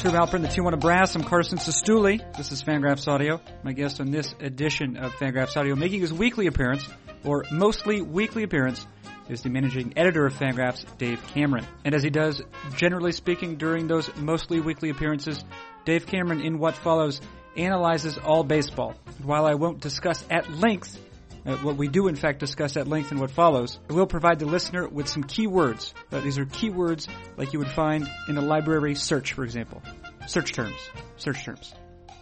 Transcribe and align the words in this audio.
True 0.00 0.12
Alpern, 0.12 0.40
the 0.40 0.48
T1 0.48 0.72
of 0.72 0.80
Brass. 0.80 1.14
I'm 1.14 1.24
Carson 1.24 1.58
Cistulli. 1.58 2.22
This 2.34 2.52
is 2.52 2.62
Fangraphs 2.62 3.06
Audio. 3.06 3.38
My 3.62 3.74
guest 3.74 4.00
on 4.00 4.10
this 4.10 4.34
edition 4.40 4.96
of 4.96 5.12
Fangraphs 5.12 5.58
Audio, 5.58 5.76
making 5.76 6.00
his 6.00 6.10
weekly 6.10 6.46
appearance, 6.46 6.88
or 7.22 7.44
mostly 7.52 8.00
weekly 8.00 8.42
appearance, 8.42 8.86
is 9.28 9.42
the 9.42 9.50
managing 9.50 9.92
editor 9.98 10.24
of 10.24 10.32
Fangraphs, 10.32 10.86
Dave 10.96 11.22
Cameron. 11.34 11.66
And 11.84 11.94
as 11.94 12.02
he 12.02 12.08
does, 12.08 12.40
generally 12.76 13.12
speaking, 13.12 13.56
during 13.56 13.88
those 13.88 14.10
mostly 14.16 14.60
weekly 14.60 14.88
appearances, 14.88 15.44
Dave 15.84 16.06
Cameron, 16.06 16.40
in 16.40 16.58
what 16.58 16.76
follows, 16.76 17.20
analyzes 17.54 18.16
all 18.16 18.42
baseball. 18.42 18.94
While 19.22 19.44
I 19.44 19.52
won't 19.52 19.80
discuss 19.80 20.24
at 20.30 20.50
length 20.50 20.98
uh, 21.46 21.56
what 21.58 21.76
we 21.76 21.88
do 21.88 22.08
in 22.08 22.16
fact 22.16 22.40
discuss 22.40 22.76
at 22.76 22.88
length 22.88 23.12
in 23.12 23.18
what 23.18 23.30
follows, 23.30 23.78
will 23.88 24.06
provide 24.06 24.38
the 24.38 24.46
listener 24.46 24.88
with 24.88 25.08
some 25.08 25.24
keywords. 25.24 25.92
Uh, 26.12 26.20
these 26.20 26.38
are 26.38 26.44
keywords 26.44 27.08
like 27.36 27.52
you 27.52 27.58
would 27.58 27.70
find 27.70 28.08
in 28.28 28.36
a 28.36 28.40
library 28.40 28.94
search, 28.94 29.32
for 29.32 29.44
example. 29.44 29.82
Search 30.26 30.52
terms. 30.52 30.76
Search 31.16 31.44
terms. 31.44 31.74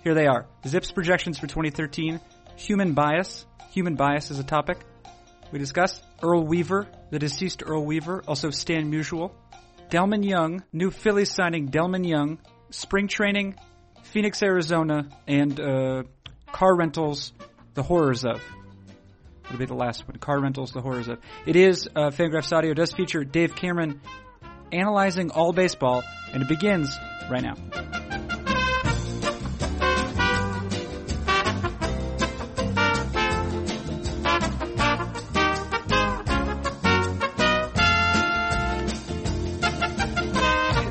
Here 0.05 0.15
they 0.15 0.27
are. 0.27 0.47
ZiPS 0.65 0.95
projections 0.95 1.39
for 1.39 1.47
2013. 1.47 2.21
Human 2.57 2.95
bias. 2.95 3.47
Human 3.71 3.95
bias 3.95 4.31
is 4.31 4.39
a 4.39 4.45
topic. 4.45 4.79
We 5.51 5.59
discuss 5.59 6.01
Earl 6.23 6.47
Weaver, 6.47 6.89
the 7.11 7.19
deceased 7.19 7.63
Earl 7.65 7.85
Weaver, 7.85 8.23
also 8.27 8.51
Stan 8.51 8.91
Musial. 8.91 9.33
Delmon 9.91 10.23
Young, 10.23 10.63
new 10.73 10.91
Phillies 10.91 11.31
signing 11.31 11.69
Delmon 11.71 12.07
Young, 12.07 12.39
spring 12.71 13.09
training, 13.09 13.57
Phoenix, 14.03 14.43
Arizona, 14.43 15.09
and 15.27 15.59
uh, 15.59 16.03
car 16.53 16.77
rentals, 16.77 17.33
the 17.75 17.83
horrors 17.83 18.25
of. 18.25 18.43
It'll 19.49 19.59
be 19.59 19.65
the 19.65 19.75
last 19.75 20.07
one. 20.07 20.17
Car 20.19 20.39
rentals, 20.41 20.73
the 20.73 20.83
horrors 20.83 21.09
of. 21.09 21.19
It 21.47 21.57
is, 21.57 21.89
uh, 21.97 22.11
Fangraphs 22.11 22.53
Audio 22.53 22.75
does 22.75 22.93
feature 22.93 23.25
Dave 23.25 23.57
Cameron 23.57 24.03
analyzing 24.71 25.31
all 25.31 25.55
baseball, 25.55 26.03
and 26.33 26.43
it 26.43 26.49
begins 26.49 26.95
right 27.31 27.43
now. 27.43 27.55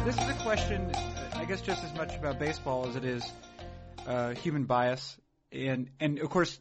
This 0.03 0.17
is 0.17 0.29
a 0.29 0.33
question, 0.41 0.91
I 1.35 1.45
guess, 1.45 1.61
just 1.61 1.83
as 1.83 1.93
much 1.93 2.15
about 2.15 2.39
baseball 2.39 2.87
as 2.87 2.95
it 2.95 3.05
is 3.05 3.31
uh, 4.07 4.33
human 4.33 4.63
bias, 4.63 5.15
and 5.51 5.91
and 5.99 6.17
of 6.17 6.29
course, 6.31 6.59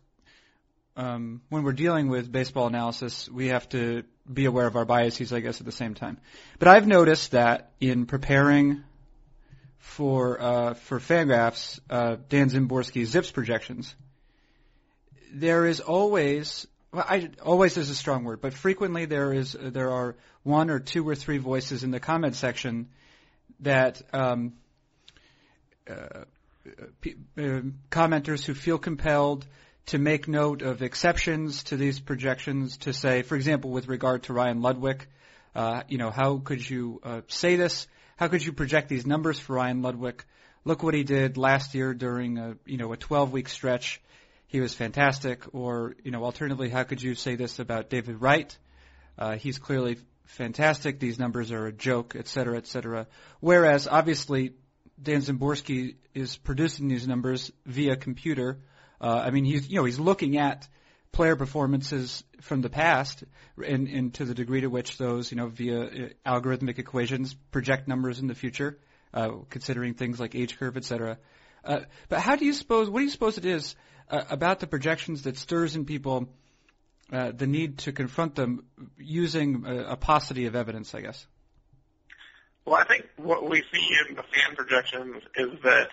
um, 0.97 1.43
when 1.51 1.63
we're 1.63 1.73
dealing 1.73 2.09
with 2.09 2.33
baseball 2.33 2.67
analysis, 2.67 3.29
we 3.29 3.49
have 3.49 3.69
to 3.71 4.05
be 4.33 4.47
aware 4.47 4.67
of 4.67 4.77
our 4.77 4.85
biases, 4.85 5.33
I 5.33 5.41
guess, 5.41 5.61
at 5.61 5.67
the 5.67 5.73
same 5.73 5.95
time. 5.95 6.19
But 6.59 6.69
I've 6.69 6.87
noticed 6.87 7.33
that 7.33 7.73
in 7.81 8.07
preparing 8.07 8.83
for 9.79 10.41
uh, 10.41 10.75
for 10.75 10.99
Fangraphs, 10.99 11.81
uh, 11.91 12.17
Dan 12.29 12.51
Szymborski's 12.51 13.15
ZiPS 13.15 13.33
projections, 13.33 13.95
there 15.33 15.67
is 15.67 15.81
always 15.81 16.67
well, 16.93 17.05
I, 17.07 17.31
always 17.43 17.77
is 17.77 17.91
a 17.91 17.95
strong 17.95 18.25
word, 18.25 18.41
but 18.41 18.55
frequently 18.55 19.05
there 19.05 19.33
is 19.33 19.53
there 19.53 19.91
are 19.91 20.17
one 20.43 20.71
or 20.71 20.81
two 20.81 21.07
or 21.07 21.15
three 21.15 21.39
voices 21.39 21.85
in 21.85 21.91
the 21.91 22.01
comment 22.01 22.37
section 22.37 22.89
that 23.61 24.01
um, 24.13 24.55
uh, 25.89 26.25
p- 27.01 27.17
uh, 27.37 27.61
commenters 27.91 28.45
who 28.45 28.55
feel 28.55 28.79
compelled 28.79 29.47
to 29.87 29.99
make 29.99 30.27
note 30.27 30.63
of 30.63 30.83
exceptions 30.83 31.63
to 31.65 31.77
these 31.77 32.01
projections 32.01 32.79
to 32.79 32.93
say, 32.93 33.23
for 33.23 33.37
example, 33.37 33.71
with 33.71 33.89
regard 33.89 34.25
to 34.25 34.33
Ryan 34.33 34.61
Ludwick, 34.61 35.03
uh, 35.55 35.83
you 35.89 35.97
know, 35.97 36.11
how 36.11 36.39
could 36.39 36.69
you 36.69 37.01
uh, 37.05 37.21
say 37.29 37.57
this? 37.57 37.87
How 38.17 38.29
could 38.29 38.45
you 38.45 38.53
project 38.53 38.89
these 38.89 39.07
numbers 39.07 39.39
for 39.39 39.55
Ryan 39.55 39.83
Ludwick? 39.83 40.21
Look 40.65 40.83
what 40.83 40.95
he 40.95 41.05
did 41.05 41.37
last 41.37 41.75
year 41.75 41.95
during 41.95 42.39
a, 42.39 42.57
you 42.67 42.77
know, 42.77 42.93
a 42.93 42.97
12 42.97 43.33
week 43.33 43.49
stretch. 43.49 44.01
He 44.49 44.61
was 44.61 44.75
fantastic. 44.75 45.55
Or, 45.55 45.95
you 46.03 46.11
know, 46.11 46.25
alternatively, 46.25 46.69
how 46.69 46.83
could 46.83 47.01
you 47.01 47.15
say 47.15 47.37
this 47.37 47.59
about 47.59 47.89
David 47.89 48.21
Wright? 48.21 48.57
Uh, 49.19 49.37
he's 49.37 49.59
clearly 49.59 49.99
fantastic. 50.25 50.99
These 50.99 51.19
numbers 51.19 51.53
are 51.53 51.67
a 51.67 51.73
joke, 51.73 52.17
et 52.19 52.27
cetera, 52.27 52.57
et 52.57 52.67
cetera. 52.67 53.07
Whereas, 53.41 53.87
obviously, 53.87 54.55
Dan 55.01 55.21
Szymborski 55.21 55.95
is 56.15 56.37
producing 56.37 56.89
these 56.89 57.07
numbers 57.07 57.53
via 57.65 57.97
computer. 57.97 58.59
Uh, 59.01 59.23
I 59.25 59.31
mean, 59.31 59.45
he's 59.45 59.69
you 59.69 59.77
know 59.77 59.85
he's 59.85 59.99
looking 59.99 60.39
at 60.39 60.69
player 61.13 61.37
performances 61.37 62.25
from 62.43 62.61
the 62.61 62.71
past, 62.71 63.25
and, 63.65 63.89
and 63.89 64.15
to 64.15 64.25
the 64.25 64.35
degree 64.35 64.61
to 64.61 64.69
which 64.69 64.99
those 64.99 65.31
you 65.31 65.37
know 65.37 65.49
via 65.49 65.83
uh, 65.83 66.09
algorithmic 66.27 66.79
equations 66.79 67.35
project 67.51 67.89
numbers 67.89 68.19
in 68.19 68.27
the 68.27 68.35
future, 68.35 68.79
uh, 69.15 69.31
considering 69.51 69.95
things 69.95 70.21
like 70.21 70.35
age 70.35 70.59
curve, 70.59 70.77
et 70.77 70.85
cetera. 70.85 71.19
Uh, 71.65 71.81
but 72.09 72.21
how 72.21 72.37
do 72.37 72.45
you 72.45 72.53
suppose? 72.53 72.89
What 72.89 73.01
do 73.01 73.05
you 73.05 73.11
suppose 73.11 73.39
it 73.39 73.45
is 73.45 73.75
uh, 74.11 74.25
about 74.31 74.61
the 74.61 74.67
projections 74.67 75.23
that 75.23 75.37
stirs 75.37 75.75
in 75.75 75.85
people 75.85 76.29
uh, 77.13 77.33
the 77.33 77.47
need 77.47 77.79
to 77.79 77.93
confront 77.93 78.35
them 78.35 78.65
using 78.99 79.65
a, 79.67 79.93
a 79.93 79.97
paucity 79.97 80.47
of 80.47 80.55
evidence? 80.55 80.95
I 80.95 81.01
guess. 81.01 81.27
Well, 82.67 82.77
I 82.77 82.85
think 82.85 83.07
what 83.17 83.49
we 83.49 83.63
see 83.73 83.89
in 84.09 84.17
the 84.17 84.23
fan 84.23 84.57
projections 84.57 85.23
is 85.37 85.61
that 85.63 85.89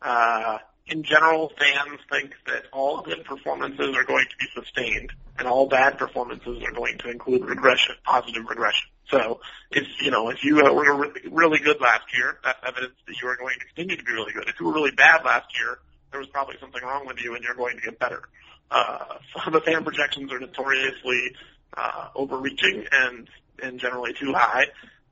uh, 0.00 0.58
in 0.86 1.02
general, 1.02 1.52
fans 1.58 2.00
think 2.10 2.34
that 2.46 2.64
all 2.72 3.02
good 3.02 3.24
performances 3.24 3.96
are 3.96 4.04
going 4.04 4.26
to 4.28 4.36
be 4.38 4.46
sustained, 4.54 5.12
and 5.38 5.46
all 5.46 5.66
bad 5.66 5.98
performances 5.98 6.62
are 6.62 6.72
going 6.72 6.98
to 6.98 7.10
include 7.10 7.44
regression, 7.44 7.94
positive 8.04 8.44
regression. 8.48 8.88
So, 9.08 9.40
if 9.70 9.86
you 10.00 10.10
know, 10.10 10.30
if 10.30 10.42
you 10.44 10.56
were 10.56 10.94
really, 10.94 11.20
really 11.30 11.58
good 11.58 11.80
last 11.80 12.16
year, 12.16 12.38
that's 12.44 12.58
evidence 12.66 12.94
that 13.06 13.20
you 13.20 13.28
are 13.28 13.36
going 13.36 13.54
to 13.58 13.66
continue 13.66 13.96
to 13.96 14.04
be 14.04 14.12
really 14.12 14.32
good. 14.32 14.48
If 14.48 14.58
you 14.58 14.66
were 14.66 14.72
really 14.72 14.90
bad 14.90 15.24
last 15.24 15.58
year, 15.58 15.78
there 16.10 16.20
was 16.20 16.28
probably 16.28 16.56
something 16.60 16.82
wrong 16.82 17.06
with 17.06 17.22
you, 17.22 17.34
and 17.34 17.44
you're 17.44 17.54
going 17.54 17.76
to 17.76 17.82
get 17.82 17.98
better. 17.98 18.22
Uh, 18.70 19.18
so 19.44 19.50
the 19.50 19.60
fan 19.60 19.84
projections 19.84 20.32
are 20.32 20.40
notoriously 20.40 21.34
uh, 21.76 22.08
overreaching 22.14 22.86
and 22.90 23.28
and 23.62 23.78
generally 23.78 24.14
too 24.14 24.32
high. 24.32 24.64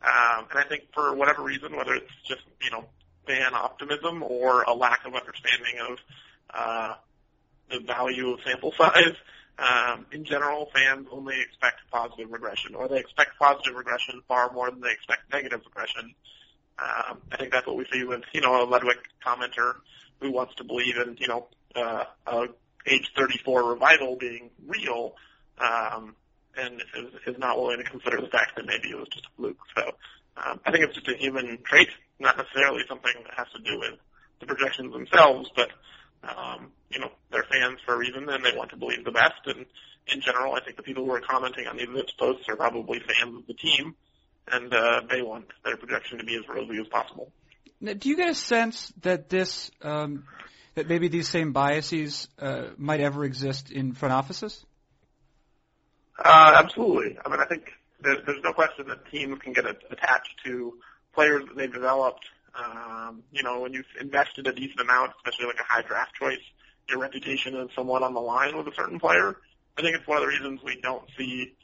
Um, 0.02 0.46
and 0.50 0.58
I 0.58 0.64
think 0.64 0.84
for 0.94 1.14
whatever 1.14 1.42
reason, 1.42 1.76
whether 1.76 1.94
it's 1.94 2.10
just 2.24 2.42
you 2.62 2.70
know 2.70 2.86
fan 3.26 3.54
optimism 3.54 4.22
or 4.22 4.62
a 4.62 4.74
lack 4.74 5.06
of 5.06 5.14
understanding 5.14 5.74
of 5.88 5.98
uh, 6.52 6.94
the 7.70 7.80
value 7.80 8.30
of 8.30 8.40
sample 8.44 8.72
size. 8.78 9.14
Um, 9.58 10.06
in 10.10 10.24
general, 10.24 10.70
fans 10.72 11.06
only 11.12 11.40
expect 11.40 11.80
positive 11.90 12.30
regression, 12.30 12.74
or 12.74 12.88
they 12.88 12.98
expect 12.98 13.38
positive 13.38 13.74
regression 13.74 14.22
far 14.26 14.50
more 14.52 14.70
than 14.70 14.80
they 14.80 14.92
expect 14.92 15.30
negative 15.32 15.60
regression. 15.66 16.14
Um, 16.78 17.18
I 17.30 17.36
think 17.36 17.52
that's 17.52 17.66
what 17.66 17.76
we 17.76 17.84
see 17.92 18.04
with, 18.04 18.22
you 18.32 18.40
know, 18.40 18.62
a 18.62 18.66
Ludwick 18.66 19.00
commenter 19.24 19.74
who 20.20 20.32
wants 20.32 20.54
to 20.56 20.64
believe 20.64 20.96
in, 20.96 21.16
you 21.20 21.28
know, 21.28 21.46
uh, 21.76 22.04
a 22.26 22.48
age 22.86 23.12
34 23.14 23.64
revival 23.64 24.16
being 24.16 24.50
real, 24.66 25.14
um, 25.58 26.14
and 26.56 26.82
is, 26.96 27.12
is 27.26 27.38
not 27.38 27.58
willing 27.58 27.78
to 27.78 27.84
consider 27.84 28.20
the 28.20 28.28
fact 28.28 28.56
that 28.56 28.64
maybe 28.66 28.88
it 28.88 28.96
was 28.96 29.08
just 29.08 29.26
a 29.26 29.28
fluke. 29.36 29.58
So 29.76 29.92
um, 30.36 30.60
I 30.64 30.70
think 30.70 30.84
it's 30.84 30.94
just 30.94 31.08
a 31.08 31.16
human 31.16 31.58
trait, 31.64 31.88
not 32.18 32.36
necessarily 32.36 32.82
something 32.88 33.12
that 33.24 33.34
has 33.36 33.46
to 33.54 33.62
do 33.62 33.78
with 33.78 33.98
the 34.40 34.46
projections 34.46 34.92
themselves, 34.92 35.50
but 35.54 35.70
um, 36.22 36.70
you 36.90 37.00
know, 37.00 37.10
they're 37.30 37.46
fans 37.50 37.78
for 37.84 37.94
a 37.94 37.98
reason 37.98 38.28
and 38.28 38.44
they 38.44 38.56
want 38.56 38.70
to 38.70 38.76
believe 38.76 39.04
the 39.04 39.10
best. 39.10 39.46
And 39.46 39.66
in 40.12 40.20
general, 40.20 40.54
I 40.54 40.60
think 40.60 40.76
the 40.76 40.82
people 40.82 41.04
who 41.04 41.12
are 41.12 41.20
commenting 41.20 41.66
on 41.66 41.76
these 41.76 41.88
ZiPS 41.88 42.16
posts 42.18 42.48
are 42.48 42.56
probably 42.56 43.00
fans 43.00 43.36
of 43.36 43.46
the 43.46 43.54
team, 43.54 43.94
and 44.50 44.72
uh, 44.72 45.02
they 45.08 45.22
want 45.22 45.46
their 45.64 45.76
projection 45.76 46.18
to 46.18 46.24
be 46.24 46.36
as 46.36 46.42
rosy 46.48 46.78
as 46.80 46.88
possible. 46.88 47.32
Now, 47.80 47.94
do 47.94 48.08
you 48.08 48.16
get 48.16 48.28
a 48.28 48.34
sense 48.34 48.92
that 49.02 49.30
this, 49.30 49.70
um, 49.82 50.24
that 50.74 50.88
maybe 50.88 51.08
these 51.08 51.28
same 51.28 51.52
biases 51.52 52.28
uh, 52.38 52.64
might 52.76 53.00
ever 53.00 53.24
exist 53.24 53.70
in 53.70 53.92
front 53.92 54.12
offices? 54.12 54.64
Uh, 56.22 56.52
absolutely. 56.62 57.16
I 57.24 57.30
mean, 57.30 57.40
I 57.40 57.46
think 57.46 57.72
there's, 58.02 58.18
there's 58.26 58.42
no 58.42 58.52
question 58.52 58.88
that 58.88 59.10
teams 59.10 59.38
can 59.40 59.52
get 59.52 59.64
attached 59.66 60.34
to 60.44 60.74
players 61.14 61.44
that 61.46 61.56
they've 61.56 61.72
developed. 61.72 62.24
Um, 62.54 63.22
you 63.32 63.42
know, 63.42 63.60
when 63.60 63.72
you've 63.72 63.86
invested 64.00 64.46
a 64.46 64.52
decent 64.52 64.80
amount, 64.80 65.12
especially 65.18 65.46
like 65.46 65.60
a 65.60 65.64
high 65.64 65.82
draft 65.82 66.14
choice, 66.14 66.40
your 66.88 66.98
reputation 66.98 67.54
is 67.56 67.68
somewhat 67.74 68.02
on 68.02 68.14
the 68.14 68.20
line 68.20 68.56
with 68.56 68.66
a 68.66 68.74
certain 68.74 68.98
player. 68.98 69.36
I 69.78 69.82
think 69.82 69.96
it's 69.96 70.06
one 70.06 70.18
of 70.18 70.22
the 70.22 70.28
reasons 70.28 70.60
we 70.64 70.80
don't 70.80 71.04
see 71.16 71.54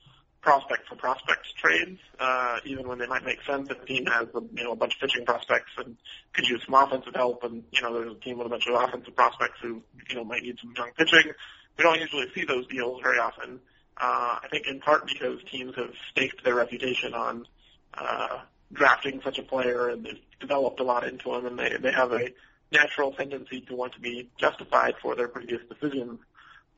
prospect 0.47 0.89
for 0.89 0.95
prospect 0.95 1.45
trades, 1.57 1.99
uh, 2.21 2.59
even 2.65 2.87
when 2.87 2.99
they 2.99 3.07
might 3.07 3.25
make 3.25 3.43
sense 3.43 3.69
if 3.69 3.83
a 3.83 3.85
team 3.85 4.07
has 4.07 4.29
a, 4.33 4.41
you 4.55 4.63
know 4.63 4.73
a 4.73 4.77
bunch 4.77 4.95
of 4.95 5.01
pitching 5.01 5.27
prospects 5.27 5.73
and 5.77 5.97
could 6.33 6.47
use 6.47 6.63
some 6.65 6.75
offensive 6.75 7.15
help, 7.15 7.43
and 7.43 7.65
you 7.73 7.83
know 7.83 7.93
there's 7.93 8.13
a 8.13 8.21
team 8.21 8.39
with 8.39 8.47
a 8.47 8.51
bunch 8.51 8.67
of 8.69 8.81
offensive 8.81 9.15
prospects 9.17 9.59
who 9.61 9.83
you 10.09 10.15
know 10.15 10.25
might 10.25 10.43
need 10.43 10.57
some 10.61 10.73
young 10.77 10.91
pitching. 10.97 11.33
We 11.77 11.83
don't 11.83 12.01
usually 12.01 12.27
see 12.33 12.45
those 12.45 12.67
deals 12.69 13.03
very 13.03 13.19
often. 13.19 13.61
Uh, 13.99 14.39
I 14.43 14.49
think 14.51 14.67
in 14.67 14.81
part 14.81 15.07
because 15.07 15.39
teams 15.51 15.75
have 15.77 15.91
staked 16.11 16.45
their 16.45 16.55
reputation 16.55 17.15
on 17.15 17.47
uh, 17.95 18.41
drafting 18.73 19.21
such 19.25 19.39
a 19.39 19.43
player 19.43 19.89
and 19.89 20.05
they've 20.05 20.21
developed 20.41 20.81
a 20.81 20.83
lot 20.83 21.07
into 21.07 21.35
him 21.35 21.47
and 21.47 21.59
they, 21.59 21.77
they 21.81 21.93
have 21.93 22.13
a 22.13 22.29
natural 22.73 23.13
tendency 23.13 23.61
to 23.63 23.75
want 23.75 23.95
to 23.95 24.01
be 24.01 24.29
justified 24.39 24.95
for 25.01 25.15
their 25.15 25.29
previous 25.29 25.61
decisions. 25.69 26.19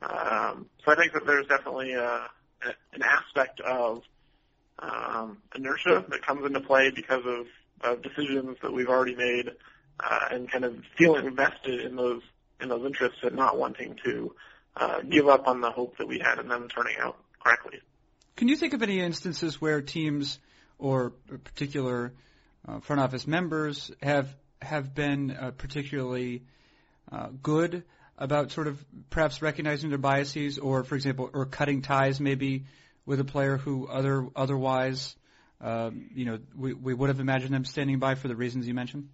Um, 0.03 0.67
so 0.85 0.93
I 0.93 0.97
think 0.97 1.13
that 1.15 1.27
there's 1.27 1.47
definitely 1.47 1.95
a, 1.95 2.29
an 2.93 3.03
aspect 3.03 3.61
of 3.61 4.03
um, 4.79 5.39
inertia 5.57 6.05
that 6.09 6.25
comes 6.25 6.47
into 6.47 6.61
play 6.61 6.91
because 6.91 7.25
of, 7.27 7.47
of 7.83 8.03
decisions 8.03 8.59
that 8.63 8.73
we've 8.73 8.89
already 8.89 9.17
made 9.17 9.51
uh, 10.01 10.29
and 10.31 10.51
kind 10.51 10.65
of 10.65 10.77
feeling 10.97 11.27
invested 11.27 11.81
in 11.81 11.97
those 11.97 12.23
in 12.61 12.69
those 12.69 12.85
interests 12.85 13.19
and 13.23 13.37
not 13.37 13.57
wanting 13.57 13.97
to 14.05 14.35
uh, 14.79 15.01
give 15.03 15.29
up 15.29 15.49
on 15.49 15.61
the 15.61 15.71
hope 15.71 15.99
that 15.99 16.07
we 16.07 16.19
had 16.19 16.39
in 16.39 16.49
them 16.49 16.69
turning 16.69 16.97
out 17.01 17.17
correctly. 17.43 17.81
Can 18.37 18.49
you 18.49 18.57
think 18.57 18.75
of 18.75 18.83
any 18.83 19.01
instances 19.01 19.61
where 19.61 19.83
teams 19.83 20.39
or 20.79 21.11
particular 21.45 22.13
uh, 22.67 22.81
front 22.81 23.01
office 23.01 23.27
members 23.27 23.91
have 24.03 24.29
have 24.61 24.95
been 24.95 25.31
uh, 25.31 25.51
particularly 25.53 26.43
uh, 27.11 27.29
good 27.43 27.85
about 28.17 28.51
sort 28.51 28.67
of 28.67 28.85
perhaps 29.11 29.41
recognizing 29.41 29.91
their 29.91 29.99
biases, 29.99 30.59
or 30.59 30.85
for 30.85 30.97
example, 30.97 31.31
or 31.33 31.47
cutting 31.47 31.83
ties 31.83 32.21
maybe 32.21 32.65
with 33.07 33.21
a 33.21 33.25
player 33.25 33.57
who 33.57 33.87
other 33.87 34.27
otherwise, 34.35 35.17
um, 35.61 36.11
you 36.15 36.25
know, 36.25 36.39
we, 36.57 36.75
we 36.75 36.93
would 36.93 37.09
have 37.09 37.21
imagined 37.21 37.55
them 37.55 37.65
standing 37.65 37.99
by 37.99 38.15
for 38.15 38.29
the 38.29 38.37
reasons 38.37 38.67
you 38.67 38.75
mentioned. 38.75 39.09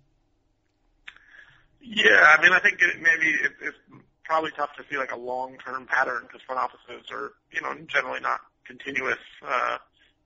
Yeah, 1.80 2.34
I 2.38 2.42
mean, 2.42 2.52
I 2.52 2.60
think 2.60 2.80
it, 2.80 3.00
maybe 3.00 3.36
it's 3.60 3.76
probably 4.24 4.50
tough 4.56 4.74
to 4.76 4.84
see 4.90 4.96
like 4.96 5.12
a 5.12 5.18
long-term 5.18 5.86
pattern 5.86 6.22
because 6.22 6.40
front 6.42 6.60
offices 6.60 7.10
are, 7.10 7.32
you 7.52 7.60
know, 7.60 7.74
generally 7.86 8.20
not 8.20 8.40
continuous 8.66 9.18
uh, 9.46 9.78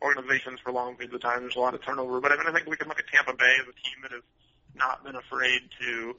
organizations 0.03 0.61
for 0.61 0.73
long 0.73 0.95
periods 0.95 1.15
of 1.15 1.21
time. 1.21 1.41
There's 1.41 1.57
a 1.57 1.61
lot 1.61 1.75
of 1.75 1.85
turnover, 1.85 2.21
but 2.21 2.33
I 2.33 2.37
mean, 2.37 2.47
I 2.47 2.53
think 2.53 2.69
we 2.69 2.77
can 2.77 2.89
look 2.89 2.99
at 2.99 3.07
Tampa 3.09 3.35
Bay 3.35 3.55
as 3.61 3.67
a 3.67 3.77
team 3.83 3.99
that 4.03 4.13
has 4.13 4.23
not 4.75 5.05
been 5.05 5.17
afraid 5.17 5.63
to 5.81 6.17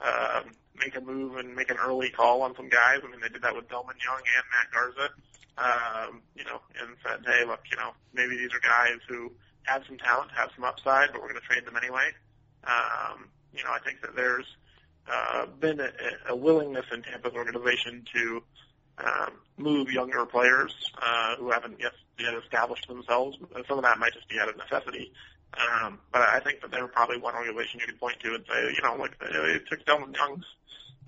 uh, 0.00 0.42
make 0.76 0.96
a 0.96 1.00
move 1.00 1.36
and 1.36 1.54
make 1.54 1.70
an 1.70 1.78
early 1.78 2.10
call 2.10 2.42
on 2.42 2.54
some 2.56 2.68
guys. 2.68 2.98
I 3.02 3.10
mean, 3.10 3.20
they 3.20 3.28
did 3.28 3.42
that 3.42 3.54
with 3.54 3.68
Delmon 3.68 3.96
Young 4.04 4.20
and 4.20 4.44
Matt 4.52 4.72
Garza. 4.72 5.10
Um, 5.58 6.22
you 6.34 6.44
know, 6.44 6.60
and 6.80 6.96
said, 7.04 7.20
hey, 7.26 7.44
look, 7.44 7.60
you 7.70 7.76
know, 7.76 7.90
maybe 8.14 8.38
these 8.38 8.54
are 8.54 8.60
guys 8.60 8.96
who 9.06 9.30
have 9.64 9.84
some 9.86 9.98
talent, 9.98 10.30
have 10.34 10.48
some 10.56 10.64
upside, 10.64 11.12
but 11.12 11.20
we're 11.20 11.28
going 11.28 11.40
to 11.40 11.46
trade 11.46 11.66
them 11.66 11.76
anyway. 11.76 12.08
Um, 12.64 13.28
you 13.52 13.62
know, 13.62 13.70
I 13.70 13.78
think 13.84 14.00
that 14.00 14.16
there's 14.16 14.46
uh, 15.10 15.46
been 15.60 15.80
a, 15.80 15.90
a 16.28 16.36
willingness 16.36 16.86
in 16.92 17.02
Tampa's 17.02 17.34
organization 17.34 18.04
to 18.14 18.42
um, 18.98 19.32
move 19.56 19.90
younger 19.90 20.24
players 20.26 20.74
uh, 21.00 21.36
who 21.36 21.50
haven't 21.50 21.80
yet, 21.80 21.92
yet 22.18 22.34
established 22.34 22.86
themselves. 22.88 23.36
Some 23.66 23.78
of 23.78 23.84
that 23.84 23.98
might 23.98 24.12
just 24.14 24.28
be 24.28 24.38
out 24.38 24.48
of 24.48 24.56
necessity. 24.56 25.12
Um, 25.54 25.98
but 26.12 26.22
I 26.22 26.40
think 26.40 26.62
that 26.62 26.70
they're 26.70 26.88
probably 26.88 27.18
one 27.18 27.34
organization 27.34 27.80
you 27.80 27.86
could 27.86 28.00
point 28.00 28.18
to 28.20 28.34
and 28.34 28.44
say, 28.48 28.74
you 28.74 28.82
know, 28.82 28.96
like 28.96 29.12
it 29.20 29.62
took 29.68 29.84
Delmon 29.84 30.14
Young's 30.14 30.46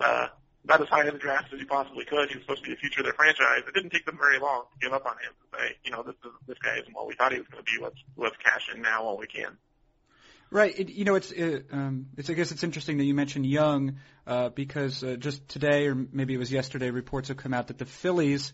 uh, 0.00 0.28
about 0.64 0.80
as 0.80 0.88
high 0.88 1.06
in 1.06 1.12
the 1.12 1.18
draft 1.18 1.52
as 1.52 1.60
you 1.60 1.66
possibly 1.66 2.04
could. 2.04 2.28
He 2.28 2.36
was 2.36 2.44
supposed 2.44 2.64
to 2.64 2.68
be 2.68 2.74
the 2.74 2.80
future 2.80 3.00
of 3.00 3.04
their 3.04 3.14
franchise. 3.14 3.62
It 3.66 3.74
didn't 3.74 3.90
take 3.90 4.06
them 4.06 4.18
very 4.18 4.38
long 4.38 4.64
to 4.72 4.78
give 4.80 4.92
up 4.92 5.06
on 5.06 5.12
him 5.12 5.32
and 5.40 5.60
say, 5.60 5.76
you 5.84 5.90
know, 5.92 6.02
this 6.02 6.14
this 6.46 6.58
guy 6.58 6.76
isn't 6.78 6.92
what 6.92 7.06
we 7.06 7.14
thought 7.14 7.32
he 7.32 7.38
was 7.38 7.48
going 7.48 7.64
to 7.64 7.70
be. 7.70 7.82
Let's 7.82 7.96
let's 8.16 8.36
cash 8.42 8.68
in 8.74 8.82
now 8.82 9.04
while 9.04 9.16
we 9.16 9.26
can. 9.26 9.56
Right. 10.54 10.78
It, 10.78 10.90
you 10.90 11.04
know, 11.04 11.16
it's 11.16 11.32
it, 11.32 11.66
um, 11.72 12.06
it's. 12.16 12.30
I 12.30 12.34
guess 12.34 12.52
it's 12.52 12.62
interesting 12.62 12.98
that 12.98 13.04
you 13.04 13.12
mentioned 13.12 13.44
Young 13.44 13.96
uh, 14.24 14.50
because 14.50 15.02
uh, 15.02 15.16
just 15.16 15.48
today, 15.48 15.88
or 15.88 15.96
maybe 15.96 16.32
it 16.32 16.36
was 16.36 16.52
yesterday, 16.52 16.90
reports 16.90 17.26
have 17.26 17.38
come 17.38 17.52
out 17.52 17.66
that 17.66 17.78
the 17.78 17.84
Phillies 17.84 18.52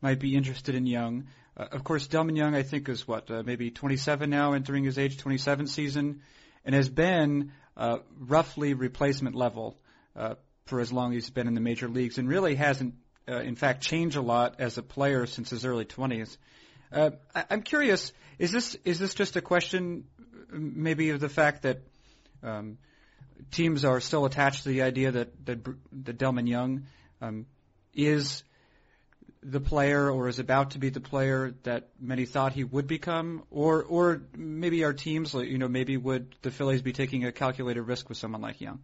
might 0.00 0.18
be 0.18 0.34
interested 0.34 0.74
in 0.74 0.86
Young. 0.86 1.24
Uh, 1.54 1.66
of 1.72 1.84
course, 1.84 2.08
Delmon 2.08 2.38
Young, 2.38 2.54
I 2.54 2.62
think, 2.62 2.88
is 2.88 3.06
what 3.06 3.30
uh, 3.30 3.42
maybe 3.44 3.70
27 3.70 4.30
now, 4.30 4.54
entering 4.54 4.84
his 4.84 4.96
age 4.96 5.18
27 5.18 5.66
season, 5.66 6.22
and 6.64 6.74
has 6.74 6.88
been 6.88 7.52
uh, 7.76 7.98
roughly 8.18 8.72
replacement 8.72 9.36
level 9.36 9.76
uh, 10.16 10.36
for 10.64 10.80
as 10.80 10.90
long 10.90 11.10
as 11.10 11.24
he's 11.24 11.30
been 11.30 11.48
in 11.48 11.52
the 11.52 11.60
major 11.60 11.86
leagues, 11.86 12.16
and 12.16 12.30
really 12.30 12.54
hasn't, 12.54 12.94
uh, 13.28 13.40
in 13.40 13.56
fact, 13.56 13.82
changed 13.82 14.16
a 14.16 14.22
lot 14.22 14.54
as 14.58 14.78
a 14.78 14.82
player 14.82 15.26
since 15.26 15.50
his 15.50 15.66
early 15.66 15.84
20s. 15.84 16.34
Uh, 16.90 17.10
I, 17.34 17.44
I'm 17.50 17.60
curious, 17.60 18.10
is 18.38 18.52
this 18.52 18.74
is 18.86 18.98
this 18.98 19.12
just 19.12 19.36
a 19.36 19.42
question 19.42 20.04
maybe 20.50 21.10
of 21.10 21.20
the 21.20 21.28
fact 21.28 21.62
that 21.62 21.80
um, 22.42 22.78
teams 23.50 23.84
are 23.84 24.00
still 24.00 24.24
attached 24.24 24.64
to 24.64 24.68
the 24.68 24.82
idea 24.82 25.12
that 25.12 25.46
that, 25.46 25.64
that 26.04 26.18
Delmon 26.18 26.48
Young 26.48 26.84
um, 27.20 27.46
is 27.94 28.42
the 29.42 29.60
player 29.60 30.10
or 30.10 30.28
is 30.28 30.38
about 30.38 30.72
to 30.72 30.78
be 30.78 30.88
the 30.88 31.00
player 31.00 31.54
that 31.64 31.88
many 32.00 32.26
thought 32.26 32.52
he 32.52 32.64
would 32.64 32.86
become, 32.86 33.42
or 33.50 33.82
or 33.82 34.22
maybe 34.36 34.84
our 34.84 34.92
teams, 34.92 35.34
you 35.34 35.58
know, 35.58 35.68
maybe 35.68 35.96
would 35.96 36.34
the 36.42 36.50
Phillies 36.50 36.82
be 36.82 36.92
taking 36.92 37.24
a 37.24 37.32
calculated 37.32 37.82
risk 37.82 38.08
with 38.08 38.18
someone 38.18 38.40
like 38.40 38.60
Young? 38.60 38.80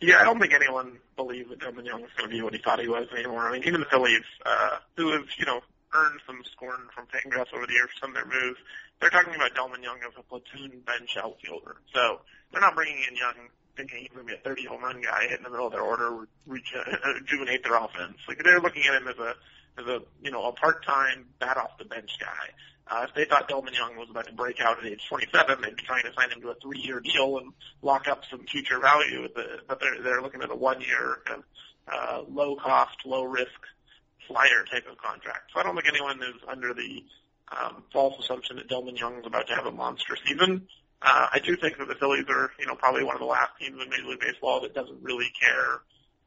Yeah, 0.00 0.18
I 0.20 0.24
don't 0.24 0.38
think 0.38 0.52
anyone 0.52 0.98
believes 1.16 1.48
that 1.48 1.60
Delmon 1.60 1.86
Young 1.86 2.02
is 2.02 2.10
going 2.16 2.28
to 2.28 2.36
be 2.36 2.42
what 2.42 2.52
he 2.52 2.60
thought 2.60 2.80
he 2.80 2.88
was 2.88 3.08
anymore. 3.16 3.48
I 3.48 3.52
mean, 3.52 3.62
even 3.64 3.80
the 3.80 3.86
Phillies, 3.86 4.24
uh, 4.44 4.78
who 4.96 5.12
have 5.12 5.24
you 5.38 5.46
know 5.46 5.60
earned 5.94 6.20
some 6.26 6.42
scorn 6.52 6.88
from 6.94 7.06
Fangraphs 7.06 7.54
over 7.54 7.66
the 7.66 7.72
years 7.72 7.88
for 7.94 8.06
some 8.06 8.10
of 8.10 8.16
their 8.16 8.26
moves, 8.26 8.58
they're 9.04 9.10
talking 9.10 9.34
about 9.34 9.54
Delmon 9.54 9.82
Young 9.82 9.98
as 10.00 10.14
a 10.18 10.22
platoon 10.22 10.80
bench 10.86 11.18
outfielder. 11.22 11.76
So 11.92 12.20
they're 12.50 12.62
not 12.62 12.74
bringing 12.74 13.04
in 13.06 13.16
Young 13.16 13.34
thinking 13.76 13.98
he's 13.98 14.08
going 14.08 14.26
to 14.26 14.32
be 14.32 14.38
a 14.38 14.42
30 14.42 14.64
home 14.64 14.82
run 14.82 15.02
guy 15.02 15.26
in 15.36 15.42
the 15.42 15.50
middle 15.50 15.66
of 15.66 15.72
their 15.72 15.82
order, 15.82 16.26
rejuvenate 16.46 17.62
their 17.64 17.76
offense. 17.76 18.16
Like 18.26 18.42
they're 18.42 18.60
looking 18.60 18.84
at 18.86 18.94
him 18.94 19.08
as 19.08 19.18
a 19.18 19.34
as 19.76 19.86
a 19.86 20.00
you 20.22 20.30
know 20.30 20.44
a 20.46 20.52
part-time 20.52 21.26
bat 21.38 21.58
off 21.58 21.76
the 21.78 21.84
bench 21.84 22.12
guy. 22.18 22.48
Uh, 22.86 23.06
if 23.06 23.14
they 23.14 23.26
thought 23.26 23.46
Delmon 23.48 23.76
Young 23.76 23.96
was 23.96 24.08
about 24.10 24.26
to 24.26 24.32
break 24.32 24.60
out 24.60 24.78
at 24.78 24.86
age 24.86 25.06
27, 25.08 25.60
they'd 25.60 25.76
be 25.76 25.82
trying 25.82 26.04
to 26.04 26.12
sign 26.14 26.30
him 26.30 26.40
to 26.40 26.50
a 26.50 26.54
three-year 26.54 27.00
deal 27.00 27.38
and 27.38 27.52
lock 27.82 28.08
up 28.08 28.22
some 28.30 28.46
future 28.46 28.78
value. 28.78 29.22
With 29.22 29.34
the, 29.34 29.60
but 29.68 29.80
they're 29.80 30.00
they're 30.02 30.22
looking 30.22 30.40
at 30.40 30.50
a 30.50 30.56
one-year 30.56 31.18
kind 31.26 31.42
of, 31.42 31.44
uh, 31.92 32.30
low-cost, 32.30 33.04
low-risk 33.04 33.60
flyer 34.28 34.64
type 34.70 34.86
of 34.90 34.96
contract. 34.96 35.50
So 35.52 35.60
I 35.60 35.62
don't 35.62 35.74
think 35.74 35.88
anyone 35.88 36.22
is 36.22 36.40
under 36.48 36.72
the 36.72 37.04
um, 37.52 37.82
false 37.92 38.18
assumption 38.18 38.56
that 38.56 38.68
Delmon 38.68 38.98
Young 38.98 39.18
is 39.18 39.26
about 39.26 39.46
to 39.48 39.54
have 39.54 39.66
a 39.66 39.72
monster 39.72 40.16
season. 40.26 40.66
Uh, 41.02 41.26
I 41.32 41.38
do 41.38 41.56
think 41.56 41.76
that 41.78 41.88
the 41.88 41.94
Phillies 41.94 42.24
are, 42.28 42.50
you 42.58 42.66
know, 42.66 42.74
probably 42.74 43.04
one 43.04 43.14
of 43.14 43.20
the 43.20 43.26
last 43.26 43.50
teams 43.60 43.80
in 43.82 43.90
Major 43.90 44.06
League 44.06 44.20
Baseball 44.20 44.60
that 44.62 44.74
doesn't 44.74 45.02
really 45.02 45.30
care 45.38 45.82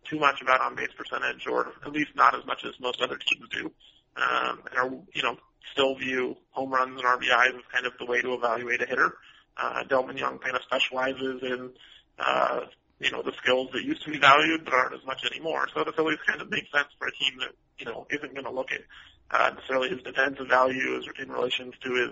too 0.05 0.19
much 0.19 0.41
about 0.41 0.61
on 0.61 0.75
base 0.75 0.91
percentage, 0.95 1.47
or 1.47 1.73
at 1.85 1.91
least 1.91 2.11
not 2.15 2.37
as 2.37 2.45
much 2.45 2.63
as 2.63 2.79
most 2.79 3.01
other 3.01 3.17
teams 3.17 3.49
do. 3.49 3.71
Um, 4.15 4.61
and 4.69 4.79
are, 4.79 4.89
you 5.13 5.23
know, 5.23 5.37
still 5.71 5.95
view 5.95 6.37
home 6.51 6.71
runs 6.71 6.99
and 6.99 7.05
RBIs 7.07 7.55
as 7.55 7.61
kind 7.71 7.85
of 7.85 7.93
the 7.99 8.05
way 8.05 8.21
to 8.21 8.33
evaluate 8.33 8.81
a 8.81 8.85
hitter. 8.85 9.17
Uh, 9.57 9.83
Delmon 9.89 10.17
Young 10.17 10.37
kind 10.39 10.55
of 10.55 10.61
specializes 10.63 11.41
in, 11.41 11.71
uh, 12.19 12.61
you 12.99 13.11
know, 13.11 13.21
the 13.21 13.33
skills 13.41 13.69
that 13.73 13.83
used 13.83 14.03
to 14.05 14.11
be 14.11 14.19
valued 14.19 14.63
but 14.63 14.73
aren't 14.73 14.93
as 14.93 15.05
much 15.05 15.25
anymore. 15.25 15.67
So 15.73 15.83
the 15.83 15.91
Phillies 15.91 16.19
kind 16.27 16.41
of 16.41 16.49
make 16.49 16.65
sense 16.71 16.87
for 16.97 17.07
a 17.07 17.11
team 17.11 17.39
that, 17.39 17.51
you 17.79 17.85
know, 17.85 18.07
isn't 18.09 18.33
going 18.33 18.45
to 18.45 18.51
look 18.51 18.71
at 18.71 18.81
uh, 19.31 19.51
necessarily 19.55 19.89
his 19.89 20.01
defensive 20.03 20.47
value 20.47 21.01
in 21.21 21.31
relation 21.31 21.71
to 21.83 21.93
his, 21.93 22.09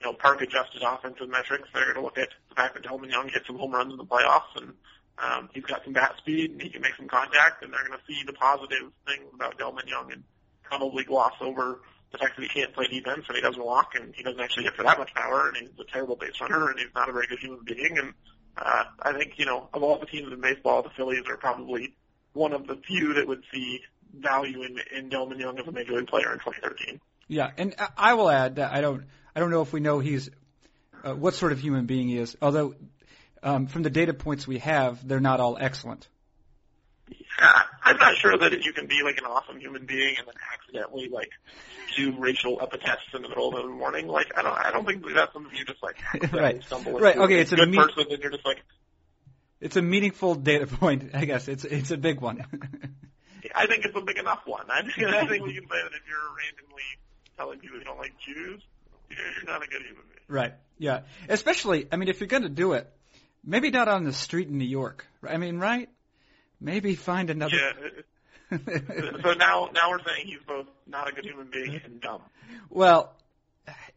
you 0.00 0.04
know, 0.04 0.12
park 0.12 0.40
adjusted 0.40 0.82
offensive 0.82 1.28
metrics. 1.28 1.68
They're 1.72 1.84
going 1.84 1.96
to 1.96 2.02
look 2.02 2.18
at 2.18 2.28
the 2.48 2.54
fact 2.54 2.74
that 2.74 2.84
Delmon 2.84 3.10
Young 3.10 3.28
hit 3.28 3.42
some 3.46 3.58
home 3.58 3.72
runs 3.72 3.92
in 3.92 3.98
the 3.98 4.04
playoffs 4.04 4.56
and 4.56 4.72
um, 5.18 5.48
he's 5.52 5.64
got 5.64 5.84
some 5.84 5.92
bat 5.92 6.14
speed 6.18 6.50
and 6.50 6.60
he 6.60 6.70
can 6.70 6.82
make 6.82 6.96
some 6.96 7.08
contact 7.08 7.62
and 7.62 7.72
they're 7.72 7.86
going 7.86 7.98
to 7.98 8.04
see 8.06 8.22
the 8.26 8.32
positive 8.32 8.90
things 9.06 9.24
about 9.34 9.58
Delmon 9.58 9.88
Young 9.88 10.10
and 10.12 10.24
probably 10.62 11.04
gloss 11.04 11.34
over 11.40 11.80
the 12.10 12.18
fact 12.18 12.36
that 12.36 12.42
he 12.42 12.48
can't 12.48 12.72
play 12.72 12.86
defense 12.86 13.24
and 13.28 13.36
he 13.36 13.42
doesn't 13.42 13.64
walk 13.64 13.92
and 13.94 14.14
he 14.14 14.22
doesn't 14.22 14.40
actually 14.40 14.64
hit 14.64 14.74
for 14.74 14.82
that 14.82 14.98
much 14.98 15.12
power 15.14 15.48
and 15.48 15.56
he's 15.56 15.68
a 15.78 15.92
terrible 15.92 16.16
base 16.16 16.40
runner 16.40 16.70
and 16.70 16.78
he's 16.78 16.88
not 16.94 17.08
a 17.08 17.12
very 17.12 17.26
good 17.26 17.38
human 17.38 17.60
being 17.64 17.98
and 17.98 18.14
uh, 18.56 18.84
I 19.02 19.12
think, 19.12 19.34
you 19.36 19.46
know, 19.46 19.68
of 19.74 19.82
all 19.82 19.98
the 19.98 20.06
teams 20.06 20.32
in 20.32 20.40
baseball, 20.40 20.82
the 20.82 20.90
Phillies 20.90 21.24
are 21.28 21.36
probably 21.36 21.94
one 22.32 22.52
of 22.52 22.66
the 22.66 22.76
few 22.76 23.14
that 23.14 23.26
would 23.26 23.42
see 23.52 23.80
value 24.20 24.62
in, 24.62 24.78
in 24.96 25.10
Delmon 25.10 25.38
Young 25.38 25.58
as 25.58 25.66
a 25.66 25.72
major 25.72 25.92
league 25.92 26.06
player 26.06 26.32
in 26.32 26.38
2013. 26.38 27.00
Yeah, 27.28 27.50
and 27.56 27.74
I 27.96 28.14
will 28.14 28.30
add 28.30 28.56
that 28.56 28.72
I 28.72 28.80
don't 28.80 29.04
I 29.34 29.40
don't 29.40 29.50
know 29.50 29.62
if 29.62 29.72
we 29.72 29.80
know 29.80 29.98
he's 29.98 30.30
uh, 31.02 31.14
what 31.14 31.34
sort 31.34 31.52
of 31.52 31.60
human 31.60 31.86
being 31.86 32.08
he 32.08 32.18
is. 32.18 32.36
Although 32.40 32.74
um, 33.42 33.66
from 33.66 33.82
the 33.82 33.90
data 33.90 34.14
points 34.14 34.46
we 34.46 34.58
have, 34.58 35.06
they're 35.06 35.20
not 35.20 35.40
all 35.40 35.56
excellent. 35.60 36.06
Yeah, 37.08 37.62
I'm 37.82 37.98
not 37.98 38.16
sure 38.16 38.36
that 38.38 38.64
you 38.64 38.72
can 38.72 38.86
be 38.86 39.02
like 39.02 39.18
an 39.18 39.24
awesome 39.24 39.58
human 39.58 39.84
being 39.84 40.16
and 40.18 40.26
then 40.26 40.34
accidentally 40.52 41.08
like 41.08 41.30
do 41.96 42.14
racial 42.18 42.58
epithets 42.62 43.02
in 43.14 43.22
the 43.22 43.28
middle 43.28 43.54
of 43.54 43.62
the 43.62 43.68
morning. 43.68 44.08
Like 44.08 44.32
I 44.36 44.42
don't, 44.42 44.56
I 44.56 44.70
don't 44.70 44.86
think 44.86 45.04
that's 45.14 45.32
something 45.32 45.54
you 45.54 45.64
just 45.64 45.82
like 45.82 45.96
right. 46.32 46.62
stumble 46.64 46.98
right. 46.98 47.16
Okay, 47.16 47.40
it's 47.40 47.52
a 47.52 47.56
good 47.56 47.70
me- 47.70 47.76
person 47.76 48.06
and 48.10 48.22
you're 48.22 48.30
just 48.30 48.46
like. 48.46 48.62
It's 49.60 49.76
a 49.76 49.82
meaningful 49.82 50.34
data 50.34 50.66
point, 50.80 51.10
I 51.14 51.24
guess. 51.24 51.48
It's 51.48 51.64
it's 51.64 51.90
a 51.90 51.96
big 51.96 52.20
one. 52.20 52.44
I 53.54 53.66
think 53.66 53.84
it's 53.84 53.96
a 53.96 54.00
big 54.00 54.18
enough 54.18 54.42
one. 54.46 54.66
I 54.70 54.82
think, 54.82 55.08
I 55.08 55.26
think 55.26 55.44
we 55.44 55.54
can 55.54 55.64
say 55.64 55.82
that 55.82 55.92
if 55.92 56.02
you're 56.08 56.28
randomly 56.36 56.82
telling 57.36 57.58
people 57.58 57.78
you 57.78 57.84
don't 57.84 57.98
like 57.98 58.14
Jews, 58.18 58.62
you're 59.10 59.46
not 59.46 59.62
a 59.62 59.66
good 59.66 59.82
human 59.82 60.04
being. 60.08 60.24
Right. 60.28 60.54
Yeah. 60.78 61.00
Especially, 61.28 61.86
I 61.90 61.96
mean, 61.96 62.08
if 62.08 62.20
you're 62.20 62.28
going 62.28 62.42
to 62.44 62.48
do 62.48 62.72
it, 62.72 62.90
maybe 63.44 63.70
not 63.70 63.88
on 63.88 64.04
the 64.04 64.12
street 64.12 64.48
in 64.48 64.58
New 64.58 64.64
York. 64.64 65.06
I 65.26 65.36
mean, 65.36 65.58
right? 65.58 65.88
Maybe 66.60 66.94
find 66.94 67.30
another. 67.30 67.56
Yeah. 67.56 68.58
so 69.22 69.32
now, 69.34 69.70
now 69.72 69.90
we're 69.90 70.04
saying 70.04 70.26
he's 70.26 70.42
both 70.46 70.66
not 70.86 71.08
a 71.08 71.12
good 71.12 71.24
human 71.24 71.48
being 71.50 71.80
and 71.84 72.00
dumb. 72.00 72.22
Well, 72.70 73.14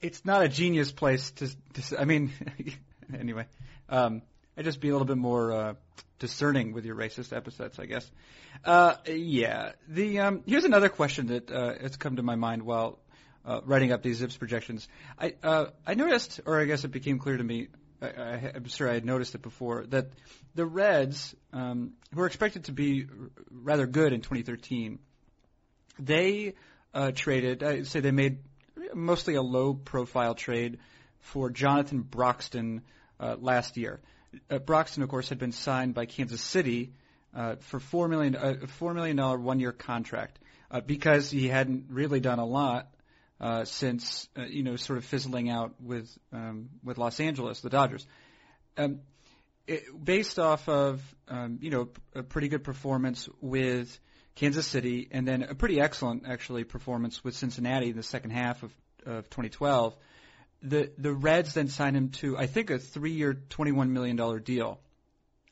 it's 0.01 0.25
not 0.25 0.43
a 0.43 0.49
genius 0.49 0.91
place 0.91 1.31
to. 1.31 1.47
to 1.73 1.99
I 1.99 2.05
mean, 2.05 2.31
anyway, 3.19 3.45
um, 3.89 4.21
I 4.57 4.63
just 4.63 4.81
be 4.81 4.89
a 4.89 4.91
little 4.91 5.07
bit 5.07 5.17
more 5.17 5.51
uh, 5.51 5.73
discerning 6.19 6.73
with 6.73 6.85
your 6.85 6.95
racist 6.95 7.35
epithets, 7.35 7.79
I 7.79 7.85
guess. 7.85 8.09
Uh, 8.65 8.95
yeah. 9.07 9.73
The 9.87 10.19
um, 10.19 10.43
here's 10.45 10.65
another 10.65 10.89
question 10.89 11.27
that 11.27 11.51
uh, 11.51 11.73
has 11.79 11.97
come 11.97 12.15
to 12.15 12.23
my 12.23 12.35
mind 12.35 12.63
while 12.63 12.99
uh, 13.45 13.61
writing 13.65 13.91
up 13.91 14.03
these 14.03 14.21
ZiPS 14.21 14.39
projections. 14.39 14.87
I 15.19 15.35
uh, 15.43 15.65
I 15.85 15.93
noticed, 15.93 16.41
or 16.45 16.59
I 16.59 16.65
guess 16.65 16.83
it 16.83 16.91
became 16.91 17.19
clear 17.19 17.37
to 17.37 17.43
me 17.43 17.67
I, 18.01 18.51
I'm 18.55 18.67
sure 18.67 18.89
I 18.89 18.93
had 18.93 19.05
noticed 19.05 19.35
it 19.35 19.41
before 19.41 19.85
that 19.87 20.09
the 20.55 20.65
Reds, 20.65 21.35
um, 21.53 21.93
who 22.13 22.21
are 22.21 22.27
expected 22.27 22.65
to 22.65 22.71
be 22.71 23.07
rather 23.49 23.87
good 23.87 24.13
in 24.13 24.21
2013, 24.21 24.99
they 25.99 26.53
uh, 26.93 27.11
traded. 27.11 27.63
I 27.63 27.83
say 27.83 27.99
they 27.99 28.11
made 28.11 28.39
mostly 28.93 29.35
a 29.35 29.41
low-profile 29.41 30.35
trade 30.35 30.79
for 31.19 31.49
Jonathan 31.49 32.01
Broxton 32.01 32.81
uh, 33.19 33.35
last 33.39 33.77
year. 33.77 33.99
Uh, 34.49 34.59
Broxton, 34.59 35.03
of 35.03 35.09
course, 35.09 35.29
had 35.29 35.39
been 35.39 35.51
signed 35.51 35.93
by 35.93 36.05
Kansas 36.05 36.41
City 36.41 36.93
uh, 37.35 37.55
for 37.59 37.79
four 37.79 38.07
million 38.07 38.35
a 38.35 38.67
four 38.67 38.93
million 38.93 39.15
dollar 39.15 39.37
one-year 39.37 39.71
contract 39.71 40.39
uh, 40.71 40.81
because 40.81 41.29
he 41.29 41.47
hadn't 41.47 41.85
really 41.89 42.19
done 42.19 42.39
a 42.39 42.45
lot 42.45 42.87
uh, 43.39 43.65
since 43.65 44.27
uh, 44.37 44.43
you 44.43 44.63
know 44.63 44.75
sort 44.75 44.97
of 44.97 45.05
fizzling 45.05 45.49
out 45.49 45.75
with 45.81 46.09
um, 46.33 46.69
with 46.83 46.97
Los 46.97 47.19
Angeles, 47.19 47.61
the 47.61 47.69
Dodgers. 47.69 48.05
Um, 48.77 49.01
it, 49.67 49.83
based 50.03 50.39
off 50.39 50.67
of 50.69 51.01
um, 51.27 51.59
you 51.61 51.69
know 51.69 51.89
a 52.15 52.23
pretty 52.23 52.47
good 52.47 52.63
performance 52.63 53.29
with 53.41 53.99
Kansas 54.35 54.67
City, 54.67 55.07
and 55.11 55.27
then 55.27 55.43
a 55.43 55.55
pretty 55.55 55.79
excellent 55.79 56.23
actually 56.27 56.63
performance 56.63 57.23
with 57.23 57.35
Cincinnati 57.35 57.89
in 57.89 57.95
the 57.95 58.03
second 58.03 58.31
half 58.31 58.63
of, 58.63 58.71
of 59.05 59.29
2012. 59.29 59.95
The 60.61 60.91
the 60.97 61.13
Reds 61.13 61.53
then 61.53 61.67
signed 61.67 61.95
him 61.95 62.09
to 62.21 62.37
I 62.37 62.47
think 62.47 62.69
a 62.69 62.79
three-year, 62.79 63.33
21 63.49 63.93
million 63.93 64.15
dollar 64.15 64.39
deal. 64.39 64.79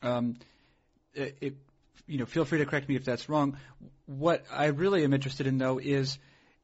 Um, 0.02 0.38
it, 1.14 1.38
it, 1.40 1.56
you 2.06 2.18
know, 2.18 2.26
feel 2.26 2.44
free 2.44 2.58
to 2.58 2.66
correct 2.66 2.88
me 2.88 2.96
if 2.96 3.04
that's 3.04 3.28
wrong. 3.28 3.56
What 4.06 4.44
I 4.52 4.66
really 4.66 5.04
am 5.04 5.12
interested 5.12 5.46
in 5.46 5.58
though 5.58 5.78
is 5.78 6.18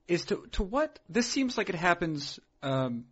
is 0.08 0.24
to 0.26 0.46
to 0.52 0.62
what 0.62 0.98
this 1.08 1.26
seems 1.26 1.56
like 1.56 1.68
it 1.68 1.74
happens. 1.74 2.38
Um, 2.62 3.04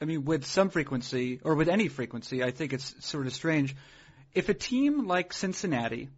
I 0.00 0.04
mean, 0.04 0.24
with 0.24 0.44
some 0.44 0.70
frequency 0.70 1.40
or 1.44 1.54
with 1.54 1.68
any 1.68 1.88
frequency, 1.88 2.42
I 2.42 2.50
think 2.50 2.72
it's 2.72 3.06
sort 3.06 3.26
of 3.26 3.32
strange. 3.32 3.76
If 4.34 4.48
a 4.48 4.54
team 4.54 5.06
like 5.06 5.32
Cincinnati 5.32 6.08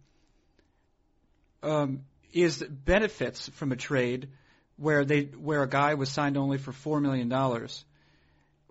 um, 1.61 2.01
is 2.33 2.63
benefits 2.63 3.49
from 3.49 3.71
a 3.71 3.75
trade 3.75 4.29
where 4.77 5.05
they 5.05 5.23
where 5.23 5.63
a 5.63 5.69
guy 5.69 5.93
was 5.93 6.09
signed 6.09 6.37
only 6.37 6.57
for 6.57 6.71
four 6.71 6.99
million 6.99 7.29
dollars, 7.29 7.85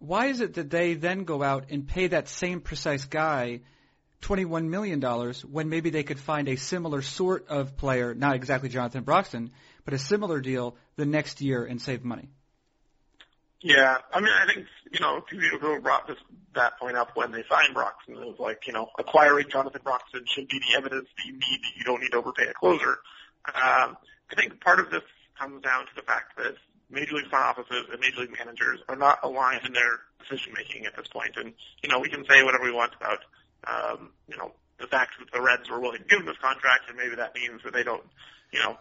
why 0.06 0.26
is 0.26 0.40
it 0.40 0.54
that 0.54 0.70
they 0.70 0.94
then 0.94 1.25
go 1.25 1.42
out 1.42 1.66
and 1.70 1.87
pay 1.87 2.08
that 2.08 2.28
same 2.28 2.61
precise 2.61 3.04
guy 3.04 3.61
$21 4.23 4.68
million 4.68 5.00
when 5.50 5.68
maybe 5.68 5.90
they 5.90 6.02
could 6.02 6.18
find 6.18 6.49
a 6.49 6.56
similar 6.56 7.02
sort 7.02 7.49
of 7.49 7.76
player, 7.76 8.14
not 8.14 8.34
exactly 8.34 8.68
Jonathan 8.68 9.04
Broxton, 9.04 9.50
but 9.84 9.92
a 9.92 9.99
similar 9.99 10.40
deal 10.40 10.76
the 10.96 11.04
next 11.04 11.40
year 11.40 11.64
and 11.64 11.80
save 11.80 12.04
money? 12.04 12.28
Yeah, 13.61 13.96
I 14.12 14.20
mean, 14.20 14.32
I 14.32 14.52
think 14.52 14.66
you 14.92 15.00
know 15.00 15.23
people 15.23 15.80
brought 15.80 16.06
this 16.06 16.18
that 16.54 16.78
point 16.78 16.96
up 16.96 17.16
when 17.16 17.32
they 17.32 17.42
signed 17.50 17.73
Broxton 17.73 18.14
it 18.14 18.20
was 18.20 18.38
like 18.38 18.66
you 18.66 18.75
know 18.75 18.90
acquiring 18.99 19.46
Jonathan 19.50 19.80
Broxton 19.82 20.25
should 20.26 20.49
be 20.49 20.61
the 20.61 20.76
evidence 20.76 21.08
that 21.16 21.25
you 21.26 21.32
need 21.32 21.40
that 21.40 21.73
you 21.76 21.84
don't 21.84 22.02
need 22.02 22.11
to 22.11 22.18
overpay 22.18 22.46
a 22.46 22.52
closer. 22.52 22.99
Um, 23.46 23.96
I 24.30 24.34
think 24.37 24.61
part 24.61 24.80
of 24.80 24.90
this 24.90 25.02
comes 25.38 25.62
down 25.62 25.87
to 25.87 25.92
the 25.96 26.02
fact 26.02 26.37
that 26.37 26.56
major 26.91 27.14
league 27.14 27.29
front 27.29 27.45
offices 27.45 27.87
and 27.91 28.00
major 28.00 28.21
league 28.21 28.37
managers 28.38 28.81
are 28.88 28.97
not 28.97 29.19
aligned 29.23 29.64
in 29.67 29.73
their 29.73 30.00
decision 30.21 30.53
making 30.55 30.87
at 30.87 30.97
this 30.97 31.09
point. 31.09 31.37
And 31.37 31.53
you 31.83 31.88
know 31.88 32.00
we 32.00 32.09
can 32.09 32.25
say 32.29 32.43
whatever 32.43 32.64
we 32.64 32.73
want 32.73 32.93
about 32.95 33.19
um, 33.67 34.11
you 34.29 34.37
know 34.37 34.53
the 34.79 34.87
fact 34.87 35.12
that 35.19 35.31
the 35.33 35.41
Reds 35.41 35.71
were 35.71 35.81
willing 35.81 36.03
to 36.03 36.09
give 36.09 36.21
him 36.21 36.26
this 36.26 36.38
contract, 36.41 36.88
and 36.88 36.97
maybe 36.97 37.17
that 37.17 37.35
means 37.35 37.62
that 37.64 37.73
they 37.73 37.83
don't 37.83 38.05
you 38.53 38.61
know 38.61 38.76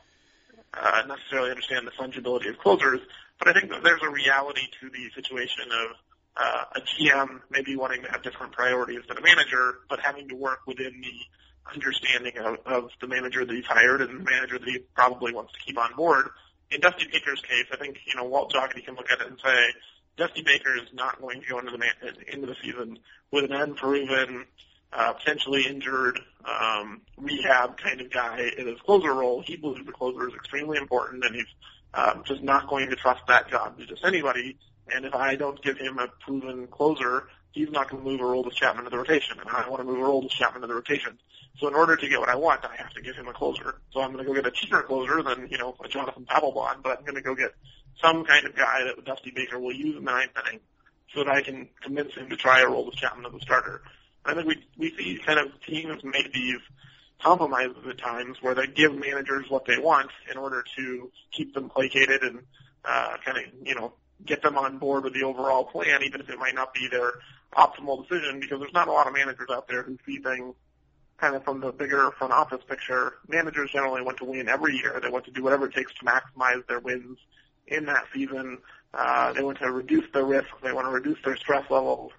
uh, 0.74 1.04
necessarily 1.08 1.50
understand 1.50 1.88
the 1.88 1.92
fungibility 1.92 2.50
of 2.50 2.58
closers. 2.60 3.00
But 3.40 3.48
I 3.48 3.54
think 3.60 3.72
that 3.72 3.84
there's 3.84 4.02
a 4.04 4.10
reality 4.10 4.68
to 4.82 4.90
the 4.90 5.10
situation 5.16 5.66
of 5.72 5.98
uh, 6.36 6.64
a 6.76 6.82
GM 6.82 7.42
maybe 7.50 7.76
wanting 7.76 8.04
to 8.04 8.12
have 8.12 8.24
different 8.24 8.54
priorities 8.54 9.02
than 9.08 9.18
a 9.18 9.22
manager, 9.22 9.80
but 9.90 10.00
having 10.00 10.30
to 10.30 10.36
work 10.36 10.60
within 10.66 11.02
the 11.02 11.74
understanding 11.74 12.38
of, 12.38 12.58
of 12.66 12.90
the 13.02 13.08
manager 13.08 13.46
that 13.46 13.54
he's 13.54 13.66
hired 13.66 14.02
and 14.02 14.20
the 14.20 14.24
manager 14.24 14.60
that 14.60 14.68
he 14.68 14.80
probably 14.96 15.34
wants 15.34 15.54
to 15.54 15.60
keep 15.60 15.78
on 15.78 15.94
board. 15.96 16.30
In 16.74 16.82
Dusty 16.82 17.08
Baker's 17.12 17.42
case, 17.42 17.66
I 17.72 17.78
think 17.78 17.98
you 18.06 18.16
know 18.16 18.24
Walt 18.24 18.52
Jocketty 18.52 18.84
can 18.84 18.96
look 18.96 19.12
at 19.12 19.22
it 19.22 19.28
and 19.28 19.38
say 19.44 19.66
Dusty 20.18 20.42
Baker 20.42 20.76
is 20.76 20.90
not 20.94 21.22
going 21.22 21.42
to 21.42 21.48
go 21.48 21.60
into 21.60 21.72
the 21.72 21.78
man- 21.78 22.16
into 22.32 22.48
the 22.48 22.56
season 22.64 23.00
with 23.32 23.46
an 23.46 23.54
unproven, 23.54 24.46
uh, 24.92 25.14
potentially 25.14 25.66
injured 25.68 26.20
um, 26.46 27.02
rehab 27.18 27.78
kind 27.78 28.02
of 28.02 28.12
guy 28.12 28.52
in 28.58 28.68
his 28.68 28.80
closer 28.82 29.14
role. 29.14 29.42
He 29.42 29.56
believes 29.56 29.86
the 29.86 29.92
closer 29.92 30.28
is 30.28 30.36
extremely 30.36 30.78
important, 30.78 31.24
and 31.26 31.36
he's 31.36 31.46
um, 31.94 32.24
just 32.26 32.42
not 32.42 32.68
going 32.68 32.90
to 32.90 32.96
trust 32.96 33.22
that 33.28 33.50
job 33.50 33.78
to 33.78 33.86
just 33.86 34.04
anybody. 34.04 34.58
And 34.94 35.06
if 35.06 35.16
I 35.16 35.36
don't 35.36 35.62
give 35.62 35.78
him 35.78 35.98
a 35.98 36.08
proven 36.08 36.68
closer, 36.68 37.28
he's 37.54 37.70
not 37.70 37.90
going 37.90 38.04
to 38.04 38.10
move 38.10 38.20
Aroldis 38.20 38.54
Chapman 38.54 38.84
to 38.84 38.90
the 38.90 38.98
rotation, 38.98 39.40
and 39.40 39.50
I 39.50 39.70
want 39.70 39.80
to 39.80 39.86
move 39.86 40.00
Aroldis 40.00 40.32
Chapman 40.32 40.62
to 40.62 40.68
the 40.68 40.74
rotation. 40.74 41.18
So 41.60 41.68
in 41.68 41.76
order 41.76 41.96
to 41.96 42.10
get 42.10 42.20
what 42.20 42.30
I 42.30 42.36
want, 42.36 42.66
I 42.66 42.76
have 42.76 42.92
to 42.94 43.02
give 43.02 43.16
him 43.16 43.28
a 43.28 43.34
closer. 43.34 43.76
So 43.92 44.02
I'm 44.02 44.12
going 44.12 44.26
to 44.26 44.28
go 44.28 44.34
get 44.34 44.46
a 44.46 44.52
cheaper 44.52 44.82
closer 44.82 45.22
than 45.24 45.48
you 45.50 45.58
know 45.58 45.76
a 45.84 45.88
Jonathan 45.88 46.26
Papelbon, 46.26 46.84
but 46.84 46.98
I'm 46.98 47.06
going 47.06 47.16
to 47.16 47.22
go 47.22 47.36
get 47.36 47.54
some 48.02 48.26
kind 48.26 48.46
of 48.46 48.56
guy 48.56 48.84
that 48.84 49.06
Dusty 49.06 49.32
Baker 49.34 49.60
will 49.60 49.74
use 49.74 49.96
in 49.96 50.04
the 50.04 50.12
ninth 50.12 50.32
inning, 50.46 50.60
so 51.14 51.24
that 51.24 51.32
I 51.32 51.42
can 51.42 51.70
convince 51.82 52.14
him 52.16 52.30
to 52.30 52.36
try 52.36 52.62
Aroldis 52.62 52.96
Chapman 52.96 53.26
as 53.28 53.34
a 53.34 53.40
starter. 53.42 53.82
I 54.26 54.34
think 54.34 54.48
we 54.48 54.64
we 54.78 54.96
see 54.98 55.20
kind 55.24 55.40
of 55.40 55.48
teams 55.62 56.04
make 56.04 56.34
these 56.34 56.60
compromises 57.22 57.86
at 57.88 57.98
times 58.00 58.38
where 58.42 58.56
they 58.56 58.68
give 58.68 58.94
managers 58.96 59.46
what 59.50 59.66
they 59.66 59.78
want 59.78 60.10
in 60.30 60.38
order 60.38 60.64
to 60.76 61.12
keep 61.32 61.54
them 61.54 61.70
placated 61.70 62.24
and 62.24 62.40
uh, 62.84 63.16
kind 63.24 63.38
of 63.38 63.44
you 63.64 63.76
know 63.76 63.94
get 64.26 64.42
them 64.42 64.58
on 64.58 64.78
board 64.78 65.04
with 65.04 65.14
the 65.14 65.24
overall 65.24 65.66
plan, 65.66 66.02
even 66.04 66.22
if 66.22 66.30
it 66.30 66.40
might 66.40 66.56
not 66.56 66.74
be 66.74 66.88
their 66.90 67.14
optimal 67.54 68.08
decision, 68.08 68.40
because 68.40 68.60
there's 68.60 68.74
not 68.74 68.88
a 68.88 68.92
lot 68.92 69.08
of 69.08 69.14
managers 69.14 69.48
out 69.52 69.68
there 69.68 69.84
who 69.84 69.98
see 70.06 70.18
things 70.18 70.56
kind 71.18 71.36
of 71.36 71.44
from 71.44 71.62
the 71.62 71.72
bigger 71.72 72.12
front 72.12 72.34
office 72.34 72.62
picture. 72.68 73.14
Managers 73.28 73.72
generally 73.72 74.02
want 74.02 74.18
to 74.18 74.26
win 74.26 74.50
every 74.50 74.76
year. 74.76 75.00
They 75.02 75.10
want 75.10 75.26
to 75.26 75.32
do 75.32 75.44
whatever 75.44 75.68
it 75.68 75.74
takes 75.74 75.94
to 75.96 76.06
maximize 76.06 76.66
their 76.68 76.80
wins 76.80 77.18
in 77.68 77.86
that 77.86 78.06
season. 78.14 78.60
Uh, 78.94 79.34
they 79.34 79.42
want 79.42 79.60
to 79.60 79.72
reduce 79.72 80.06
their 80.14 80.26
risk. 80.26 80.50
They 80.62 80.74
want 80.74 80.88
to 80.88 80.92
reduce 80.92 81.18
their 81.24 81.38
stress 81.38 81.64
levels. 81.70 82.12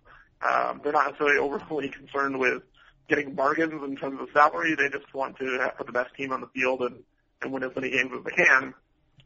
Um, 0.43 0.81
they're 0.83 0.93
not 0.93 1.07
necessarily 1.07 1.39
overly 1.53 1.89
concerned 1.89 2.39
with 2.39 2.63
getting 3.09 3.35
bargains 3.35 3.83
in 3.85 3.97
terms 3.97 4.21
of 4.21 4.29
salary. 4.33 4.75
They 4.75 4.89
just 4.89 5.13
want 5.15 5.37
to 5.39 5.73
put 5.77 5.87
the 5.87 5.93
best 5.93 6.15
team 6.15 6.33
on 6.33 6.41
the 6.41 6.49
field 6.49 6.81
and, 6.81 7.03
and 7.43 7.53
win 7.53 7.63
as 7.63 7.75
many 7.77 7.91
games 7.91 8.11
as 8.17 8.25
they 8.25 8.45
can. 8.45 8.75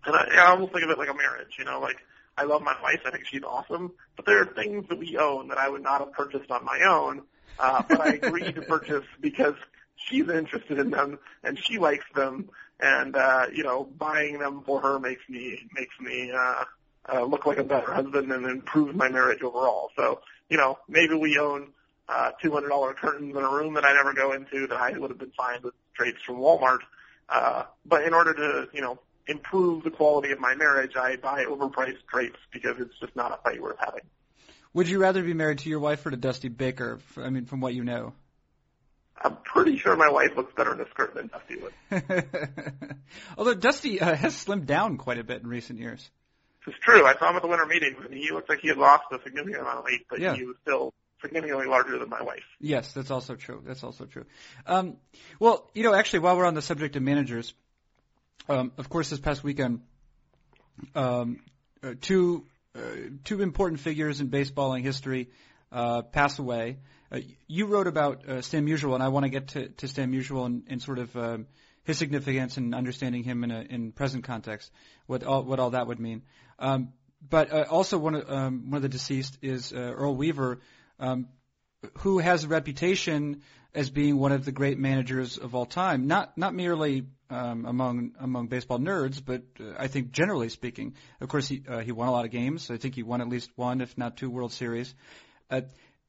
And 0.04 0.16
I, 0.16 0.28
I 0.38 0.50
almost 0.50 0.72
think 0.72 0.84
of 0.84 0.90
it 0.90 0.98
like 0.98 1.08
a 1.08 1.14
marriage. 1.14 1.54
You 1.58 1.64
know, 1.64 1.80
like 1.80 1.96
I 2.38 2.44
love 2.44 2.62
my 2.62 2.76
wife. 2.82 3.00
I 3.04 3.10
think 3.10 3.26
she's 3.26 3.42
awesome. 3.42 3.92
But 4.16 4.26
there 4.26 4.40
are 4.40 4.46
things 4.46 4.88
that 4.88 4.98
we 4.98 5.16
own 5.18 5.48
that 5.48 5.58
I 5.58 5.68
would 5.68 5.82
not 5.82 6.00
have 6.00 6.12
purchased 6.12 6.50
on 6.50 6.64
my 6.64 6.80
own. 6.88 7.22
Uh, 7.58 7.82
but 7.88 8.00
I 8.00 8.08
agreed 8.22 8.54
to 8.54 8.62
purchase 8.62 9.04
because 9.20 9.54
she's 9.96 10.28
interested 10.28 10.78
in 10.78 10.90
them 10.90 11.18
and 11.42 11.58
she 11.58 11.78
likes 11.78 12.04
them. 12.14 12.50
And, 12.80 13.16
uh, 13.16 13.46
you 13.52 13.64
know, 13.64 13.84
buying 13.98 14.38
them 14.38 14.62
for 14.64 14.80
her 14.80 15.00
makes 15.00 15.28
me, 15.28 15.68
makes 15.74 15.98
me, 16.00 16.30
uh, 16.32 16.64
uh, 17.12 17.24
look 17.24 17.44
like 17.46 17.58
a 17.58 17.64
better 17.64 17.92
husband 17.92 18.30
and 18.30 18.46
improves 18.46 18.94
my 18.94 19.08
marriage 19.08 19.42
overall. 19.42 19.90
So, 19.96 20.20
you 20.48 20.56
know, 20.56 20.78
maybe 20.88 21.14
we 21.14 21.38
own, 21.38 21.72
uh, 22.08 22.30
$200 22.42 22.94
curtains 22.94 23.36
in 23.36 23.42
a 23.42 23.50
room 23.50 23.74
that 23.74 23.84
I 23.84 23.92
never 23.94 24.12
go 24.12 24.32
into 24.32 24.68
that 24.68 24.78
I 24.78 24.96
would 24.96 25.10
have 25.10 25.18
been 25.18 25.32
fine 25.32 25.60
with 25.62 25.74
drapes 25.94 26.22
from 26.22 26.36
Walmart. 26.36 26.78
Uh, 27.28 27.64
but 27.84 28.04
in 28.04 28.14
order 28.14 28.32
to, 28.32 28.68
you 28.72 28.80
know, 28.80 28.98
improve 29.28 29.84
the 29.84 29.90
quality 29.90 30.32
of 30.32 30.40
my 30.40 30.54
marriage, 30.54 30.96
I 30.96 31.16
buy 31.16 31.44
overpriced 31.44 32.06
drapes 32.10 32.38
because 32.52 32.76
it's 32.80 32.98
just 32.98 33.14
not 33.14 33.32
a 33.32 33.36
fight 33.42 33.62
worth 33.62 33.78
having. 33.78 34.02
Would 34.74 34.88
you 34.88 34.98
rather 34.98 35.22
be 35.22 35.34
married 35.34 35.58
to 35.58 35.68
your 35.68 35.80
wife 35.80 36.04
or 36.06 36.10
to 36.10 36.16
Dusty 36.16 36.48
Baker? 36.48 37.00
I 37.16 37.30
mean, 37.30 37.46
from 37.46 37.60
what 37.60 37.74
you 37.74 37.84
know. 37.84 38.14
I'm 39.20 39.36
pretty 39.36 39.78
sure 39.78 39.96
my 39.96 40.10
wife 40.10 40.36
looks 40.36 40.54
better 40.54 40.72
in 40.72 40.80
a 40.80 40.88
skirt 40.90 41.14
than 41.14 41.28
Dusty 41.28 41.56
would. 41.56 42.94
Although 43.38 43.54
Dusty 43.54 44.00
uh, 44.00 44.14
has 44.14 44.34
slimmed 44.34 44.66
down 44.66 44.96
quite 44.96 45.18
a 45.18 45.24
bit 45.24 45.42
in 45.42 45.48
recent 45.48 45.78
years. 45.78 46.08
It's 46.66 46.76
true. 46.84 47.04
I 47.06 47.14
saw 47.18 47.30
him 47.30 47.36
at 47.36 47.42
the 47.42 47.48
winter 47.48 47.66
meeting. 47.66 47.96
and 48.04 48.14
he 48.14 48.30
looked 48.30 48.48
like 48.48 48.60
he 48.60 48.68
had 48.68 48.76
lost 48.76 49.04
a 49.10 49.18
significant 49.24 49.62
amount 49.62 49.78
of 49.78 49.84
weight, 49.84 50.06
but 50.08 50.20
yeah. 50.20 50.34
he 50.34 50.44
was 50.44 50.56
still 50.62 50.92
significantly 51.22 51.66
larger 51.66 51.98
than 51.98 52.08
my 52.08 52.22
wife. 52.22 52.44
Yes, 52.60 52.92
that's 52.92 53.10
also 53.10 53.34
true. 53.34 53.62
That's 53.66 53.82
also 53.82 54.04
true. 54.04 54.26
Um, 54.66 54.98
well, 55.40 55.68
you 55.74 55.82
know, 55.82 55.94
actually, 55.94 56.20
while 56.20 56.36
we're 56.36 56.46
on 56.46 56.54
the 56.54 56.62
subject 56.62 56.94
of 56.96 57.02
managers, 57.02 57.54
um, 58.48 58.72
of 58.78 58.88
course, 58.88 59.10
this 59.10 59.20
past 59.20 59.44
weekend, 59.44 59.80
um, 60.94 61.40
uh, 61.82 61.94
two 62.00 62.46
uh, 62.74 62.80
two 63.24 63.42
important 63.42 63.80
figures 63.80 64.20
in 64.20 64.28
baseballing 64.28 64.82
history 64.82 65.30
uh, 65.72 66.02
pass 66.02 66.38
away. 66.38 66.78
Uh, 67.10 67.20
you 67.46 67.66
wrote 67.66 67.86
about 67.86 68.28
uh, 68.28 68.42
Stan 68.42 68.66
Musial, 68.66 68.94
and 68.94 69.02
I 69.02 69.08
want 69.08 69.24
to 69.24 69.30
get 69.30 69.48
to, 69.48 69.68
to 69.68 69.88
Stan 69.88 70.12
Musial 70.12 70.44
and, 70.46 70.64
and 70.68 70.82
sort 70.82 70.98
of 70.98 71.16
um, 71.16 71.46
his 71.84 71.98
significance 71.98 72.56
and 72.56 72.74
understanding 72.74 73.24
him 73.24 73.44
in 73.44 73.50
a 73.50 73.60
in 73.60 73.92
present 73.92 74.24
context, 74.24 74.70
what 75.06 75.24
all, 75.24 75.42
what 75.42 75.58
all 75.58 75.70
that 75.70 75.86
would 75.86 75.98
mean. 75.98 76.22
Um, 76.58 76.92
but 77.28 77.52
uh, 77.52 77.64
also 77.70 77.98
one 77.98 78.14
of 78.14 78.30
um, 78.30 78.70
one 78.70 78.76
of 78.76 78.82
the 78.82 78.88
deceased 78.88 79.38
is 79.42 79.72
uh, 79.72 79.76
Earl 79.76 80.14
Weaver, 80.14 80.60
who 81.98 82.18
has 82.18 82.44
a 82.44 82.48
reputation 82.48 83.42
as 83.74 83.90
being 83.90 84.16
one 84.16 84.32
of 84.32 84.44
the 84.44 84.52
great 84.52 84.78
managers 84.78 85.38
of 85.38 85.54
all 85.54 85.66
time. 85.66 86.06
Not 86.06 86.36
not 86.36 86.54
merely 86.54 87.06
um, 87.30 87.66
among 87.66 88.12
among 88.18 88.48
baseball 88.48 88.78
nerds, 88.78 89.22
but 89.24 89.42
uh, 89.60 89.74
I 89.78 89.88
think 89.88 90.10
generally 90.10 90.48
speaking. 90.48 90.94
Of 91.20 91.28
course, 91.28 91.48
he 91.48 91.62
uh, 91.68 91.80
he 91.80 91.92
won 91.92 92.08
a 92.08 92.12
lot 92.12 92.24
of 92.24 92.30
games. 92.30 92.70
I 92.70 92.78
think 92.78 92.94
he 92.94 93.02
won 93.02 93.20
at 93.20 93.28
least 93.28 93.50
one, 93.56 93.80
if 93.80 93.96
not 93.96 94.16
two, 94.16 94.30
World 94.30 94.52
Series. 94.52 94.94
Uh, 95.50 95.62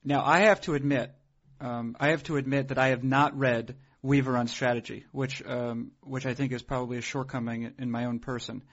Now, 0.03 0.23
I 0.25 0.39
have 0.47 0.61
to 0.61 0.75
admit, 0.75 1.11
um, 1.59 1.97
I 1.99 2.09
have 2.09 2.23
to 2.23 2.37
admit 2.37 2.69
that 2.69 2.77
I 2.77 2.89
have 2.89 3.03
not 3.03 3.37
read 3.37 3.75
Weaver 4.01 4.37
on 4.37 4.47
strategy, 4.47 5.05
which 5.11 5.43
um, 5.45 5.91
which 6.01 6.25
I 6.25 6.33
think 6.33 6.53
is 6.53 6.63
probably 6.63 6.97
a 6.97 7.01
shortcoming 7.01 7.73
in 7.77 7.91
my 7.91 8.05
own 8.05 8.19
person. 8.19 8.63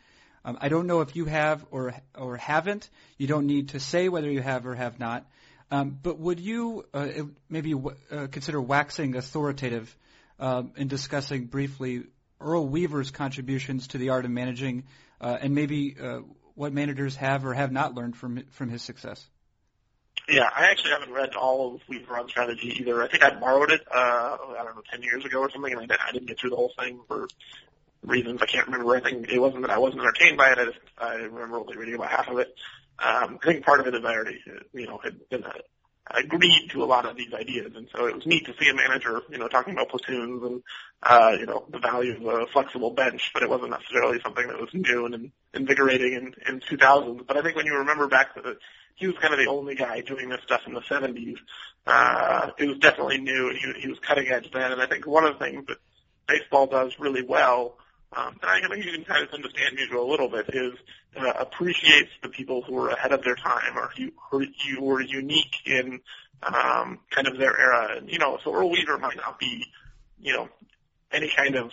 Um, 0.44 0.56
I 0.60 0.68
don't 0.68 0.86
know 0.86 1.00
if 1.00 1.16
you 1.16 1.24
have 1.24 1.66
or 1.72 1.94
or 2.14 2.36
haven't. 2.36 2.88
You 3.18 3.26
don't 3.26 3.46
need 3.46 3.70
to 3.70 3.80
say 3.80 4.08
whether 4.08 4.30
you 4.30 4.40
have 4.40 4.66
or 4.66 4.76
have 4.76 5.00
not. 5.00 5.26
Um, 5.70 5.98
but 6.00 6.18
would 6.18 6.38
you 6.38 6.84
uh, 6.94 7.08
maybe 7.48 7.72
w- 7.72 7.96
uh, 8.10 8.28
consider 8.30 8.60
waxing 8.60 9.16
authoritative 9.16 9.94
um, 10.38 10.72
in 10.76 10.88
discussing 10.88 11.46
briefly 11.46 12.04
Earl 12.40 12.66
Weaver's 12.66 13.10
contributions 13.10 13.88
to 13.88 13.98
the 13.98 14.10
art 14.10 14.24
of 14.24 14.30
managing, 14.30 14.84
uh, 15.20 15.38
and 15.40 15.54
maybe 15.54 15.96
uh, 16.00 16.20
what 16.54 16.72
managers 16.72 17.16
have 17.16 17.44
or 17.44 17.54
have 17.54 17.72
not 17.72 17.94
learned 17.94 18.16
from 18.16 18.44
from 18.50 18.68
his 18.68 18.82
success? 18.82 19.26
Yeah, 20.28 20.48
I 20.54 20.70
actually 20.70 20.90
haven't 20.90 21.12
read 21.12 21.34
all 21.36 21.74
of 21.74 21.80
Weaver 21.88 22.18
on 22.18 22.28
Strategy 22.28 22.76
either. 22.80 23.02
I 23.02 23.08
think 23.08 23.22
I 23.22 23.38
borrowed 23.38 23.70
it, 23.70 23.82
uh, 23.92 24.36
I 24.58 24.64
don't 24.64 24.74
know, 24.74 24.82
10 24.90 25.02
years 25.02 25.24
ago 25.24 25.38
or 25.38 25.50
something, 25.50 25.72
and 25.72 25.82
I 25.82 25.86
didn't, 25.86 26.00
I 26.00 26.12
didn't 26.12 26.26
get 26.26 26.40
through 26.40 26.50
the 26.50 26.56
whole 26.56 26.72
thing 26.76 27.00
for 27.06 27.28
reasons 28.02 28.42
I 28.42 28.46
can't 28.46 28.66
remember. 28.66 28.96
I 28.96 29.00
think 29.00 29.28
it 29.28 29.38
wasn't 29.38 29.62
that 29.62 29.70
I 29.70 29.78
wasn't 29.78 30.00
entertained 30.02 30.36
by 30.36 30.50
it. 30.50 30.58
I 30.58 30.64
just, 30.64 30.78
I 30.98 31.14
remember 31.14 31.58
only 31.58 31.76
reading 31.76 31.94
about 31.94 32.10
half 32.10 32.28
of 32.28 32.38
it. 32.38 32.56
Um, 32.98 33.38
I 33.42 33.46
think 33.46 33.64
part 33.64 33.80
of 33.80 33.86
it 33.86 33.94
is 33.94 34.04
I 34.04 34.14
already, 34.14 34.42
you 34.72 34.86
know, 34.86 34.98
had 35.02 35.28
been 35.28 35.44
a, 35.44 35.52
agreed 36.18 36.70
to 36.70 36.82
a 36.82 36.86
lot 36.86 37.04
of 37.04 37.16
these 37.16 37.32
ideas, 37.34 37.72
and 37.74 37.88
so 37.94 38.06
it 38.06 38.14
was 38.14 38.26
neat 38.26 38.46
to 38.46 38.54
see 38.58 38.68
a 38.70 38.74
manager, 38.74 39.22
you 39.28 39.38
know, 39.38 39.48
talking 39.48 39.74
about 39.74 39.88
platoons 39.88 40.42
and, 40.42 40.62
uh, 41.02 41.32
you 41.38 41.46
know, 41.46 41.66
the 41.70 41.78
value 41.78 42.16
of 42.16 42.42
a 42.42 42.46
flexible 42.46 42.90
bench, 42.90 43.30
but 43.34 43.42
it 43.42 43.50
wasn't 43.50 43.70
necessarily 43.70 44.18
something 44.22 44.46
that 44.46 44.58
was 44.58 44.72
new 44.72 45.06
and 45.06 45.30
invigorating 45.52 46.14
in, 46.14 46.34
in 46.48 46.60
2000s. 46.60 47.26
But 47.26 47.36
I 47.36 47.42
think 47.42 47.56
when 47.56 47.66
you 47.66 47.78
remember 47.78 48.06
back 48.06 48.34
to 48.34 48.40
the, 48.40 48.56
he 48.94 49.06
was 49.06 49.16
kind 49.18 49.34
of 49.34 49.38
the 49.38 49.46
only 49.46 49.74
guy 49.74 50.00
doing 50.00 50.28
this 50.28 50.40
stuff 50.42 50.62
in 50.66 50.74
the 50.74 50.80
70s. 50.80 51.36
Uh, 51.86 52.50
it 52.58 52.66
was 52.66 52.78
definitely 52.78 53.18
new, 53.18 53.50
he, 53.50 53.80
he 53.80 53.88
was 53.88 53.98
cutting 53.98 54.28
edge 54.28 54.50
then. 54.52 54.72
And 54.72 54.80
I 54.80 54.86
think 54.86 55.06
one 55.06 55.24
of 55.24 55.38
the 55.38 55.44
things 55.44 55.66
that 55.66 55.76
baseball 56.26 56.66
does 56.66 56.98
really 56.98 57.22
well, 57.22 57.76
um, 58.16 58.38
and 58.42 58.50
I 58.64 58.68
think 58.68 58.84
you 58.84 58.92
can 58.92 59.04
kind 59.04 59.22
of 59.22 59.32
understand 59.32 59.74
music 59.74 59.94
a 59.94 60.00
little 60.00 60.28
bit, 60.28 60.46
is 60.48 60.72
uh, 61.16 61.32
appreciates 61.38 62.10
the 62.22 62.28
people 62.28 62.62
who 62.62 62.78
are 62.78 62.88
ahead 62.88 63.12
of 63.12 63.22
their 63.22 63.36
time 63.36 63.76
or 63.76 63.90
who, 63.96 64.10
who 64.30 64.82
were 64.82 65.02
unique 65.02 65.56
in 65.66 66.00
um, 66.42 66.98
kind 67.10 67.26
of 67.26 67.38
their 67.38 67.58
era. 67.58 67.96
And, 67.96 68.10
you 68.10 68.18
know, 68.18 68.38
so 68.42 68.54
Earl 68.54 68.70
Weaver 68.70 68.98
might 68.98 69.16
not 69.16 69.38
be, 69.38 69.66
you 70.20 70.32
know, 70.32 70.48
any 71.12 71.30
kind 71.34 71.56
of 71.56 71.70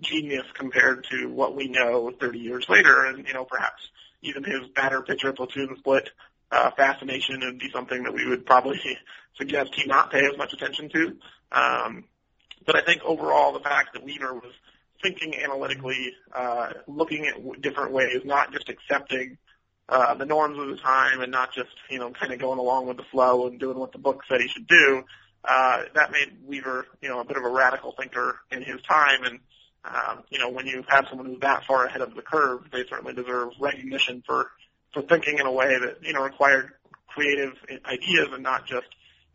genius 0.00 0.44
compared 0.54 1.06
to 1.10 1.28
what 1.28 1.56
we 1.56 1.68
know 1.68 2.12
30 2.20 2.38
years 2.38 2.66
later, 2.68 3.06
and 3.06 3.26
you 3.26 3.34
know, 3.34 3.44
perhaps 3.44 3.82
even 4.22 4.44
his 4.44 4.68
batter 4.74 5.02
pitcher 5.02 5.32
platoon 5.32 5.76
split 5.78 6.10
uh, 6.52 6.70
fascination 6.76 7.42
and 7.42 7.58
be 7.58 7.70
something 7.70 8.02
that 8.04 8.12
we 8.12 8.26
would 8.26 8.46
probably 8.46 8.80
suggest 9.36 9.74
he 9.74 9.86
not 9.86 10.10
pay 10.10 10.24
as 10.26 10.36
much 10.36 10.52
attention 10.52 10.88
to. 10.90 11.16
Um, 11.52 12.04
but 12.66 12.76
I 12.76 12.82
think 12.82 13.02
overall 13.04 13.52
the 13.52 13.60
fact 13.60 13.94
that 13.94 14.04
Weaver 14.04 14.34
was 14.34 14.52
thinking 15.02 15.34
analytically, 15.34 16.12
uh, 16.34 16.72
looking 16.86 17.26
at 17.26 17.34
w- 17.34 17.60
different 17.60 17.92
ways, 17.92 18.22
not 18.24 18.52
just 18.52 18.68
accepting 18.68 19.38
uh, 19.88 20.14
the 20.14 20.26
norms 20.26 20.58
of 20.58 20.68
the 20.68 20.76
time 20.76 21.20
and 21.20 21.30
not 21.30 21.52
just, 21.52 21.70
you 21.90 21.98
know, 21.98 22.10
kind 22.10 22.32
of 22.32 22.38
going 22.38 22.58
along 22.58 22.86
with 22.86 22.96
the 22.96 23.04
flow 23.04 23.46
and 23.46 23.60
doing 23.60 23.78
what 23.78 23.92
the 23.92 23.98
book 23.98 24.22
said 24.28 24.40
he 24.40 24.48
should 24.48 24.66
do, 24.66 25.04
uh, 25.44 25.82
that 25.94 26.10
made 26.10 26.32
Weaver, 26.44 26.86
you 27.00 27.08
know, 27.08 27.20
a 27.20 27.24
bit 27.24 27.36
of 27.36 27.44
a 27.44 27.48
radical 27.48 27.92
thinker 27.92 28.40
in 28.50 28.62
his 28.62 28.82
time. 28.82 29.22
And, 29.24 29.38
um, 29.84 30.24
you 30.30 30.38
know, 30.38 30.50
when 30.50 30.66
you 30.66 30.84
have 30.88 31.06
someone 31.08 31.26
who's 31.26 31.40
that 31.40 31.64
far 31.64 31.86
ahead 31.86 32.00
of 32.00 32.14
the 32.14 32.22
curve, 32.22 32.62
they 32.72 32.84
certainly 32.88 33.14
deserve 33.14 33.50
recognition 33.60 34.22
for 34.26 34.50
for 34.92 35.02
thinking 35.02 35.38
in 35.38 35.46
a 35.46 35.52
way 35.52 35.78
that 35.78 35.98
you 36.02 36.14
know 36.14 36.22
required 36.22 36.72
creative 37.06 37.52
ideas 37.84 38.28
and 38.32 38.42
not 38.42 38.66
just 38.66 38.86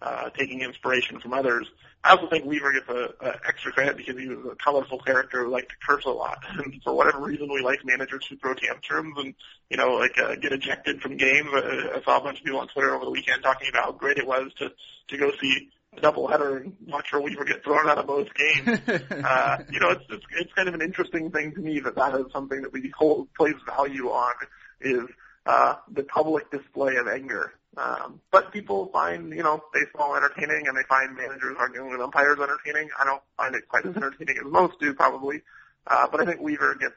uh, 0.02 0.30
taking 0.32 0.62
inspiration 0.62 1.20
from 1.20 1.34
others. 1.34 1.68
I 2.04 2.12
also 2.12 2.28
think 2.28 2.46
Weaver 2.46 2.74
gets 2.74 2.90
a, 2.90 3.14
a 3.22 3.40
extra 3.48 3.72
credit 3.72 3.98
because 3.98 4.18
he 4.18 4.28
was 4.28 4.40
a 4.52 4.56
colorful 4.56 5.00
character 5.00 5.44
who 5.44 5.52
liked 5.52 5.70
to 5.70 5.76
curse 5.86 6.06
a 6.06 6.10
lot. 6.10 6.44
And 6.58 6.82
for 6.84 6.94
whatever 6.94 7.20
reason, 7.20 7.52
we 7.52 7.62
like 7.62 7.86
managers 7.86 8.26
who 8.28 8.38
throw 8.38 8.54
tantrums 8.54 9.16
and, 9.18 9.34
you 9.70 9.78
know, 9.78 9.96
like 9.96 10.18
uh, 10.20 10.36
get 10.36 10.52
ejected 10.52 11.02
from 11.02 11.18
games. 11.18 11.50
Uh, 11.54 11.94
I 11.96 12.02
saw 12.04 12.18
a 12.18 12.24
bunch 12.24 12.40
of 12.40 12.46
people 12.46 12.60
on 12.60 12.68
Twitter 12.70 12.94
over 12.94 13.06
the 13.06 13.12
weekend 13.12 13.44
talking 13.44 13.70
about 13.70 13.86
how 13.86 13.92
great 13.92 14.18
it 14.18 14.28
was 14.28 14.52
to 14.60 14.72
to 15.10 15.18
go 15.18 15.32
see 15.40 15.70
a 15.98 16.02
doubleheader 16.02 16.62
and 16.62 16.76
watch 16.88 17.10
for 17.10 17.22
Weaver 17.22 17.46
get 17.46 17.64
thrown 17.64 17.90
out 17.90 17.98
of 17.98 18.08
both 18.08 18.30
games. 18.34 18.80
uh, 19.12 19.58
you 19.72 19.80
know, 19.80 19.92
it's, 19.92 20.06
it's 20.10 20.26
it's 20.40 20.54
kind 20.54 20.68
of 20.68 20.74
an 20.74 20.82
interesting 20.82 21.32
thing 21.32 21.54
to 21.54 21.60
me 21.60 21.80
that 21.82 21.96
that 21.96 22.16
is 22.16 22.26
something 22.32 22.62
that 22.62 22.74
we 22.74 22.92
hold 22.98 23.34
place 23.34 23.56
value 23.66 24.10
on 24.10 24.34
is 24.80 25.04
uh, 25.46 25.76
the 25.92 26.04
public 26.04 26.50
display 26.52 26.96
of 26.96 27.08
anger. 27.08 27.54
Um, 27.78 28.20
but 28.32 28.52
people 28.52 28.88
find, 28.88 29.32
you 29.32 29.44
know, 29.44 29.64
baseball 29.74 30.16
entertaining 30.16 30.68
and 30.68 30.76
they 30.76 30.84
find 30.90 31.16
managers 31.16 31.56
arguing 31.58 31.92
with 31.92 32.02
umpires 32.02 32.38
entertaining. 32.38 32.90
I 33.00 33.06
don't 33.06 33.22
find 33.38 33.56
it 33.56 33.68
quite 33.70 33.86
as 33.86 33.96
entertaining 33.96 34.36
as 34.38 34.52
most 34.52 34.80
do 34.80 34.94
probably. 34.94 35.42
Uh, 35.88 36.08
but 36.12 36.22
I 36.22 36.26
think 36.26 36.42
Weaver 36.42 36.76
gets 36.76 36.96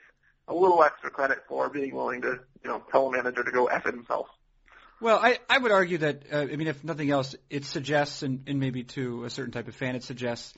a 0.49 0.55
little 0.55 0.83
extra 0.83 1.11
credit 1.11 1.39
for 1.49 1.69
being 1.69 1.95
willing 1.95 2.23
to, 2.23 2.41
you 2.63 2.71
know, 2.71 2.83
tell 2.91 3.07
a 3.07 3.13
manager 3.13 3.45
to 3.45 3.51
go 3.53 3.67
F 3.67 3.85
himself. 3.85 4.27
Well, 5.01 5.19
I, 5.19 5.39
I 5.49 5.59
would 5.59 5.73
argue 5.73 5.99
that, 5.99 6.25
uh, 6.33 6.39
I 6.39 6.57
mean, 6.57 6.67
if 6.67 6.83
nothing 6.85 7.11
else, 7.11 7.35
it 7.51 7.65
suggests, 7.65 8.23
and, 8.23 8.45
and 8.47 8.59
maybe 8.59 8.85
to 8.85 9.25
a 9.25 9.31
certain 9.31 9.53
type 9.53 9.69
of 9.69 9.75
fan, 9.75 9.97
it 9.97 10.03
suggests 10.03 10.55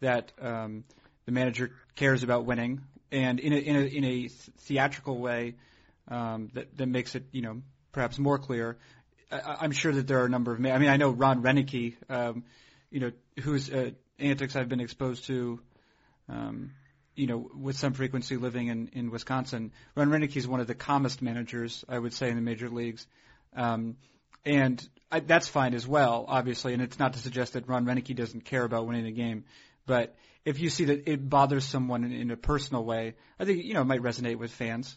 that 0.00 0.32
um, 0.40 0.84
the 1.26 1.32
manager 1.32 1.72
cares 1.96 2.22
about 2.22 2.44
winning, 2.44 2.82
and 3.12 3.40
in 3.40 3.52
a, 3.52 3.56
in 3.56 3.76
a, 3.76 3.80
in 3.80 4.04
a 4.04 4.28
theatrical 4.28 5.18
way, 5.18 5.56
um, 6.08 6.50
that, 6.54 6.76
that 6.76 6.86
makes 6.86 7.14
it, 7.14 7.24
you 7.32 7.42
know, 7.42 7.62
perhaps 7.92 8.18
more 8.18 8.38
clear. 8.38 8.78
I, 9.30 9.58
I'm 9.60 9.72
sure 9.72 9.92
that 9.92 10.06
there 10.06 10.20
are 10.22 10.26
a 10.26 10.30
number 10.30 10.52
of. 10.52 10.58
I 10.64 10.78
mean, 10.78 10.88
I 10.88 10.96
know 10.96 11.10
Ron 11.10 11.42
Roenicke, 11.42 11.96
um, 12.08 12.44
you 12.90 13.00
know, 13.00 13.12
whose 13.42 13.70
uh, 13.70 13.90
antics 14.18 14.56
I've 14.56 14.68
been 14.68 14.80
exposed 14.80 15.26
to, 15.26 15.60
um, 16.28 16.72
you 17.14 17.26
know, 17.26 17.50
with 17.54 17.76
some 17.76 17.92
frequency 17.92 18.36
living 18.36 18.68
in 18.68 18.90
in 18.92 19.10
Wisconsin. 19.10 19.72
Ron 19.94 20.08
Roenicke 20.08 20.36
is 20.36 20.48
one 20.48 20.60
of 20.60 20.66
the 20.66 20.74
calmest 20.74 21.22
managers, 21.22 21.84
I 21.88 21.98
would 21.98 22.12
say, 22.12 22.30
in 22.30 22.36
the 22.36 22.42
major 22.42 22.68
leagues, 22.68 23.06
um, 23.54 23.96
and 24.44 24.86
I, 25.10 25.20
that's 25.20 25.48
fine 25.48 25.74
as 25.74 25.86
well, 25.86 26.24
obviously. 26.28 26.72
And 26.72 26.82
it's 26.82 26.98
not 26.98 27.14
to 27.14 27.18
suggest 27.18 27.54
that 27.54 27.68
Ron 27.68 27.86
Roenicke 27.86 28.16
doesn't 28.16 28.44
care 28.44 28.64
about 28.64 28.86
winning 28.86 29.06
a 29.06 29.12
game, 29.12 29.44
but 29.86 30.14
if 30.44 30.60
you 30.60 30.70
see 30.70 30.86
that 30.86 31.08
it 31.08 31.28
bothers 31.28 31.64
someone 31.64 32.04
in, 32.04 32.12
in 32.12 32.30
a 32.30 32.36
personal 32.36 32.84
way, 32.84 33.14
I 33.38 33.44
think 33.44 33.64
you 33.64 33.74
know 33.74 33.82
it 33.82 33.86
might 33.86 34.02
resonate 34.02 34.36
with 34.36 34.50
fans. 34.50 34.96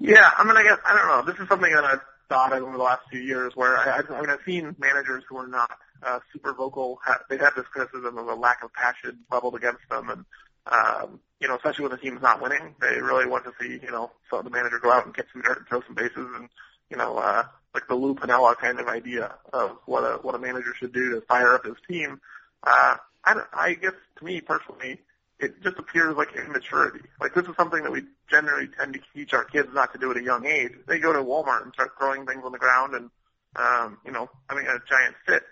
Yeah, 0.00 0.30
I 0.36 0.44
mean, 0.44 0.56
I 0.56 0.62
guess 0.62 0.78
I 0.84 0.96
don't 0.96 1.08
know. 1.08 1.32
This 1.32 1.40
is 1.42 1.48
something 1.48 1.72
that 1.72 1.84
I've 1.84 2.00
of 2.30 2.62
over 2.62 2.76
the 2.76 2.82
last 2.82 3.02
few 3.10 3.20
years, 3.20 3.54
where 3.56 3.76
I, 3.78 4.02
I 4.08 4.20
mean, 4.20 4.30
I've 4.30 4.44
seen 4.44 4.76
managers 4.78 5.24
who 5.28 5.36
are 5.38 5.46
not 5.46 5.70
uh, 6.02 6.20
super 6.32 6.52
vocal. 6.52 6.98
Ha- 7.04 7.20
they 7.28 7.38
have 7.38 7.54
this 7.54 7.66
criticism 7.66 8.18
of 8.18 8.28
a 8.28 8.34
lack 8.34 8.62
of 8.62 8.72
passion 8.72 9.18
leveled 9.30 9.54
against 9.54 9.88
them, 9.90 10.10
and 10.10 10.24
um, 10.66 11.20
you 11.40 11.48
know, 11.48 11.56
especially 11.56 11.84
when 11.84 11.92
the 11.92 11.98
team's 11.98 12.22
not 12.22 12.42
winning, 12.42 12.74
they 12.80 13.00
really 13.00 13.26
want 13.26 13.44
to 13.44 13.52
see 13.60 13.80
you 13.82 13.90
know 13.90 14.10
so 14.30 14.42
the 14.42 14.50
manager 14.50 14.78
go 14.78 14.90
out 14.90 15.06
and 15.06 15.14
get 15.14 15.26
some 15.32 15.42
dirt 15.42 15.58
and 15.58 15.66
throw 15.66 15.82
some 15.82 15.94
bases, 15.94 16.26
and 16.36 16.48
you 16.90 16.96
know, 16.96 17.18
uh, 17.18 17.44
like 17.74 17.86
the 17.88 17.94
Lou 17.94 18.14
Piniella 18.14 18.56
kind 18.56 18.80
of 18.80 18.88
idea 18.88 19.34
of 19.52 19.78
what 19.86 20.02
a 20.02 20.18
what 20.22 20.34
a 20.34 20.38
manager 20.38 20.74
should 20.78 20.92
do 20.92 21.10
to 21.10 21.20
fire 21.22 21.54
up 21.54 21.64
his 21.64 21.76
team. 21.88 22.20
Uh, 22.62 22.96
I, 23.24 23.42
I 23.52 23.74
guess 23.74 23.92
to 24.18 24.24
me 24.24 24.40
personally, 24.40 25.00
it 25.40 25.62
just 25.62 25.78
appears 25.78 26.16
like 26.16 26.34
immaturity. 26.34 27.00
Like 27.20 27.34
this 27.34 27.46
is 27.46 27.54
something 27.56 27.82
that 27.82 27.92
we 27.92 28.02
generally 28.28 28.68
tend 28.78 28.94
to 28.94 29.00
teach 29.14 29.32
our 29.34 29.44
kids 29.44 29.68
not 29.72 29.92
to 29.92 29.98
do 29.98 30.10
at 30.10 30.16
a 30.16 30.22
young 30.22 30.46
age. 30.46 30.72
They 30.86 30.98
go 30.98 31.12
to 31.12 31.20
Walmart 31.20 31.62
and 31.62 31.72
start 31.72 31.92
throwing 31.98 32.26
things 32.26 32.42
on 32.44 32.52
the 32.52 32.58
ground 32.58 32.94
and, 32.94 33.10
um, 33.56 33.98
you 34.04 34.12
know, 34.12 34.28
having 34.48 34.66
a 34.66 34.78
giant 34.88 35.14
fit. 35.26 35.42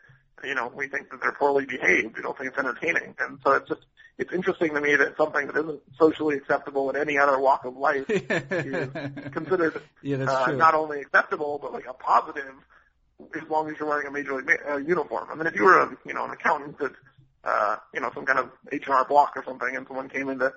You 0.44 0.54
know, 0.54 0.70
we 0.74 0.88
think 0.88 1.10
that 1.10 1.20
they're 1.20 1.32
poorly 1.32 1.66
behaved. 1.66 2.16
We 2.16 2.22
don't 2.22 2.36
think 2.36 2.50
it's 2.50 2.58
entertaining. 2.58 3.14
And 3.18 3.38
so 3.42 3.52
it's 3.52 3.68
just, 3.68 3.82
it's 4.18 4.32
interesting 4.32 4.74
to 4.74 4.80
me 4.80 4.96
that 4.96 5.16
something 5.16 5.46
that 5.46 5.56
isn't 5.56 5.80
socially 5.98 6.36
acceptable 6.36 6.90
in 6.90 6.96
any 6.96 7.18
other 7.18 7.38
walk 7.38 7.64
of 7.64 7.76
life 7.76 8.04
is 8.10 8.88
considered 9.32 9.80
yeah, 10.02 10.16
that's 10.16 10.30
uh, 10.30 10.44
true. 10.46 10.56
not 10.56 10.74
only 10.74 11.00
acceptable, 11.00 11.58
but 11.62 11.72
like 11.72 11.86
a 11.86 11.94
positive 11.94 12.54
as 13.34 13.48
long 13.48 13.70
as 13.70 13.78
you're 13.78 13.88
wearing 13.88 14.06
a 14.06 14.10
major 14.10 14.34
league 14.34 14.46
ma- 14.46 14.74
uh, 14.74 14.76
uniform. 14.76 15.28
I 15.30 15.34
mean, 15.34 15.46
if 15.46 15.54
you 15.54 15.64
were 15.64 15.80
a, 15.80 15.96
you 16.04 16.12
know, 16.12 16.24
an 16.24 16.32
accountant 16.32 16.78
that 16.78 16.92
uh, 17.46 17.76
you 17.94 18.00
know, 18.00 18.10
some 18.12 18.26
kind 18.26 18.38
of 18.38 18.50
HR 18.72 19.06
block 19.08 19.32
or 19.36 19.44
something, 19.44 19.76
and 19.76 19.86
someone 19.86 20.08
came 20.08 20.28
in 20.28 20.40
to, 20.40 20.52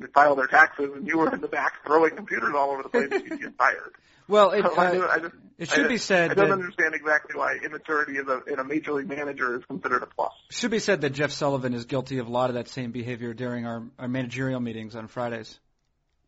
to 0.00 0.08
file 0.08 0.34
their 0.34 0.46
taxes, 0.46 0.90
and 0.94 1.06
you 1.06 1.18
were 1.18 1.32
in 1.32 1.40
the 1.40 1.48
back 1.48 1.84
throwing 1.86 2.16
computers 2.16 2.54
all 2.56 2.70
over 2.70 2.82
the 2.82 2.88
place, 2.88 3.08
and 3.12 3.22
you'd 3.28 3.40
get 3.40 3.56
fired. 3.56 3.92
Well, 4.28 4.52
it, 4.52 4.62
So 4.62 4.74
I, 4.76 4.96
uh, 4.96 5.08
I 5.08 5.18
just, 5.18 5.34
it 5.58 5.68
should 5.70 5.86
I, 5.86 5.88
be 5.88 5.96
said 5.96 6.30
I 6.30 6.34
don't 6.34 6.50
that 6.50 6.54
understand 6.54 6.94
exactly 6.94 7.36
why 7.36 7.58
immaturity 7.64 8.12
is 8.12 8.28
a, 8.28 8.44
in 8.44 8.60
a 8.60 8.64
major 8.64 8.92
league 8.92 9.08
manager 9.08 9.58
is 9.58 9.64
considered 9.64 10.04
a 10.04 10.06
plus. 10.06 10.30
should 10.50 10.70
be 10.70 10.78
said 10.78 11.00
that 11.00 11.10
Jeff 11.10 11.32
Sullivan 11.32 11.74
is 11.74 11.84
guilty 11.84 12.18
of 12.18 12.28
a 12.28 12.30
lot 12.30 12.48
of 12.48 12.54
that 12.54 12.68
same 12.68 12.92
behavior 12.92 13.34
during 13.34 13.66
our, 13.66 13.82
our 13.98 14.06
managerial 14.06 14.60
meetings 14.60 14.94
on 14.94 15.08
Fridays. 15.08 15.58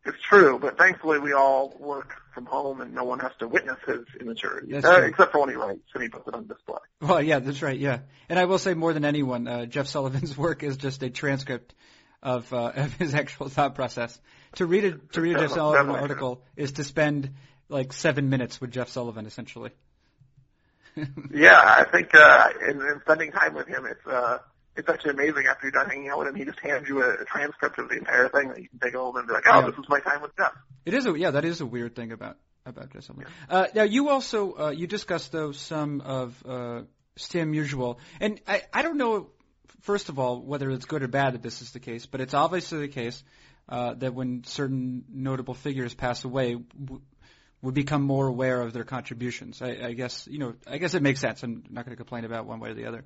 It's 0.05 0.17
true, 0.27 0.59
but 0.59 0.77
thankfully 0.77 1.19
we 1.19 1.31
all 1.31 1.73
work 1.79 2.15
from 2.33 2.45
home, 2.45 2.81
and 2.81 2.93
no 2.93 3.05
one 3.05 3.19
has 3.19 3.31
to 3.39 3.47
witness 3.47 3.77
his 3.87 3.99
immaturity, 4.19 4.75
uh, 4.75 4.81
true. 4.81 5.05
except 5.05 5.31
for 5.31 5.39
when 5.39 5.49
he 5.49 5.55
writes 5.55 5.79
and 5.93 6.03
he 6.03 6.09
puts 6.09 6.27
it 6.27 6.33
on 6.33 6.45
display. 6.45 6.79
Well, 6.99 7.21
yeah, 7.21 7.39
that's 7.39 7.61
right. 7.61 7.79
Yeah, 7.79 7.99
and 8.27 8.37
I 8.37 8.45
will 8.45 8.57
say 8.57 8.73
more 8.73 8.91
than 8.91 9.05
anyone, 9.05 9.47
uh, 9.47 9.65
Jeff 9.65 9.87
Sullivan's 9.87 10.37
work 10.37 10.61
is 10.63 10.75
just 10.75 11.03
a 11.03 11.09
transcript 11.09 11.73
of, 12.21 12.51
uh, 12.53 12.71
of 12.75 12.93
his 12.97 13.15
actual 13.15 13.47
thought 13.47 13.75
process. 13.75 14.19
To 14.55 14.65
read 14.65 14.83
a 14.83 14.91
to 15.13 15.21
read 15.21 15.37
a 15.37 15.39
Jeff 15.39 15.51
Sullivan 15.51 15.95
article 15.95 16.43
is 16.55 16.73
to 16.73 16.83
spend 16.83 17.31
like 17.69 17.93
seven 17.93 18.29
minutes 18.29 18.59
with 18.59 18.71
Jeff 18.71 18.89
Sullivan, 18.89 19.25
essentially. 19.25 19.71
yeah, 21.33 21.59
I 21.59 21.85
think 21.91 22.13
uh, 22.13 22.49
in, 22.69 22.81
in 22.81 23.01
spending 23.01 23.31
time 23.31 23.55
with 23.55 23.67
him, 23.67 23.85
it's 23.85 24.05
uh, 24.05 24.39
it's 24.75 24.89
actually 24.89 25.11
amazing. 25.11 25.45
After 25.49 25.65
you're 25.67 25.71
done 25.71 25.89
hanging 25.89 26.09
out 26.09 26.19
with 26.19 26.27
him, 26.29 26.35
he 26.35 26.45
just 26.45 26.59
hands 26.59 26.87
you 26.87 27.01
a, 27.03 27.13
a 27.21 27.25
transcript 27.25 27.77
of 27.79 27.89
the 27.89 27.95
entire 27.97 28.29
thing 28.29 28.49
that 28.49 28.61
you 28.61 28.69
can 28.69 28.79
take 28.79 28.95
home 28.95 29.15
and 29.15 29.27
be 29.27 29.33
like, 29.33 29.43
"Oh, 29.47 29.59
Yeah. 29.59 29.69
this 29.69 29.77
is 29.79 29.85
my 29.89 29.99
time 29.99 30.21
with 30.21 30.35
Jeff." 30.37 30.53
It 30.85 30.93
is 30.93 31.05
a 31.05 31.17
yeah, 31.17 31.31
that 31.31 31.45
is 31.45 31.61
a 31.61 31.65
weird 31.65 31.95
thing 31.95 32.11
about 32.11 32.37
about 32.65 32.91
Jeff 32.91 33.03
Sullivan. 33.03 33.27
Uh, 33.49 33.67
now 33.75 33.83
you 33.83 34.09
also 34.09 34.53
uh, 34.57 34.69
you 34.69 34.87
discussed 34.87 35.31
though 35.31 35.51
some 35.51 36.01
of 36.01 36.43
uh, 36.47 36.81
Stan 37.15 37.51
Musial, 37.51 37.97
and 38.19 38.39
I 38.47 38.63
I 38.73 38.81
don't 38.81 38.97
know 38.97 39.29
first 39.81 40.09
of 40.09 40.17
all 40.19 40.41
whether 40.41 40.69
it's 40.71 40.85
good 40.85 41.03
or 41.03 41.07
bad 41.07 41.33
that 41.33 41.41
this 41.43 41.61
is 41.61 41.71
the 41.71 41.79
case, 41.79 42.05
but 42.05 42.21
it's 42.21 42.33
obviously 42.33 42.79
the 42.79 42.87
case 42.87 43.23
uh, 43.69 43.93
that 43.95 44.13
when 44.13 44.43
certain 44.45 45.03
notable 45.09 45.53
figures 45.53 45.93
pass 45.93 46.23
away. 46.25 46.55
W- 46.55 47.01
we 47.61 47.71
become 47.71 48.01
more 48.01 48.27
aware 48.27 48.61
of 48.61 48.73
their 48.73 48.83
contributions. 48.83 49.61
I, 49.61 49.77
I 49.81 49.93
guess 49.93 50.27
you 50.29 50.37
know. 50.37 50.53
I 50.67 50.79
guess 50.79 50.95
it 50.95 51.01
makes 51.01 51.21
sense. 51.21 51.43
I'm 51.43 51.63
not 51.69 51.85
going 51.85 51.95
to 51.95 51.95
complain 51.95 52.25
about 52.25 52.45
one 52.45 52.59
way 52.59 52.71
or 52.71 52.73
the 52.73 52.87
other. 52.87 53.05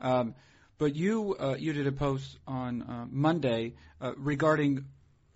Um, 0.00 0.34
but 0.78 0.94
you 0.94 1.36
uh, 1.38 1.56
you 1.58 1.72
did 1.72 1.86
a 1.86 1.92
post 1.92 2.38
on 2.46 2.82
uh, 2.82 3.06
Monday 3.10 3.74
uh, 4.00 4.12
regarding 4.16 4.86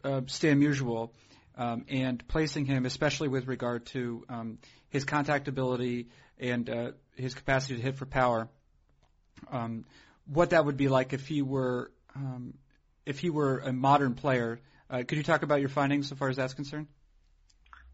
uh, 0.04 0.22
Stan 0.26 0.60
Musial 0.60 1.10
um, 1.58 1.84
and 1.88 2.26
placing 2.28 2.64
him, 2.64 2.86
especially 2.86 3.28
with 3.28 3.46
regard 3.46 3.86
to 3.86 4.24
um, 4.28 4.58
his 4.88 5.04
contact 5.04 5.48
ability 5.48 6.08
and 6.38 6.70
uh, 6.70 6.92
his 7.16 7.34
capacity 7.34 7.76
to 7.76 7.82
hit 7.82 7.96
for 7.96 8.06
power, 8.06 8.48
um, 9.50 9.84
what 10.26 10.50
that 10.50 10.64
would 10.64 10.76
be 10.76 10.88
like 10.88 11.12
if 11.12 11.26
he 11.26 11.42
were 11.42 11.90
um, 12.14 12.54
if 13.04 13.18
he 13.18 13.30
were 13.30 13.58
a 13.58 13.72
modern 13.72 14.14
player. 14.14 14.60
Uh, 14.88 14.98
could 14.98 15.18
you 15.18 15.24
talk 15.24 15.42
about 15.42 15.60
your 15.60 15.68
findings 15.68 16.08
so 16.08 16.14
far 16.14 16.28
as 16.28 16.36
that's 16.36 16.54
concerned? 16.54 16.86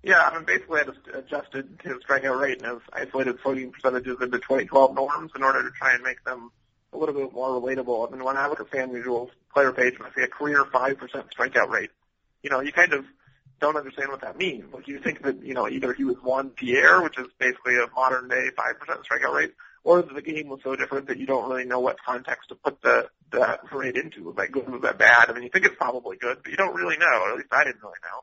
Yeah, 0.02 0.20
I 0.20 0.34
mean, 0.34 0.44
basically 0.44 0.80
I 0.80 0.84
just 0.84 0.98
adjusted 1.12 1.80
his 1.82 1.94
strikeout 2.08 2.40
rate 2.40 2.62
and 2.62 2.72
his 2.72 2.82
isolated 2.92 3.38
slugging 3.42 3.72
percentages 3.72 4.16
into 4.20 4.38
2012 4.38 4.94
norms 4.94 5.32
in 5.34 5.42
order 5.42 5.62
to 5.62 5.70
try 5.76 5.94
and 5.94 6.02
make 6.02 6.22
them 6.24 6.50
a 6.92 6.96
little 6.96 7.14
bit 7.14 7.32
more 7.32 7.60
relatable. 7.60 8.08
I 8.08 8.10
mean, 8.10 8.24
when 8.24 8.36
I 8.36 8.48
look 8.48 8.60
at 8.60 8.68
Stan 8.68 8.92
Musial's 8.92 9.30
player 9.52 9.72
page 9.72 9.94
and 9.94 10.04
I 10.04 10.10
see 10.14 10.22
a 10.22 10.28
career 10.28 10.64
5% 10.64 10.96
strikeout 11.36 11.68
rate, 11.68 11.90
you 12.42 12.50
know, 12.50 12.60
you 12.60 12.72
kind 12.72 12.92
of 12.92 13.04
don't 13.60 13.76
understand 13.76 14.10
what 14.10 14.20
that 14.20 14.38
means. 14.38 14.72
Like 14.72 14.88
you 14.88 14.98
think 15.00 15.22
that, 15.22 15.42
you 15.42 15.54
know, 15.54 15.68
either 15.68 15.92
he 15.92 16.04
was 16.04 16.16
Juan 16.22 16.50
Pierre, 16.50 17.02
which 17.02 17.18
is 17.18 17.26
basically 17.38 17.76
a 17.76 17.86
modern 17.94 18.28
day 18.28 18.48
5% 18.56 19.02
strikeout 19.04 19.34
rate, 19.34 19.54
or 19.84 20.02
the 20.02 20.22
game 20.22 20.48
was 20.48 20.60
so 20.62 20.76
different 20.76 21.08
that 21.08 21.18
you 21.18 21.26
don't 21.26 21.48
really 21.48 21.64
know 21.64 21.80
what 21.80 21.96
context 22.04 22.48
to 22.50 22.54
put 22.54 22.80
the, 22.82 23.08
that 23.32 23.60
rate 23.72 23.96
into. 23.96 24.24
Was 24.24 24.36
that 24.36 24.52
good? 24.52 24.68
Was 24.68 24.82
that 24.82 24.98
bad? 24.98 25.28
I 25.28 25.32
mean, 25.32 25.42
you 25.42 25.50
think 25.50 25.66
it's 25.66 25.76
probably 25.76 26.16
good, 26.16 26.38
but 26.42 26.50
you 26.50 26.56
don't 26.56 26.74
really 26.74 26.96
know, 26.96 27.30
at 27.30 27.36
least 27.36 27.52
I 27.52 27.64
didn't 27.64 27.82
really 27.82 27.98
know. 28.02 28.20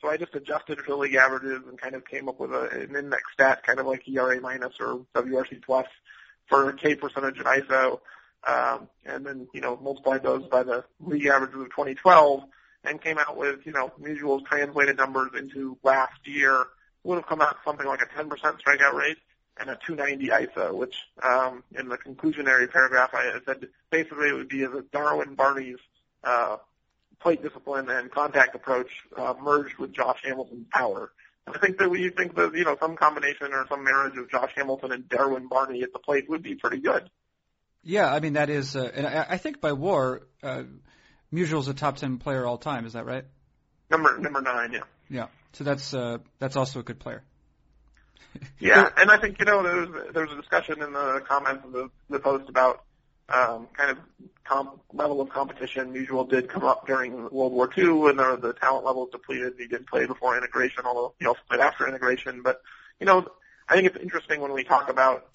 So 0.00 0.08
I 0.08 0.16
just 0.16 0.34
adjusted 0.34 0.80
for 0.80 0.96
league 0.96 1.14
averages 1.14 1.62
and 1.68 1.80
kind 1.80 1.94
of 1.94 2.04
came 2.04 2.28
up 2.28 2.40
with 2.40 2.50
a, 2.50 2.68
an 2.70 2.96
index 2.96 3.22
stat, 3.32 3.62
kind 3.62 3.78
of 3.78 3.86
like 3.86 4.08
ERA 4.08 4.40
minus 4.40 4.74
or 4.80 5.06
WRC 5.14 5.62
plus 5.64 5.86
for 6.52 6.72
K 6.72 6.94
percentage 6.94 7.38
of 7.38 7.46
ISO, 7.46 8.00
um, 8.46 8.88
and 9.06 9.24
then 9.24 9.48
you 9.54 9.60
know 9.60 9.78
multiplied 9.82 10.22
those 10.22 10.46
by 10.46 10.62
the 10.62 10.84
league 11.00 11.26
averages 11.26 11.60
of 11.60 11.70
2012, 11.70 12.44
and 12.84 13.00
came 13.00 13.18
out 13.18 13.36
with 13.36 13.64
you 13.64 13.72
know 13.72 13.90
Musial's 13.98 14.42
translated 14.42 14.96
numbers 14.98 15.30
into 15.36 15.78
last 15.82 16.26
year 16.26 16.66
would 17.04 17.16
have 17.16 17.26
come 17.26 17.40
out 17.40 17.56
something 17.64 17.86
like 17.86 18.00
a 18.00 18.06
10% 18.22 18.28
strikeout 18.60 18.92
rate 18.92 19.16
and 19.58 19.68
a 19.68 19.78
290 19.86 20.28
ISO, 20.28 20.72
which 20.72 20.94
um, 21.22 21.64
in 21.76 21.88
the 21.88 21.98
conclusionary 21.98 22.70
paragraph 22.70 23.10
I 23.12 23.38
said 23.44 23.68
basically 23.90 24.28
it 24.28 24.34
would 24.34 24.48
be 24.48 24.62
a 24.62 24.82
Darwin 24.92 25.34
Barney's 25.34 25.78
uh, 26.22 26.58
plate 27.20 27.42
discipline 27.42 27.88
and 27.88 28.10
contact 28.10 28.54
approach 28.54 28.90
uh, 29.16 29.34
merged 29.42 29.78
with 29.78 29.92
Josh 29.92 30.20
Hamilton's 30.24 30.66
power. 30.72 31.12
I 31.46 31.58
think 31.58 31.78
that 31.78 31.90
we 31.90 32.08
think 32.10 32.36
that 32.36 32.54
you 32.54 32.64
know 32.64 32.76
some 32.80 32.96
combination 32.96 33.52
or 33.52 33.66
some 33.68 33.84
marriage 33.84 34.16
of 34.16 34.30
Josh 34.30 34.52
Hamilton 34.54 34.92
and 34.92 35.08
Darwin 35.08 35.48
Barney 35.48 35.82
at 35.82 35.92
the 35.92 35.98
plate 35.98 36.28
would 36.28 36.42
be 36.42 36.54
pretty 36.54 36.78
good. 36.78 37.10
Yeah, 37.82 38.12
I 38.12 38.20
mean 38.20 38.34
that 38.34 38.48
is, 38.48 38.76
uh, 38.76 38.90
and 38.94 39.06
I, 39.06 39.26
I 39.30 39.36
think 39.38 39.60
by 39.60 39.72
WAR, 39.72 40.22
uh, 40.42 40.62
Musial's 41.32 41.66
a 41.66 41.74
top 41.74 41.96
ten 41.96 42.18
player 42.18 42.46
all 42.46 42.58
time. 42.58 42.86
Is 42.86 42.92
that 42.92 43.06
right? 43.06 43.24
Number 43.90 44.18
number 44.18 44.40
nine, 44.40 44.72
yeah. 44.72 44.80
Yeah. 45.10 45.26
So 45.52 45.64
that's 45.64 45.92
uh, 45.92 46.18
that's 46.38 46.56
also 46.56 46.80
a 46.80 46.82
good 46.82 47.00
player. 47.00 47.22
Yeah, 48.58 48.88
and 48.96 49.10
I 49.10 49.18
think 49.18 49.38
you 49.40 49.44
know 49.44 49.62
there 49.62 49.76
was 49.76 50.12
there 50.14 50.22
was 50.24 50.32
a 50.32 50.40
discussion 50.40 50.82
in 50.82 50.92
the 50.92 51.22
comments 51.28 51.64
of 51.66 51.72
the, 51.72 51.90
the 52.08 52.18
post 52.18 52.48
about 52.48 52.84
um, 53.28 53.68
kind 53.74 53.90
of 53.90 53.98
comp, 54.44 54.80
level 54.92 55.20
of 55.20 55.28
competition. 55.30 55.92
Musial 55.92 56.28
did 56.28 56.48
come 56.48 56.64
up 56.64 56.86
during 56.86 57.28
World 57.30 57.52
War 57.52 57.70
II, 57.76 58.10
and 58.10 58.18
the, 58.18 58.38
the 58.40 58.52
talent 58.54 58.84
level 58.84 59.06
depleted. 59.10 59.54
He 59.58 59.66
did 59.66 59.86
play 59.86 60.06
before 60.06 60.36
integration, 60.36 60.84
although 60.84 61.14
he 61.18 61.26
also 61.26 61.40
played 61.48 61.60
after 61.60 61.86
integration. 61.88 62.42
But 62.42 62.60
you 63.00 63.06
know, 63.06 63.26
I 63.68 63.74
think 63.74 63.86
it's 63.86 64.02
interesting 64.02 64.40
when 64.40 64.52
we 64.52 64.64
talk 64.64 64.88
about 64.88 65.26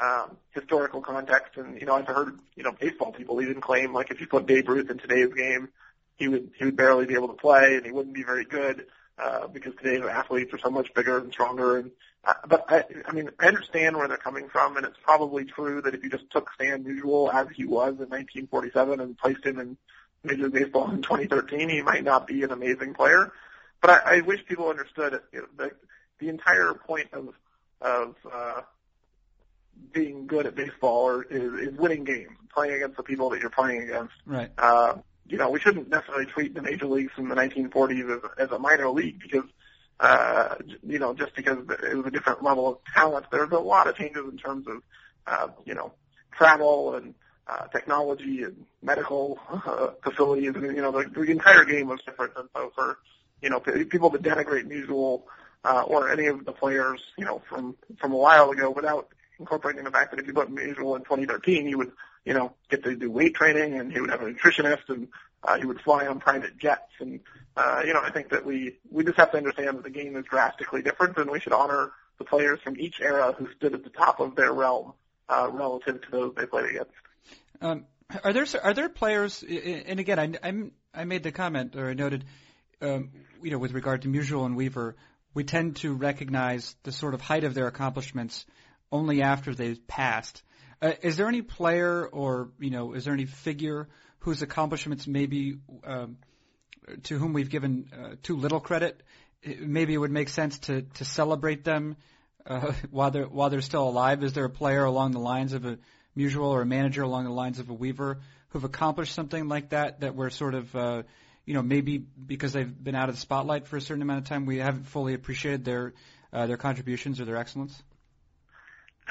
um, 0.00 0.36
historical 0.50 1.00
context, 1.00 1.56
and 1.56 1.80
you 1.80 1.86
know, 1.86 1.94
I've 1.94 2.06
heard 2.06 2.38
you 2.56 2.62
know 2.62 2.72
baseball 2.72 3.12
people 3.12 3.42
even 3.42 3.60
claim 3.60 3.92
like 3.92 4.10
if 4.10 4.20
you 4.20 4.26
put 4.26 4.46
Babe 4.46 4.68
Ruth 4.68 4.90
in 4.90 4.98
today's 4.98 5.32
game, 5.34 5.68
he 6.16 6.28
would 6.28 6.50
he 6.58 6.64
would 6.64 6.76
barely 6.76 7.06
be 7.06 7.14
able 7.14 7.28
to 7.28 7.34
play, 7.34 7.76
and 7.76 7.84
he 7.84 7.92
wouldn't 7.92 8.14
be 8.14 8.22
very 8.22 8.44
good 8.44 8.86
uh, 9.20 9.46
because 9.48 9.74
today's 9.76 10.02
athletes 10.02 10.52
are 10.52 10.58
so 10.58 10.70
much 10.70 10.92
bigger 10.94 11.18
and 11.18 11.32
stronger. 11.32 11.78
And 11.78 11.90
uh, 12.24 12.34
but 12.46 12.64
I, 12.68 12.84
I 13.06 13.12
mean, 13.12 13.30
I 13.38 13.46
understand 13.46 13.96
where 13.96 14.08
they're 14.08 14.16
coming 14.16 14.48
from, 14.48 14.76
and 14.76 14.86
it's 14.86 14.98
probably 15.02 15.44
true 15.44 15.82
that 15.82 15.94
if 15.94 16.02
you 16.02 16.10
just 16.10 16.30
took 16.30 16.50
Stan 16.54 16.84
Musial 16.84 17.32
as 17.32 17.48
he 17.54 17.64
was 17.64 17.94
in 17.94 18.08
1947 18.08 19.00
and 19.00 19.18
placed 19.18 19.44
him 19.44 19.58
in 19.58 19.76
Major 20.22 20.44
League 20.44 20.52
Baseball 20.64 20.90
in 20.90 21.02
2013, 21.02 21.68
he 21.68 21.82
might 21.82 22.04
not 22.04 22.26
be 22.26 22.42
an 22.42 22.50
amazing 22.50 22.94
player. 22.94 23.32
But 23.80 23.90
I, 23.90 24.16
I 24.16 24.20
wish 24.20 24.44
people 24.46 24.68
understood 24.68 25.14
it, 25.14 25.24
you 25.32 25.40
know, 25.40 25.46
the 25.56 25.70
the 26.18 26.28
entire 26.28 26.74
point 26.74 27.08
of 27.12 27.28
of 27.80 28.14
uh, 28.30 28.60
being 29.92 30.26
good 30.26 30.46
at 30.46 30.54
baseball 30.54 31.04
or 31.04 31.22
is, 31.24 31.68
is 31.68 31.78
winning 31.78 32.04
games, 32.04 32.36
playing 32.54 32.74
against 32.74 32.96
the 32.96 33.02
people 33.02 33.30
that 33.30 33.40
you're 33.40 33.50
playing 33.50 33.82
against. 33.82 34.12
Right. 34.26 34.50
Uh, 34.58 34.96
you 35.30 35.38
know, 35.38 35.50
we 35.50 35.60
shouldn't 35.60 35.88
necessarily 35.88 36.26
treat 36.26 36.54
the 36.54 36.62
major 36.62 36.86
leagues 36.86 37.12
from 37.12 37.28
the 37.28 37.34
1940s 37.34 38.16
as, 38.16 38.30
as 38.38 38.50
a 38.50 38.58
minor 38.58 38.90
league 38.90 39.20
because, 39.20 39.48
uh, 40.00 40.56
you 40.86 40.98
know, 40.98 41.14
just 41.14 41.34
because 41.34 41.58
it 41.58 41.96
was 41.96 42.06
a 42.06 42.10
different 42.10 42.42
level 42.42 42.68
of 42.68 42.78
talent. 42.94 43.26
There's 43.30 43.52
a 43.52 43.58
lot 43.58 43.86
of 43.86 43.96
changes 43.96 44.24
in 44.30 44.38
terms 44.38 44.66
of, 44.66 44.82
uh, 45.26 45.48
you 45.64 45.74
know, 45.74 45.92
travel 46.36 46.94
and 46.94 47.14
uh, 47.46 47.66
technology 47.68 48.42
and 48.42 48.64
medical 48.82 49.38
uh, 49.50 49.90
facilities. 50.02 50.52
And, 50.54 50.76
you 50.76 50.82
know, 50.82 50.92
the, 50.92 51.08
the 51.08 51.30
entire 51.30 51.64
game 51.64 51.88
was 51.88 52.00
different. 52.04 52.32
And 52.36 52.48
so 52.54 52.72
for, 52.74 52.98
you 53.42 53.50
know, 53.50 53.60
people 53.60 54.10
to 54.10 54.18
denigrate 54.18 54.68
Musial 54.68 55.22
uh, 55.64 55.82
or 55.82 56.10
any 56.10 56.26
of 56.26 56.44
the 56.44 56.52
players, 56.52 57.00
you 57.18 57.24
know, 57.24 57.42
from 57.48 57.76
from 58.00 58.12
a 58.12 58.16
while 58.16 58.50
ago 58.50 58.70
without 58.70 59.08
incorporating 59.38 59.84
the 59.84 59.90
fact 59.90 60.10
that 60.10 60.20
if 60.20 60.26
you 60.26 60.32
put 60.32 60.50
Musial 60.54 60.96
in 60.96 61.02
2013, 61.02 61.66
he 61.66 61.74
would, 61.74 61.92
you 62.24 62.34
know, 62.34 62.54
get 62.68 62.84
to 62.84 62.96
do 62.96 63.10
weight 63.10 63.34
training 63.34 63.78
and 63.78 63.92
he 63.92 64.00
would 64.00 64.10
have 64.10 64.22
a 64.22 64.26
nutritionist 64.26 64.88
and 64.88 65.08
uh, 65.42 65.58
he 65.58 65.64
would 65.64 65.80
fly 65.80 66.06
on 66.06 66.20
private 66.20 66.58
jets. 66.58 66.92
And, 67.00 67.20
uh, 67.56 67.82
you 67.84 67.94
know, 67.94 68.00
I 68.02 68.10
think 68.10 68.30
that 68.30 68.44
we, 68.44 68.76
we 68.90 69.04
just 69.04 69.16
have 69.16 69.30
to 69.32 69.38
understand 69.38 69.78
that 69.78 69.84
the 69.84 69.90
game 69.90 70.16
is 70.16 70.24
drastically 70.26 70.82
different 70.82 71.16
and 71.16 71.30
we 71.30 71.40
should 71.40 71.52
honor 71.52 71.92
the 72.18 72.24
players 72.24 72.60
from 72.62 72.78
each 72.78 73.00
era 73.00 73.34
who 73.36 73.48
stood 73.56 73.74
at 73.74 73.82
the 73.82 73.90
top 73.90 74.20
of 74.20 74.36
their 74.36 74.52
realm 74.52 74.92
uh, 75.28 75.48
relative 75.50 76.02
to 76.02 76.10
those 76.10 76.34
they 76.36 76.46
played 76.46 76.70
against. 76.70 76.90
Um, 77.60 77.86
are 78.24 78.32
there 78.32 78.46
are 78.62 78.74
there 78.74 78.88
players? 78.88 79.42
And 79.42 80.00
again, 80.00 80.18
I 80.18 80.46
I'm, 80.46 80.72
I 80.92 81.04
made 81.04 81.22
the 81.22 81.32
comment 81.32 81.76
or 81.76 81.88
I 81.88 81.94
noted, 81.94 82.24
um, 82.82 83.10
you 83.42 83.50
know, 83.50 83.58
with 83.58 83.72
regard 83.72 84.02
to 84.02 84.08
Musial 84.08 84.44
and 84.44 84.56
Weaver, 84.56 84.96
we 85.32 85.44
tend 85.44 85.76
to 85.76 85.94
recognize 85.94 86.74
the 86.82 86.92
sort 86.92 87.14
of 87.14 87.20
height 87.20 87.44
of 87.44 87.54
their 87.54 87.68
accomplishments 87.68 88.44
only 88.90 89.22
after 89.22 89.54
they've 89.54 89.86
passed. 89.86 90.42
Uh, 90.82 90.92
is 91.02 91.16
there 91.16 91.28
any 91.28 91.42
player 91.42 92.06
or 92.06 92.50
you 92.58 92.70
know 92.70 92.94
is 92.94 93.04
there 93.04 93.12
any 93.12 93.26
figure 93.26 93.88
whose 94.20 94.40
accomplishments 94.42 95.06
maybe 95.06 95.58
um, 95.84 96.16
to 97.02 97.18
whom 97.18 97.32
we've 97.32 97.50
given 97.50 97.90
uh, 97.92 98.14
too 98.22 98.36
little 98.36 98.60
credit? 98.60 99.02
Maybe 99.44 99.94
it 99.94 99.98
would 99.98 100.10
make 100.10 100.30
sense 100.30 100.58
to 100.60 100.82
to 100.82 101.04
celebrate 101.04 101.64
them 101.64 101.96
uh, 102.46 102.72
while 102.90 103.10
they're 103.10 103.28
while 103.28 103.50
they're 103.50 103.60
still 103.60 103.88
alive. 103.88 104.22
Is 104.24 104.32
there 104.32 104.46
a 104.46 104.50
player 104.50 104.84
along 104.84 105.12
the 105.12 105.20
lines 105.20 105.52
of 105.52 105.66
a 105.66 105.78
Musial 106.16 106.46
or 106.46 106.62
a 106.62 106.66
manager 106.66 107.02
along 107.02 107.24
the 107.24 107.30
lines 107.30 107.58
of 107.58 107.70
a 107.70 107.74
Weaver 107.74 108.18
who've 108.48 108.64
accomplished 108.64 109.14
something 109.14 109.48
like 109.48 109.70
that 109.70 110.00
that 110.00 110.14
we're 110.14 110.30
sort 110.30 110.54
of 110.54 110.74
uh, 110.74 111.02
you 111.44 111.54
know 111.54 111.62
maybe 111.62 111.98
because 111.98 112.54
they've 112.54 112.84
been 112.84 112.94
out 112.94 113.08
of 113.10 113.14
the 113.14 113.20
spotlight 113.20 113.66
for 113.66 113.76
a 113.76 113.80
certain 113.80 114.02
amount 114.02 114.18
of 114.18 114.24
time 114.24 114.46
we 114.46 114.58
haven't 114.58 114.84
fully 114.84 115.12
appreciated 115.12 115.64
their 115.64 115.92
uh, 116.32 116.46
their 116.46 116.56
contributions 116.56 117.20
or 117.20 117.26
their 117.26 117.36
excellence? 117.36 117.80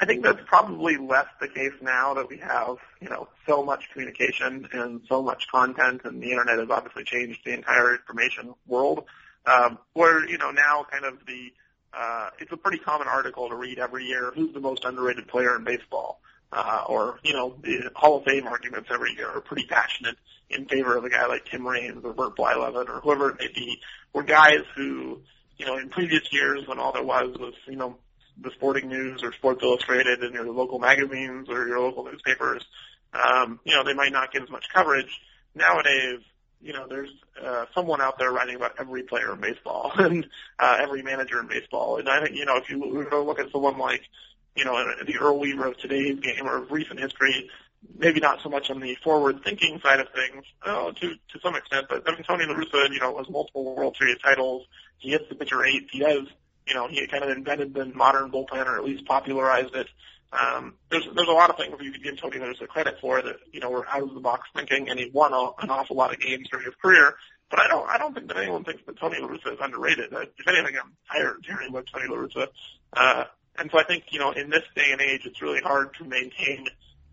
I 0.00 0.06
think 0.06 0.22
that's 0.22 0.40
probably 0.46 0.96
less 0.96 1.26
the 1.40 1.48
case 1.48 1.74
now 1.82 2.14
that 2.14 2.28
we 2.28 2.38
have, 2.38 2.76
you 3.02 3.10
know, 3.10 3.28
so 3.46 3.62
much 3.62 3.90
communication 3.92 4.66
and 4.72 5.02
so 5.06 5.22
much 5.22 5.46
content, 5.52 6.00
and 6.04 6.22
the 6.22 6.30
internet 6.30 6.58
has 6.58 6.70
obviously 6.70 7.04
changed 7.04 7.40
the 7.44 7.52
entire 7.52 7.96
information 7.96 8.54
world. 8.66 9.04
Um, 9.44 9.78
where 9.92 10.26
you 10.26 10.38
know 10.38 10.50
now, 10.50 10.86
kind 10.90 11.04
of 11.04 11.18
the 11.26 11.52
uh, 11.92 12.30
it's 12.38 12.52
a 12.52 12.56
pretty 12.56 12.78
common 12.78 13.08
article 13.08 13.48
to 13.50 13.54
read 13.54 13.78
every 13.78 14.04
year. 14.04 14.32
Who's 14.34 14.54
the 14.54 14.60
most 14.60 14.84
underrated 14.84 15.28
player 15.28 15.56
in 15.56 15.64
baseball? 15.64 16.20
Uh, 16.52 16.84
or 16.88 17.20
you 17.22 17.34
know, 17.34 17.56
the 17.62 17.90
Hall 17.94 18.18
of 18.18 18.24
Fame 18.24 18.46
arguments 18.46 18.88
every 18.90 19.12
year 19.14 19.28
are 19.28 19.40
pretty 19.40 19.66
passionate 19.66 20.16
in 20.48 20.66
favor 20.66 20.96
of 20.96 21.04
a 21.04 21.10
guy 21.10 21.26
like 21.26 21.44
Tim 21.44 21.66
Raines 21.66 22.04
or 22.04 22.12
Burt 22.12 22.36
Blyleven 22.36 22.88
or 22.88 23.00
whoever 23.00 23.30
it 23.30 23.36
may 23.38 23.48
be. 23.48 23.78
Were 24.12 24.24
guys 24.24 24.62
who, 24.74 25.20
you 25.58 25.66
know, 25.66 25.76
in 25.76 25.90
previous 25.90 26.32
years 26.32 26.66
when 26.66 26.78
all 26.78 26.92
there 26.92 27.04
was 27.04 27.36
was, 27.38 27.54
you 27.66 27.76
know, 27.76 27.96
the 28.40 28.50
Sporting 28.52 28.88
News 28.88 29.22
or 29.22 29.32
Sports 29.32 29.62
Illustrated 29.62 30.22
and 30.22 30.34
your 30.34 30.50
local 30.50 30.78
magazines 30.78 31.48
or 31.48 31.66
your 31.66 31.80
local 31.80 32.04
newspapers, 32.04 32.64
um, 33.12 33.60
you 33.64 33.74
know, 33.74 33.84
they 33.84 33.94
might 33.94 34.12
not 34.12 34.32
get 34.32 34.42
as 34.42 34.50
much 34.50 34.66
coverage. 34.72 35.20
Nowadays, 35.54 36.20
you 36.60 36.72
know, 36.72 36.86
there's 36.88 37.10
uh, 37.42 37.66
someone 37.74 38.00
out 38.00 38.18
there 38.18 38.30
writing 38.30 38.56
about 38.56 38.74
every 38.78 39.02
player 39.02 39.32
in 39.32 39.40
baseball 39.40 39.92
and 39.98 40.26
uh, 40.58 40.76
every 40.80 41.02
manager 41.02 41.40
in 41.40 41.48
baseball. 41.48 41.96
And 41.96 42.08
I 42.08 42.22
think, 42.22 42.36
you 42.36 42.44
know, 42.44 42.56
if 42.56 42.68
you 42.68 42.78
look 42.78 43.38
at 43.38 43.50
someone 43.50 43.78
like, 43.78 44.02
you 44.56 44.64
know, 44.64 44.76
the 45.06 45.18
Earl 45.18 45.38
Weaver 45.38 45.68
of 45.68 45.76
today's 45.78 46.18
game 46.20 46.46
or 46.46 46.58
of 46.58 46.70
recent 46.70 47.00
history, 47.00 47.48
maybe 47.96 48.20
not 48.20 48.40
so 48.42 48.48
much 48.48 48.70
on 48.70 48.80
the 48.80 48.96
forward-thinking 49.02 49.80
side 49.82 50.00
of 50.00 50.08
things, 50.14 50.44
uh, 50.62 50.92
to 50.92 51.14
to 51.14 51.40
some 51.42 51.54
extent. 51.54 51.86
But 51.88 52.08
I 52.08 52.12
mean, 52.12 52.24
Tony 52.24 52.46
La 52.46 52.54
Russa, 52.54 52.92
you 52.92 53.00
know, 53.00 53.16
has 53.18 53.28
multiple 53.30 53.74
World 53.74 53.96
Series 53.98 54.18
titles. 54.22 54.66
He 54.98 55.10
hits 55.10 55.24
the 55.28 55.34
pitcher 55.34 55.64
eight. 55.64 55.88
He 55.90 56.00
has, 56.00 56.26
you 56.70 56.76
know, 56.76 56.88
he 56.88 57.06
kind 57.08 57.24
of 57.24 57.30
invented 57.30 57.74
the 57.74 57.86
modern 57.86 58.30
bullpen, 58.30 58.64
or 58.64 58.78
at 58.78 58.84
least 58.84 59.04
popularized 59.04 59.74
it. 59.74 59.88
Um, 60.32 60.74
there's 60.90 61.06
there's 61.14 61.28
a 61.28 61.32
lot 61.32 61.50
of 61.50 61.56
things 61.56 61.74
you 61.80 61.90
could 61.90 62.04
give 62.04 62.20
Tony 62.20 62.38
Russa 62.38 62.68
credit 62.68 62.94
for 63.00 63.20
that, 63.20 63.36
you 63.52 63.58
know, 63.58 63.70
were 63.70 63.86
out 63.88 64.04
of 64.04 64.14
the 64.14 64.20
box 64.20 64.48
thinking, 64.54 64.88
and 64.88 64.98
he 64.98 65.10
won 65.12 65.32
a, 65.32 65.50
an 65.60 65.70
awful 65.70 65.96
lot 65.96 66.14
of 66.14 66.20
games 66.20 66.48
during 66.48 66.66
his 66.66 66.74
career. 66.80 67.16
But 67.50 67.58
I 67.58 67.66
don't 67.66 67.88
I 67.88 67.98
don't 67.98 68.14
think 68.14 68.28
that 68.28 68.36
anyone 68.36 68.62
thinks 68.62 68.82
that 68.86 68.96
Tony 68.98 69.18
La 69.20 69.26
Russa 69.26 69.52
is 69.52 69.58
underrated. 69.60 70.14
Uh, 70.14 70.20
if 70.38 70.46
anything, 70.46 70.76
I'm 70.80 70.92
tired 71.10 71.44
hearing 71.44 71.70
about 71.70 71.88
Tony 71.92 72.06
La 72.08 72.16
Russa. 72.16 72.46
Uh, 72.92 73.24
and 73.58 73.70
so 73.72 73.78
I 73.78 73.82
think, 73.82 74.04
you 74.10 74.20
know, 74.20 74.30
in 74.30 74.48
this 74.48 74.62
day 74.76 74.92
and 74.92 75.00
age, 75.00 75.22
it's 75.26 75.42
really 75.42 75.60
hard 75.60 75.92
to 75.94 76.04
maintain 76.04 76.66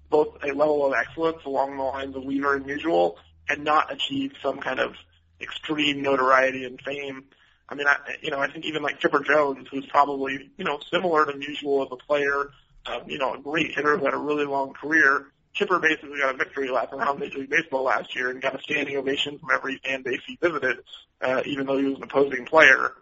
both 0.10 0.38
a 0.44 0.54
level 0.54 0.86
of 0.86 0.94
excellence 0.94 1.44
along 1.46 1.76
the 1.76 1.84
lines 1.84 2.16
of 2.16 2.24
Weaver 2.24 2.56
and 2.56 2.66
Musial 2.66 3.16
and 3.50 3.64
not 3.64 3.92
achieve 3.92 4.34
some 4.42 4.60
kind 4.60 4.80
of 4.80 4.94
extreme 5.42 6.02
notoriety 6.02 6.66
and 6.66 6.80
fame. 6.82 7.26
I 7.70 7.76
mean, 7.76 7.88
I, 7.88 7.98
you 8.22 8.32
know, 8.32 8.40
I 8.40 8.50
think 8.50 8.66
even 8.66 8.82
like 8.82 9.00
Chipper 9.00 9.20
Jones, 9.20 9.68
who's 9.70 9.86
probably, 9.88 10.50
you 10.58 10.64
know, 10.64 10.80
similar 10.92 11.26
to 11.26 11.34
Musial 11.34 11.86
as 11.86 11.92
a 11.92 11.98
player, 11.98 12.52
um, 12.86 13.02
you 13.08 13.18
know, 13.18 13.34
a 13.34 13.40
great 13.40 13.76
hitter 13.76 13.98
who 13.98 14.06
had 14.06 14.14
a 14.14 14.18
really 14.18 14.46
long 14.46 14.74
career. 14.74 15.28
Chipper 15.54 15.80
basically 15.80 16.20
got 16.20 16.34
a 16.34 16.38
victory 16.38 16.70
lap 16.70 16.94
around 16.94 17.20
Major 17.20 17.40
League 17.40 17.50
Baseball 17.50 17.84
last 17.84 18.16
year 18.16 18.30
and 18.30 18.42
got 18.42 18.56
a 18.56 18.62
standing 18.62 18.96
ovation 18.96 19.40
from 19.40 19.50
every 19.54 19.78
fan 19.84 20.04
base 20.04 20.22
he 20.26 20.38
visited, 20.42 20.78
uh, 21.22 21.42
even 21.46 21.66
though 21.66 21.78
he 21.78 21.86
was 21.86 21.98
an 21.98 22.04
opposing 22.04 22.46
player. 22.46 22.94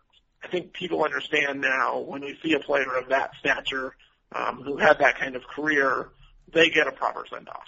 I 0.44 0.48
think 0.48 0.74
people 0.74 1.04
understand 1.04 1.62
now 1.62 2.00
when 2.00 2.22
we 2.22 2.38
see 2.42 2.54
a 2.54 2.60
player 2.60 2.96
of 2.98 3.10
that 3.10 3.32
stature 3.40 3.96
um, 4.32 4.62
who 4.64 4.78
had 4.78 5.00
that 5.00 5.20
kind 5.20 5.36
of 5.36 5.44
career, 5.44 6.10
they 6.54 6.70
get 6.70 6.88
a 6.88 6.92
proper 6.92 7.26
send 7.30 7.50
off. 7.50 7.68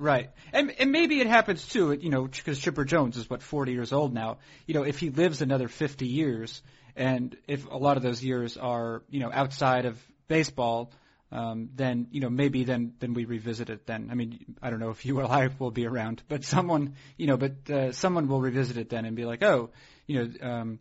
Right, 0.00 0.30
and 0.54 0.70
and 0.78 0.92
maybe 0.92 1.20
it 1.20 1.26
happens 1.26 1.68
too. 1.68 1.92
You 1.92 2.08
know, 2.08 2.26
because 2.26 2.58
Chipper 2.58 2.86
Jones 2.86 3.18
is 3.18 3.28
what 3.28 3.42
40 3.42 3.72
years 3.72 3.92
old 3.92 4.14
now. 4.14 4.38
You 4.66 4.72
know, 4.72 4.82
if 4.82 4.98
he 4.98 5.10
lives 5.10 5.42
another 5.42 5.68
50 5.68 6.06
years, 6.06 6.62
and 6.96 7.36
if 7.46 7.70
a 7.70 7.76
lot 7.76 7.98
of 7.98 8.02
those 8.02 8.24
years 8.24 8.56
are 8.56 9.02
you 9.10 9.20
know 9.20 9.30
outside 9.30 9.84
of 9.84 10.02
baseball, 10.26 10.90
um, 11.30 11.68
then 11.74 12.06
you 12.12 12.22
know 12.22 12.30
maybe 12.30 12.64
then 12.64 12.94
then 12.98 13.12
we 13.12 13.26
revisit 13.26 13.68
it. 13.68 13.86
Then 13.86 14.08
I 14.10 14.14
mean 14.14 14.56
I 14.62 14.70
don't 14.70 14.80
know 14.80 14.88
if 14.88 15.04
you 15.04 15.20
or 15.20 15.30
I 15.30 15.50
will 15.58 15.70
be 15.70 15.86
around, 15.86 16.22
but 16.28 16.44
someone 16.44 16.94
you 17.18 17.26
know, 17.26 17.36
but 17.36 17.68
uh, 17.68 17.92
someone 17.92 18.26
will 18.26 18.40
revisit 18.40 18.78
it 18.78 18.88
then 18.88 19.04
and 19.04 19.14
be 19.14 19.26
like, 19.26 19.42
oh, 19.42 19.68
you 20.06 20.24
know. 20.24 20.48
Um, 20.50 20.78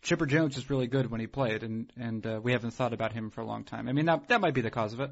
Chipper 0.00 0.26
Jones 0.26 0.58
is 0.58 0.68
really 0.68 0.86
good 0.86 1.10
when 1.10 1.18
he 1.18 1.26
played, 1.26 1.62
and 1.62 1.90
and 1.96 2.26
uh, 2.26 2.40
we 2.42 2.52
haven't 2.52 2.72
thought 2.72 2.92
about 2.92 3.12
him 3.12 3.30
for 3.30 3.40
a 3.40 3.46
long 3.46 3.64
time. 3.64 3.88
I 3.88 3.92
mean, 3.92 4.04
that 4.04 4.28
that 4.28 4.40
might 4.40 4.52
be 4.54 4.60
the 4.60 4.70
cause 4.70 4.92
of 4.92 5.00
it. 5.00 5.10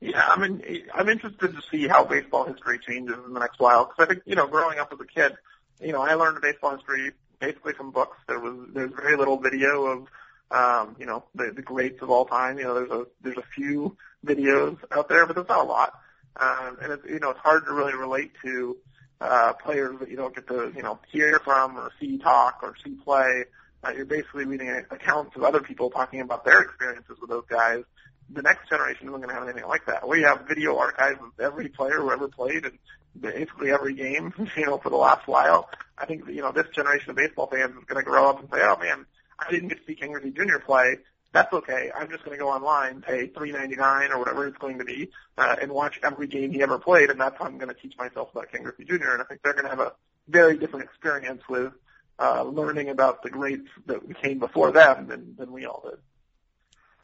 Yeah, 0.00 0.24
I 0.24 0.38
mean, 0.38 0.62
I'm 0.94 1.08
interested 1.08 1.54
to 1.54 1.62
see 1.70 1.88
how 1.88 2.04
baseball 2.04 2.44
history 2.44 2.78
changes 2.78 3.16
in 3.26 3.32
the 3.32 3.40
next 3.40 3.58
while. 3.58 3.86
Because 3.86 4.04
I 4.04 4.06
think, 4.06 4.22
you 4.26 4.36
know, 4.36 4.46
growing 4.46 4.78
up 4.78 4.92
as 4.92 5.00
a 5.00 5.04
kid, 5.04 5.36
you 5.80 5.92
know, 5.92 6.00
I 6.00 6.14
learned 6.14 6.40
baseball 6.40 6.76
history 6.76 7.12
basically 7.40 7.72
from 7.72 7.90
books. 7.90 8.16
There 8.28 8.38
was 8.38 8.68
there's 8.72 8.92
very 8.92 9.16
little 9.16 9.38
video 9.38 9.86
of, 9.86 10.06
um, 10.50 10.96
you 11.00 11.06
know, 11.06 11.24
the, 11.34 11.52
the 11.54 11.62
greats 11.62 12.00
of 12.00 12.10
all 12.10 12.26
time. 12.26 12.58
You 12.58 12.64
know, 12.64 12.74
there's 12.74 12.90
a 12.90 13.06
there's 13.22 13.36
a 13.38 13.44
few 13.54 13.96
videos 14.24 14.78
out 14.92 15.08
there, 15.08 15.26
but 15.26 15.34
there's 15.34 15.48
not 15.48 15.64
a 15.64 15.68
lot. 15.68 15.94
Um, 16.36 16.78
and 16.80 16.92
it's 16.92 17.04
you 17.04 17.18
know, 17.18 17.30
it's 17.30 17.40
hard 17.40 17.64
to 17.66 17.72
really 17.72 17.94
relate 17.94 18.30
to 18.44 18.76
uh, 19.20 19.52
players 19.54 19.98
that 19.98 20.10
you 20.10 20.16
don't 20.16 20.34
get 20.34 20.46
to 20.46 20.72
you 20.76 20.82
know 20.82 21.00
hear 21.10 21.40
from 21.40 21.76
or 21.76 21.90
see 21.98 22.18
talk 22.18 22.60
or 22.62 22.74
see 22.84 22.94
play. 23.04 23.44
Uh, 23.82 23.90
you're 23.96 24.06
basically 24.06 24.44
reading 24.44 24.68
accounts 24.90 25.36
of 25.36 25.42
other 25.42 25.60
people 25.60 25.90
talking 25.90 26.20
about 26.20 26.44
their 26.44 26.62
experiences 26.62 27.16
with 27.20 27.30
those 27.30 27.44
guys 27.48 27.82
the 28.30 28.42
next 28.42 28.68
generation 28.68 29.08
isn't 29.08 29.20
going 29.20 29.28
to 29.28 29.34
have 29.34 29.44
anything 29.44 29.66
like 29.66 29.86
that. 29.86 30.06
We 30.06 30.22
have 30.22 30.46
video 30.46 30.76
archives 30.76 31.18
of 31.20 31.40
every 31.40 31.68
player 31.68 32.00
who 32.00 32.10
ever 32.10 32.28
played 32.28 32.64
and 32.64 32.78
basically 33.18 33.70
every 33.70 33.94
game, 33.94 34.32
you 34.56 34.66
know, 34.66 34.78
for 34.78 34.90
the 34.90 34.96
last 34.96 35.26
while. 35.26 35.68
I 35.96 36.06
think, 36.06 36.26
you 36.28 36.42
know, 36.42 36.52
this 36.52 36.66
generation 36.74 37.10
of 37.10 37.16
baseball 37.16 37.48
fans 37.48 37.74
is 37.76 37.84
going 37.86 38.02
to 38.02 38.08
grow 38.08 38.30
up 38.30 38.40
and 38.40 38.48
say, 38.50 38.60
oh 38.62 38.76
man, 38.78 39.06
I 39.38 39.50
didn't 39.50 39.68
get 39.68 39.78
to 39.78 39.84
see 39.84 39.94
Ken 39.94 40.12
Griffey 40.12 40.30
Jr. 40.30 40.58
play. 40.58 40.98
That's 41.32 41.52
okay. 41.52 41.90
I'm 41.94 42.08
just 42.10 42.24
going 42.24 42.36
to 42.36 42.42
go 42.42 42.48
online, 42.48 43.02
pay 43.02 43.26
three 43.26 43.52
ninety 43.52 43.76
nine 43.76 44.12
or 44.12 44.18
whatever 44.18 44.46
it's 44.46 44.56
going 44.56 44.78
to 44.78 44.84
be, 44.84 45.10
uh, 45.36 45.56
and 45.60 45.70
watch 45.70 46.00
every 46.02 46.26
game 46.26 46.52
he 46.52 46.62
ever 46.62 46.78
played, 46.78 47.10
and 47.10 47.20
that's 47.20 47.36
how 47.38 47.44
I'm 47.44 47.58
going 47.58 47.68
to 47.68 47.74
teach 47.74 47.96
myself 47.98 48.30
about 48.32 48.50
Ken 48.50 48.62
Griffey 48.62 48.84
Jr. 48.84 49.10
And 49.12 49.22
I 49.22 49.24
think 49.26 49.42
they're 49.42 49.52
going 49.52 49.64
to 49.64 49.70
have 49.70 49.80
a 49.80 49.92
very 50.26 50.56
different 50.56 50.86
experience 50.86 51.42
with 51.48 51.72
uh, 52.18 52.44
learning 52.44 52.88
about 52.88 53.22
the 53.22 53.30
greats 53.30 53.68
that 53.86 54.00
came 54.22 54.38
before 54.38 54.72
them 54.72 55.06
than, 55.06 55.34
than 55.36 55.52
we 55.52 55.66
all 55.66 55.84
did. 55.88 55.98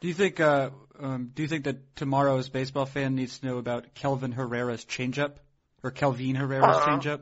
Do 0.05 0.09
you 0.09 0.13
think 0.13 0.39
uh, 0.39 0.69
um, 0.99 1.31
do 1.33 1.41
you 1.41 1.47
think 1.47 1.63
that 1.63 1.95
tomorrow's 1.95 2.47
baseball 2.47 2.85
fan 2.85 3.15
needs 3.15 3.39
to 3.39 3.47
know 3.47 3.57
about 3.57 3.95
Kelvin 3.95 4.31
Herrera's 4.31 4.85
changeup 4.85 5.31
or 5.81 5.89
Kelvin 5.89 6.35
Herrera's 6.35 6.77
uh, 6.77 6.85
changeup? 6.85 7.21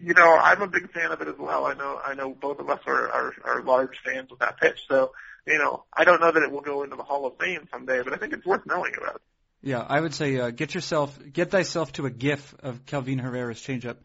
You 0.00 0.14
know, 0.14 0.36
I'm 0.36 0.62
a 0.62 0.68
big 0.68 0.88
fan 0.92 1.10
of 1.10 1.20
it 1.20 1.26
as 1.26 1.34
well. 1.36 1.66
I 1.66 1.74
know 1.74 2.00
I 2.06 2.14
know 2.14 2.32
both 2.32 2.60
of 2.60 2.70
us 2.70 2.78
are, 2.86 3.08
are 3.08 3.34
are 3.44 3.62
large 3.64 3.98
fans 4.04 4.30
of 4.30 4.38
that 4.38 4.60
pitch. 4.60 4.84
So, 4.86 5.10
you 5.48 5.58
know, 5.58 5.82
I 5.92 6.04
don't 6.04 6.20
know 6.20 6.30
that 6.30 6.40
it 6.40 6.52
will 6.52 6.60
go 6.60 6.84
into 6.84 6.94
the 6.94 7.02
Hall 7.02 7.26
of 7.26 7.36
Fame 7.40 7.66
someday, 7.72 8.02
but 8.04 8.12
I 8.12 8.18
think 8.18 8.34
it's 8.34 8.46
worth 8.46 8.64
knowing 8.66 8.92
about. 8.96 9.20
Yeah, 9.60 9.84
I 9.84 10.00
would 10.00 10.14
say 10.14 10.38
uh, 10.38 10.50
get 10.50 10.76
yourself 10.76 11.18
get 11.32 11.50
thyself 11.50 11.90
to 11.94 12.06
a 12.06 12.10
GIF 12.10 12.54
of 12.62 12.86
Kelvin 12.86 13.18
Herrera's 13.18 13.58
changeup. 13.58 13.96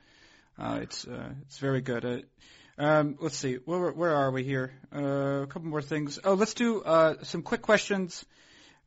Uh, 0.58 0.80
it's 0.82 1.06
uh, 1.06 1.30
it's 1.44 1.60
very 1.60 1.82
good. 1.82 2.04
Uh, 2.04 2.18
um, 2.78 3.18
let's 3.20 3.38
see, 3.38 3.56
where, 3.66 3.92
where 3.92 4.16
are 4.16 4.32
we 4.32 4.44
here? 4.44 4.74
Uh, 4.94 5.44
a 5.44 5.48
couple 5.48 5.70
more 5.70 5.82
things. 5.82 6.20
Oh, 6.24 6.34
let's 6.34 6.54
do 6.54 6.82
uh, 6.82 7.24
some 7.24 7.42
quick 7.42 7.62
questions. 7.62 8.26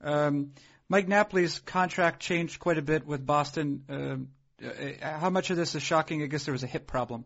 Um, 0.03 0.53
Mike 0.89 1.09
Napoli's 1.09 1.59
contract 1.61 2.21
changed 2.21 2.61
quite 2.61 2.79
a 2.79 2.83
bit 2.83 3.07
with 3.07 3.25
Boston. 3.25 3.85
Um, 3.89 4.29
uh, 4.65 5.19
how 5.19 5.31
much 5.31 5.51
of 5.51 5.57
this 5.57 5.75
is 5.75 5.83
shocking? 5.83 6.23
I 6.23 6.27
guess 6.27 6.45
there 6.45 6.53
was 6.53 6.65
a 6.65 6.69
hip 6.69 6.87
problem. 6.87 7.25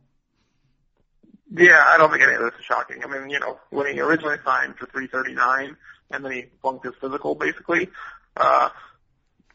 Yeah, 1.55 1.85
I 1.87 1.99
don't 1.99 2.11
think 2.11 2.23
any 2.23 2.35
of 2.35 2.41
this 2.41 2.55
is 2.59 2.65
shocking. 2.65 3.05
I 3.05 3.09
mean, 3.09 3.29
you 3.29 3.41
know, 3.41 3.59
when 3.71 3.93
he 3.93 4.01
originally 4.01 4.39
signed 4.45 4.77
for 4.77 4.87
339 4.87 5.77
and 6.11 6.25
then 6.25 6.33
he 6.33 6.47
flunked 6.61 6.85
his 6.85 6.95
physical, 7.01 7.35
basically, 7.35 7.89
uh, 8.37 8.71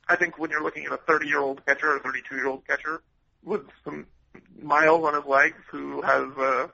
I 0.08 0.16
think 0.16 0.38
when 0.38 0.52
you're 0.52 0.64
looking 0.64 0.86
at 0.86 0.92
a 0.92 0.98
30-year-old 0.98 1.66
catcher 1.66 1.92
or 1.92 1.98
a 1.98 2.00
32-year-old 2.02 2.68
catcher 2.68 3.02
with 3.44 3.62
some 3.84 4.06
miles 4.62 5.04
on 5.06 5.16
his 5.16 5.26
legs 5.26 5.58
who 5.72 6.02
has 6.02 6.30
uh, 6.38 6.68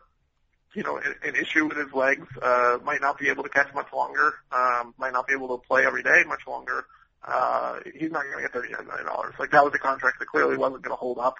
you 0.74 0.84
know, 0.84 0.98
an, 0.98 1.36
issue 1.36 1.68
with 1.68 1.78
his 1.78 1.94
legs, 1.94 2.28
uh, 2.42 2.78
might 2.84 3.02
not 3.02 3.18
be 3.18 3.30
able 3.30 3.44
to 3.44 3.50
catch 3.50 3.74
much 3.74 3.92
longer, 3.94 4.34
um, 4.52 4.94
might 4.98 5.14
not 5.14 5.28
be 5.28 5.34
able 5.34 5.58
to 5.58 5.68
play 5.68 5.86
every 5.86 6.04
day 6.04 6.24
much 6.28 6.42
longer. 6.48 6.86
Uh, 7.26 7.80
he's 7.96 8.12
not 8.12 8.24
going 8.24 8.36
to 8.36 8.42
get 8.42 8.54
$39 8.54 8.86
million. 8.88 9.08
Like 9.40 9.52
that 9.52 9.64
was 9.64 9.74
a 9.74 9.80
contract 9.80 10.20
that 10.20 10.28
clearly 10.28 10.58
wasn't 10.58 10.82
going 10.82 10.92
to 10.92 11.00
hold 11.00 11.20
up. 11.20 11.36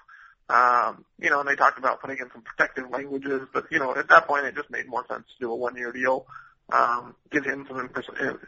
Um, 0.48 1.04
you 1.18 1.30
know, 1.30 1.40
and 1.40 1.48
they 1.48 1.56
talked 1.56 1.78
about 1.78 2.00
putting 2.00 2.18
in 2.18 2.30
some 2.32 2.42
protective 2.42 2.90
languages, 2.90 3.48
but 3.52 3.64
you 3.70 3.78
know, 3.78 3.94
at 3.94 4.08
that 4.08 4.26
point 4.26 4.44
it 4.44 4.54
just 4.54 4.70
made 4.70 4.86
more 4.86 5.04
sense 5.08 5.24
to 5.26 5.46
do 5.46 5.52
a 5.52 5.56
one 5.56 5.76
year 5.76 5.90
deal. 5.90 6.26
Um, 6.72 7.14
give 7.30 7.44
him 7.44 7.66
some 7.68 7.90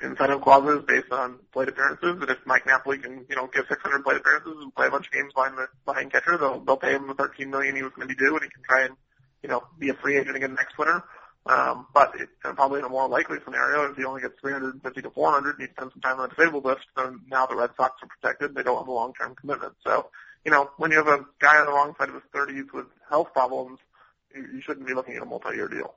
incentive 0.02 0.40
clauses 0.40 0.84
based 0.86 1.12
on 1.12 1.38
plate 1.52 1.68
appearances, 1.68 2.16
and 2.20 2.30
if 2.30 2.38
Mike 2.46 2.66
Napoli 2.66 2.96
can, 2.96 3.26
you 3.28 3.36
know, 3.36 3.46
give 3.46 3.66
600 3.68 4.04
plate 4.04 4.16
appearances 4.16 4.54
and 4.58 4.74
play 4.74 4.86
a 4.86 4.90
bunch 4.90 5.06
of 5.06 5.12
games 5.12 5.34
behind 5.34 5.58
the 5.58 5.68
behind 5.84 6.12
catcher, 6.12 6.38
they'll 6.38 6.60
they'll 6.60 6.78
pay 6.78 6.92
him 6.92 7.08
the 7.08 7.14
13 7.14 7.50
million 7.50 7.76
he 7.76 7.82
was 7.82 7.92
going 7.94 8.08
to 8.08 8.14
due, 8.14 8.34
and 8.34 8.42
he 8.42 8.48
can 8.48 8.62
try 8.62 8.84
and 8.84 8.96
you 9.46 9.52
know, 9.52 9.62
be 9.78 9.90
a 9.90 9.94
free 9.94 10.18
agent 10.18 10.36
again 10.36 10.54
next 10.54 10.76
winter. 10.76 11.04
Um, 11.46 11.86
but 11.94 12.12
it, 12.18 12.28
probably 12.40 12.80
in 12.80 12.84
a 12.84 12.88
more 12.88 13.08
likely 13.08 13.38
scenario, 13.44 13.88
if 13.88 13.96
he 13.96 14.04
only 14.04 14.20
gets 14.20 14.34
350 14.40 15.02
to 15.02 15.10
400 15.10 15.58
and 15.58 15.68
he 15.68 15.72
spends 15.72 15.92
some 15.92 16.02
time 16.02 16.18
on 16.18 16.28
the 16.28 16.34
disabled 16.34 16.64
list, 16.64 16.84
then 16.96 17.20
now 17.30 17.46
the 17.46 17.54
Red 17.54 17.70
Sox 17.76 18.02
are 18.02 18.08
protected. 18.08 18.56
They 18.56 18.64
don't 18.64 18.78
have 18.78 18.88
a 18.88 18.92
long-term 18.92 19.36
commitment. 19.36 19.74
So, 19.84 20.08
you 20.44 20.50
know, 20.50 20.70
when 20.78 20.90
you 20.90 20.96
have 20.96 21.06
a 21.06 21.24
guy 21.38 21.58
on 21.58 21.66
the 21.66 21.72
wrong 21.72 21.94
side 21.96 22.08
of 22.08 22.14
his 22.14 22.24
30s 22.34 22.72
with 22.74 22.86
health 23.08 23.28
problems, 23.32 23.78
you, 24.34 24.42
you 24.54 24.60
shouldn't 24.60 24.88
be 24.88 24.94
looking 24.94 25.14
at 25.14 25.22
a 25.22 25.24
multi-year 25.26 25.68
deal. 25.68 25.94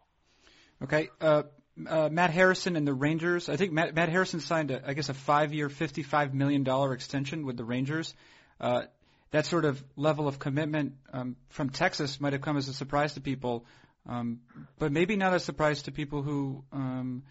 Okay. 0.83 1.09
Uh, 1.19 1.43
uh, 1.87 2.09
Matt 2.11 2.29
Harrison 2.29 2.75
and 2.75 2.87
the 2.87 2.93
Rangers. 2.93 3.49
I 3.49 3.55
think 3.55 3.71
Matt, 3.71 3.95
Matt 3.95 4.09
Harrison 4.09 4.41
signed, 4.41 4.69
a, 4.69 4.87
I 4.87 4.93
guess, 4.93 5.09
a 5.09 5.15
five-year, 5.15 5.69
$55 5.69 6.33
million 6.33 6.93
extension 6.93 7.47
with 7.47 7.57
the 7.57 7.63
Rangers. 7.63 8.13
Uh, 8.61 8.83
that 9.31 9.45
sort 9.45 9.65
of 9.65 9.83
level 9.95 10.27
of 10.27 10.39
commitment 10.39 10.93
um, 11.13 11.35
from 11.49 11.69
Texas 11.69 12.19
might 12.19 12.33
have 12.33 12.41
come 12.41 12.57
as 12.57 12.67
a 12.67 12.73
surprise 12.73 13.13
to 13.13 13.21
people, 13.21 13.65
um, 14.07 14.39
but 14.77 14.91
maybe 14.91 15.15
not 15.15 15.33
a 15.33 15.39
surprise 15.39 15.83
to 15.83 15.91
people 15.91 16.23
who 16.23 16.63
um, 16.71 17.23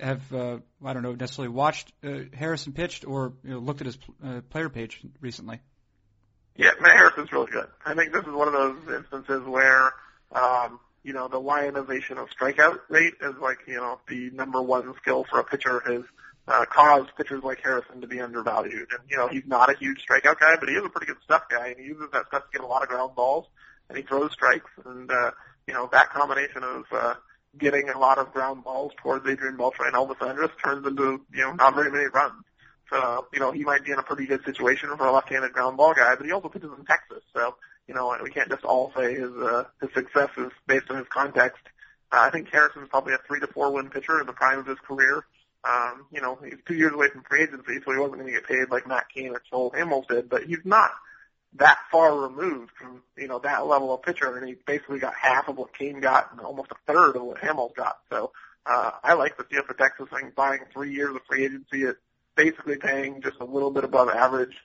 have 0.00 0.32
uh, 0.32 0.58
I 0.84 0.92
don't 0.92 1.02
know 1.02 1.14
necessarily 1.14 1.52
watched 1.52 1.92
uh, 2.04 2.20
Harrison 2.32 2.72
pitched 2.72 3.04
or 3.04 3.32
you 3.44 3.50
know, 3.50 3.58
looked 3.58 3.80
at 3.80 3.86
his 3.86 3.98
uh, 4.24 4.40
player 4.50 4.68
page 4.68 5.00
recently. 5.20 5.60
Yeah, 6.56 6.70
Matt 6.80 6.96
Harrison's 6.96 7.32
really 7.32 7.50
good. 7.50 7.66
I 7.84 7.94
think 7.94 8.12
this 8.12 8.24
is 8.24 8.32
one 8.32 8.48
of 8.48 8.54
those 8.54 8.96
instances 8.96 9.46
where 9.46 9.92
um, 10.32 10.78
you 11.02 11.12
know 11.12 11.28
the 11.28 11.38
lionization 11.38 12.18
of 12.18 12.28
strikeout 12.30 12.80
rate 12.88 13.14
is 13.20 13.34
like 13.40 13.58
you 13.66 13.76
know 13.76 14.00
the 14.08 14.30
number 14.30 14.62
one 14.62 14.94
skill 15.00 15.24
for 15.28 15.40
a 15.40 15.44
pitcher 15.44 15.82
is 15.90 16.04
uh, 16.48 16.64
cause 16.66 17.06
pitchers 17.16 17.42
like 17.42 17.60
Harrison 17.62 18.00
to 18.00 18.06
be 18.06 18.20
undervalued. 18.20 18.88
And, 18.90 19.00
you 19.08 19.16
know, 19.16 19.28
he's 19.28 19.46
not 19.46 19.70
a 19.70 19.76
huge 19.78 20.04
strikeout 20.06 20.40
guy, 20.40 20.56
but 20.58 20.68
he 20.68 20.74
is 20.74 20.84
a 20.84 20.88
pretty 20.88 21.06
good 21.06 21.22
stuff 21.24 21.44
guy, 21.50 21.68
and 21.68 21.78
he 21.78 21.86
uses 21.86 22.08
that 22.12 22.26
stuff 22.28 22.44
to 22.44 22.58
get 22.58 22.64
a 22.64 22.66
lot 22.66 22.82
of 22.82 22.88
ground 22.88 23.14
balls, 23.14 23.46
and 23.88 23.96
he 23.96 24.04
throws 24.04 24.32
strikes, 24.32 24.70
and, 24.84 25.10
uh, 25.10 25.30
you 25.66 25.74
know, 25.74 25.88
that 25.92 26.10
combination 26.10 26.62
of, 26.62 26.84
uh, 26.92 27.14
getting 27.58 27.88
a 27.90 27.98
lot 27.98 28.18
of 28.18 28.32
ground 28.32 28.64
balls 28.64 28.92
towards 29.02 29.28
Adrian 29.28 29.56
Beltre 29.56 29.86
and 29.86 29.94
Elvis 29.94 30.26
Andrus 30.26 30.50
turns 30.64 30.86
into, 30.86 31.20
you 31.34 31.42
know, 31.42 31.52
not 31.52 31.74
very 31.74 31.90
many 31.90 32.06
runs. 32.06 32.44
So, 32.88 33.26
you 33.32 33.40
know, 33.40 33.52
he 33.52 33.64
might 33.64 33.84
be 33.84 33.92
in 33.92 33.98
a 33.98 34.02
pretty 34.02 34.26
good 34.26 34.44
situation 34.44 34.94
for 34.96 35.06
a 35.06 35.12
left-handed 35.12 35.52
ground 35.52 35.76
ball 35.76 35.94
guy, 35.94 36.14
but 36.14 36.26
he 36.26 36.32
also 36.32 36.48
pitches 36.48 36.70
in 36.78 36.84
Texas. 36.84 37.22
So, 37.34 37.56
you 37.86 37.94
know, 37.94 38.16
we 38.22 38.30
can't 38.30 38.48
just 38.48 38.64
all 38.64 38.92
say 38.96 39.14
his, 39.14 39.30
uh, 39.30 39.64
his 39.80 39.90
success 39.92 40.30
is 40.36 40.50
based 40.66 40.90
on 40.90 40.96
his 40.96 41.06
context. 41.08 41.62
Uh, 42.10 42.20
I 42.20 42.30
think 42.30 42.48
Harrison's 42.50 42.88
probably 42.88 43.14
a 43.14 43.18
three 43.26 43.40
to 43.40 43.46
four 43.46 43.70
win 43.72 43.88
pitcher 43.90 44.20
in 44.20 44.26
the 44.26 44.32
prime 44.32 44.58
of 44.58 44.66
his 44.66 44.78
career. 44.78 45.24
Um, 45.64 46.06
you 46.10 46.20
know, 46.20 46.38
he's 46.44 46.58
two 46.66 46.74
years 46.74 46.92
away 46.92 47.08
from 47.08 47.22
free 47.22 47.42
agency, 47.42 47.80
so 47.84 47.92
he 47.92 47.98
wasn't 47.98 48.20
going 48.20 48.26
to 48.26 48.40
get 48.40 48.48
paid 48.48 48.70
like 48.70 48.86
Matt 48.86 49.06
Cain 49.14 49.30
or 49.30 49.42
Cole 49.50 49.70
Hamels 49.70 50.08
did, 50.08 50.28
but 50.28 50.44
he's 50.44 50.64
not 50.64 50.90
that 51.56 51.78
far 51.90 52.18
removed 52.18 52.72
from, 52.78 53.02
you 53.16 53.28
know, 53.28 53.38
that 53.40 53.66
level 53.66 53.94
of 53.94 54.02
pitcher, 54.02 54.36
and 54.36 54.48
he 54.48 54.56
basically 54.66 54.98
got 54.98 55.14
half 55.14 55.48
of 55.48 55.56
what 55.56 55.76
Cain 55.76 56.00
got 56.00 56.32
and 56.32 56.40
almost 56.40 56.72
a 56.72 56.92
third 56.92 57.14
of 57.14 57.22
what 57.22 57.38
Hamels 57.38 57.74
got. 57.74 57.98
So, 58.10 58.32
uh, 58.66 58.92
I 59.04 59.14
like 59.14 59.36
the 59.36 59.44
deal 59.44 59.62
for 59.66 59.74
Texas 59.74 60.08
thing, 60.08 60.32
buying 60.34 60.60
three 60.72 60.94
years 60.94 61.14
of 61.14 61.22
free 61.28 61.44
agency 61.44 61.84
at 61.84 61.96
basically 62.36 62.76
paying 62.76 63.20
just 63.22 63.38
a 63.40 63.44
little 63.44 63.70
bit 63.70 63.84
above 63.84 64.08
average, 64.08 64.56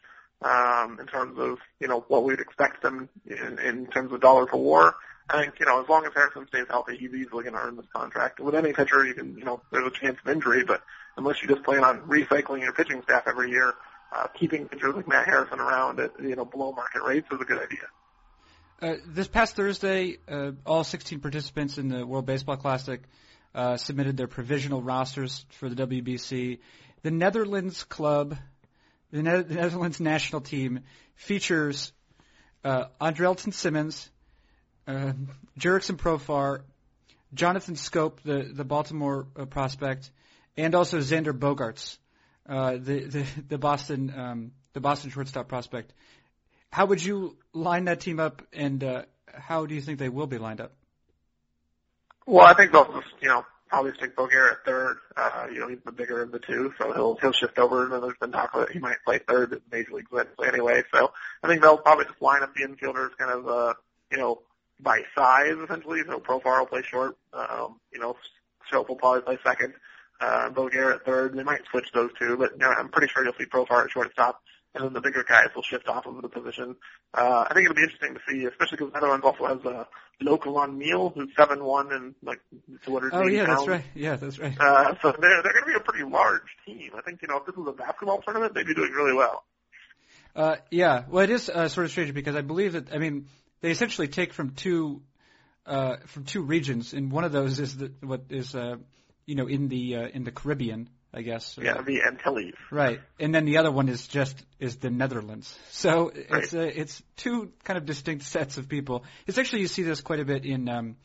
um, 0.41 0.99
in 0.99 1.07
terms 1.07 1.37
of, 1.37 1.57
you 1.79 1.87
know, 1.87 2.05
what 2.07 2.23
we'd 2.23 2.39
expect 2.39 2.81
them 2.81 3.09
in, 3.25 3.59
in 3.59 3.87
terms 3.87 4.11
of 4.11 4.21
dollar 4.21 4.45
per 4.45 4.57
war. 4.57 4.95
I 5.29 5.41
think, 5.41 5.59
you 5.59 5.65
know, 5.65 5.81
as 5.81 5.89
long 5.89 6.05
as 6.05 6.11
Harrison 6.13 6.47
stays 6.47 6.65
healthy, 6.69 6.97
he's 6.97 7.09
easily 7.09 7.43
going 7.43 7.53
to 7.53 7.59
earn 7.59 7.75
this 7.75 7.85
contract. 7.93 8.39
With 8.39 8.55
any 8.55 8.71
pitcher, 8.71 9.05
you 9.05 9.13
can, 9.13 9.37
you 9.37 9.43
know, 9.43 9.61
there's 9.71 9.87
a 9.87 9.91
chance 9.91 10.17
of 10.23 10.31
injury, 10.31 10.63
but 10.63 10.81
unless 11.17 11.41
you 11.41 11.49
just 11.49 11.63
plan 11.63 11.83
on 11.83 12.01
recycling 12.01 12.61
your 12.61 12.73
pitching 12.73 13.01
staff 13.03 13.23
every 13.27 13.51
year, 13.51 13.73
uh, 14.15 14.27
keeping 14.39 14.67
pitchers 14.67 14.95
like 14.95 15.07
Matt 15.07 15.25
Harrison 15.25 15.59
around 15.59 15.99
at, 15.99 16.11
you 16.21 16.35
know, 16.35 16.45
below 16.45 16.71
market 16.71 17.01
rates 17.03 17.27
is 17.31 17.41
a 17.41 17.43
good 17.43 17.61
idea. 17.61 17.79
Uh, 18.81 18.95
this 19.07 19.27
past 19.27 19.55
Thursday, 19.55 20.17
uh, 20.29 20.51
all 20.65 20.83
16 20.83 21.19
participants 21.19 21.77
in 21.77 21.89
the 21.89 22.05
World 22.05 22.25
Baseball 22.25 22.57
Classic 22.57 23.01
uh, 23.53 23.75
submitted 23.75 24.15
their 24.15 24.27
provisional 24.27 24.81
rosters 24.81 25.45
for 25.49 25.67
the 25.67 25.87
WBC. 25.87 26.59
The 27.01 27.11
Netherlands 27.11 27.83
club, 27.83 28.37
the, 29.11 29.23
ne- 29.23 29.41
the 29.41 29.55
Netherlands 29.55 29.99
national 29.99 30.41
team, 30.41 30.81
features 31.15 31.91
uh, 32.63 32.85
Andrelton 33.01 33.53
Simmons, 33.53 34.09
uh, 34.87 35.13
Jurickson 35.59 35.97
Profar, 35.97 36.61
Jonathan 37.33 37.75
Schoop, 37.75 38.21
the 38.23 38.49
the 38.53 38.63
Baltimore 38.63 39.27
uh, 39.37 39.45
prospect, 39.45 40.09
and 40.55 40.73
also 40.75 40.99
Xander 40.99 41.37
Bogaerts, 41.37 41.97
uh, 42.47 42.73
the, 42.73 43.03
the 43.03 43.25
the 43.49 43.57
Boston 43.57 44.13
um, 44.15 44.51
the 44.73 44.79
Boston 44.79 45.11
shortstop 45.11 45.47
prospect. 45.47 45.93
How 46.71 46.85
would 46.85 47.03
you 47.03 47.37
line 47.53 47.85
that 47.85 47.99
team 47.99 48.19
up, 48.19 48.41
and 48.53 48.83
uh, 48.83 49.03
how 49.33 49.65
do 49.65 49.75
you 49.75 49.81
think 49.81 49.99
they 49.99 50.09
will 50.09 50.27
be 50.27 50.37
lined 50.37 50.61
up? 50.61 50.73
Well, 52.25 52.45
I 52.45 52.53
think 52.53 52.71
they'll 52.71 53.01
you 53.21 53.29
know 53.29 53.45
probably 53.69 53.93
stick 53.95 54.15
Bogaert 54.15 54.51
at 54.51 54.65
third. 54.65 54.97
Uh, 55.15 55.47
you 55.51 55.59
know 55.59 55.67
he's 55.67 55.79
the 55.85 55.91
bigger 55.91 56.21
of 56.21 56.31
the 56.31 56.39
two, 56.39 56.73
so 56.77 56.93
he'll 56.93 57.15
he'll 57.15 57.33
shift 57.33 57.57
over. 57.59 57.83
And 57.83 57.93
then 57.93 58.01
there's 58.01 58.17
been 58.19 58.31
talk 58.31 58.53
that 58.53 58.71
he 58.71 58.79
might 58.79 58.97
play 59.05 59.19
third 59.19 59.53
in 59.53 59.61
Major 59.71 59.93
League 59.93 60.09
Play 60.09 60.47
anyway. 60.47 60.83
So 60.93 61.11
I 61.43 61.47
think 61.47 61.61
they'll 61.61 61.77
probably 61.77 62.05
just 62.05 62.21
line 62.21 62.43
up 62.43 62.53
the 62.53 62.63
infielders 62.65 63.17
kind 63.17 63.31
of 63.31 63.47
uh, 63.47 63.73
you 64.11 64.17
know 64.17 64.41
by 64.79 65.01
size 65.15 65.55
essentially. 65.63 66.01
So 66.07 66.19
Profar 66.19 66.59
will 66.59 66.67
play 66.67 66.83
short. 66.83 67.17
Um, 67.33 67.79
you 67.91 67.99
know, 67.99 68.15
Schoop 68.71 68.89
will 68.89 68.95
probably 68.95 69.21
play 69.21 69.37
second. 69.43 69.73
Uh, 70.19 70.49
Bogaert 70.49 70.95
at 70.95 71.05
third. 71.05 71.35
They 71.35 71.43
might 71.43 71.61
switch 71.69 71.91
those 71.93 72.09
two, 72.19 72.37
but 72.37 72.53
you 72.53 72.57
know, 72.57 72.69
I'm 72.69 72.89
pretty 72.89 73.07
sure 73.13 73.23
you'll 73.23 73.33
see 73.37 73.45
Profar 73.45 73.85
at 73.85 73.91
shortstop, 73.91 74.41
and 74.73 74.83
then 74.83 74.93
the 74.93 75.01
bigger 75.01 75.23
guys 75.27 75.49
will 75.55 75.61
shift 75.61 75.87
off 75.87 76.07
of 76.07 76.19
the 76.21 76.27
position. 76.27 76.75
Uh, 77.13 77.45
I 77.47 77.53
think 77.53 77.65
it'll 77.65 77.75
be 77.75 77.83
interesting 77.83 78.15
to 78.15 78.19
see, 78.27 78.45
especially 78.45 78.77
because 78.77 78.93
Netherlands 78.93 79.23
also 79.23 79.45
has 79.45 79.63
a 79.65 79.87
Loek 80.23 80.45
van 80.45 80.77
Mil, 80.79 81.09
who's 81.09 81.29
seven 81.37 81.63
one 81.63 81.91
and 81.91 82.15
like 82.23 82.39
200. 82.85 83.11
Oh 83.13 83.27
yeah, 83.27 83.45
pounds. 83.45 83.59
that's 83.59 83.67
right. 83.67 83.83
Yeah, 83.93 84.15
that's 84.15 84.39
right. 84.39 84.59
Uh, 84.59 84.95
so 85.03 85.13
they're 85.19 85.43
they're 85.43 85.53
going 85.53 85.65
to 85.65 85.71
be 85.71 85.75
a 85.75 85.83
pretty 85.83 86.03
large 86.03 86.41
team. 86.65 86.91
I 86.97 87.01
think 87.01 87.21
you 87.21 87.27
know 87.27 87.37
if 87.37 87.45
this 87.45 87.55
was 87.55 87.67
a 87.67 87.73
basketball 87.73 88.21
tournament, 88.23 88.55
they'd 88.55 88.65
be 88.65 88.73
doing 88.73 88.91
really 88.91 89.13
well. 89.13 89.43
Uh, 90.35 90.55
yeah, 90.71 91.03
well, 91.09 91.23
it 91.23 91.29
is 91.29 91.47
uh, 91.49 91.67
sort 91.67 91.85
of 91.85 91.91
strange 91.91 92.13
because 92.13 92.35
I 92.35 92.41
believe 92.41 92.73
that 92.73 92.91
I 92.91 92.97
mean 92.97 93.27
they 93.61 93.71
essentially 93.71 94.07
take 94.07 94.33
from 94.33 94.51
two 94.51 95.01
uh, 95.65 95.97
from 96.07 96.23
two 96.23 96.41
regions, 96.41 96.93
and 96.93 97.11
one 97.11 97.23
of 97.23 97.31
those 97.31 97.59
is 97.59 97.77
the, 97.77 97.91
what 98.01 98.23
is 98.29 98.55
uh, 98.55 98.77
you 99.25 99.35
know 99.35 99.47
in 99.47 99.67
the 99.67 99.95
uh, 99.97 100.07
in 100.07 100.23
the 100.23 100.31
Caribbean, 100.31 100.89
I 101.13 101.21
guess. 101.21 101.57
Yeah, 101.61 101.81
the 101.81 102.03
Antilles. 102.03 102.53
Right, 102.71 103.01
and 103.19 103.35
then 103.35 103.45
the 103.45 103.57
other 103.57 103.71
one 103.71 103.89
is 103.89 104.07
just 104.07 104.35
is 104.59 104.77
the 104.77 104.89
Netherlands. 104.89 105.53
So 105.71 106.11
Right. 106.11 106.43
it's 106.43 106.53
uh, 106.53 106.71
it's 106.73 107.03
two 107.17 107.51
kind 107.63 107.77
of 107.77 107.85
distinct 107.85 108.23
sets 108.25 108.57
of 108.57 108.69
people. 108.69 109.03
It's 109.25 109.37
actually 109.37 109.61
you 109.61 109.67
see 109.67 109.83
this 109.83 110.01
quite 110.01 110.19
a 110.19 110.25
bit 110.25 110.45
in 110.45 110.69
um, 110.69 110.95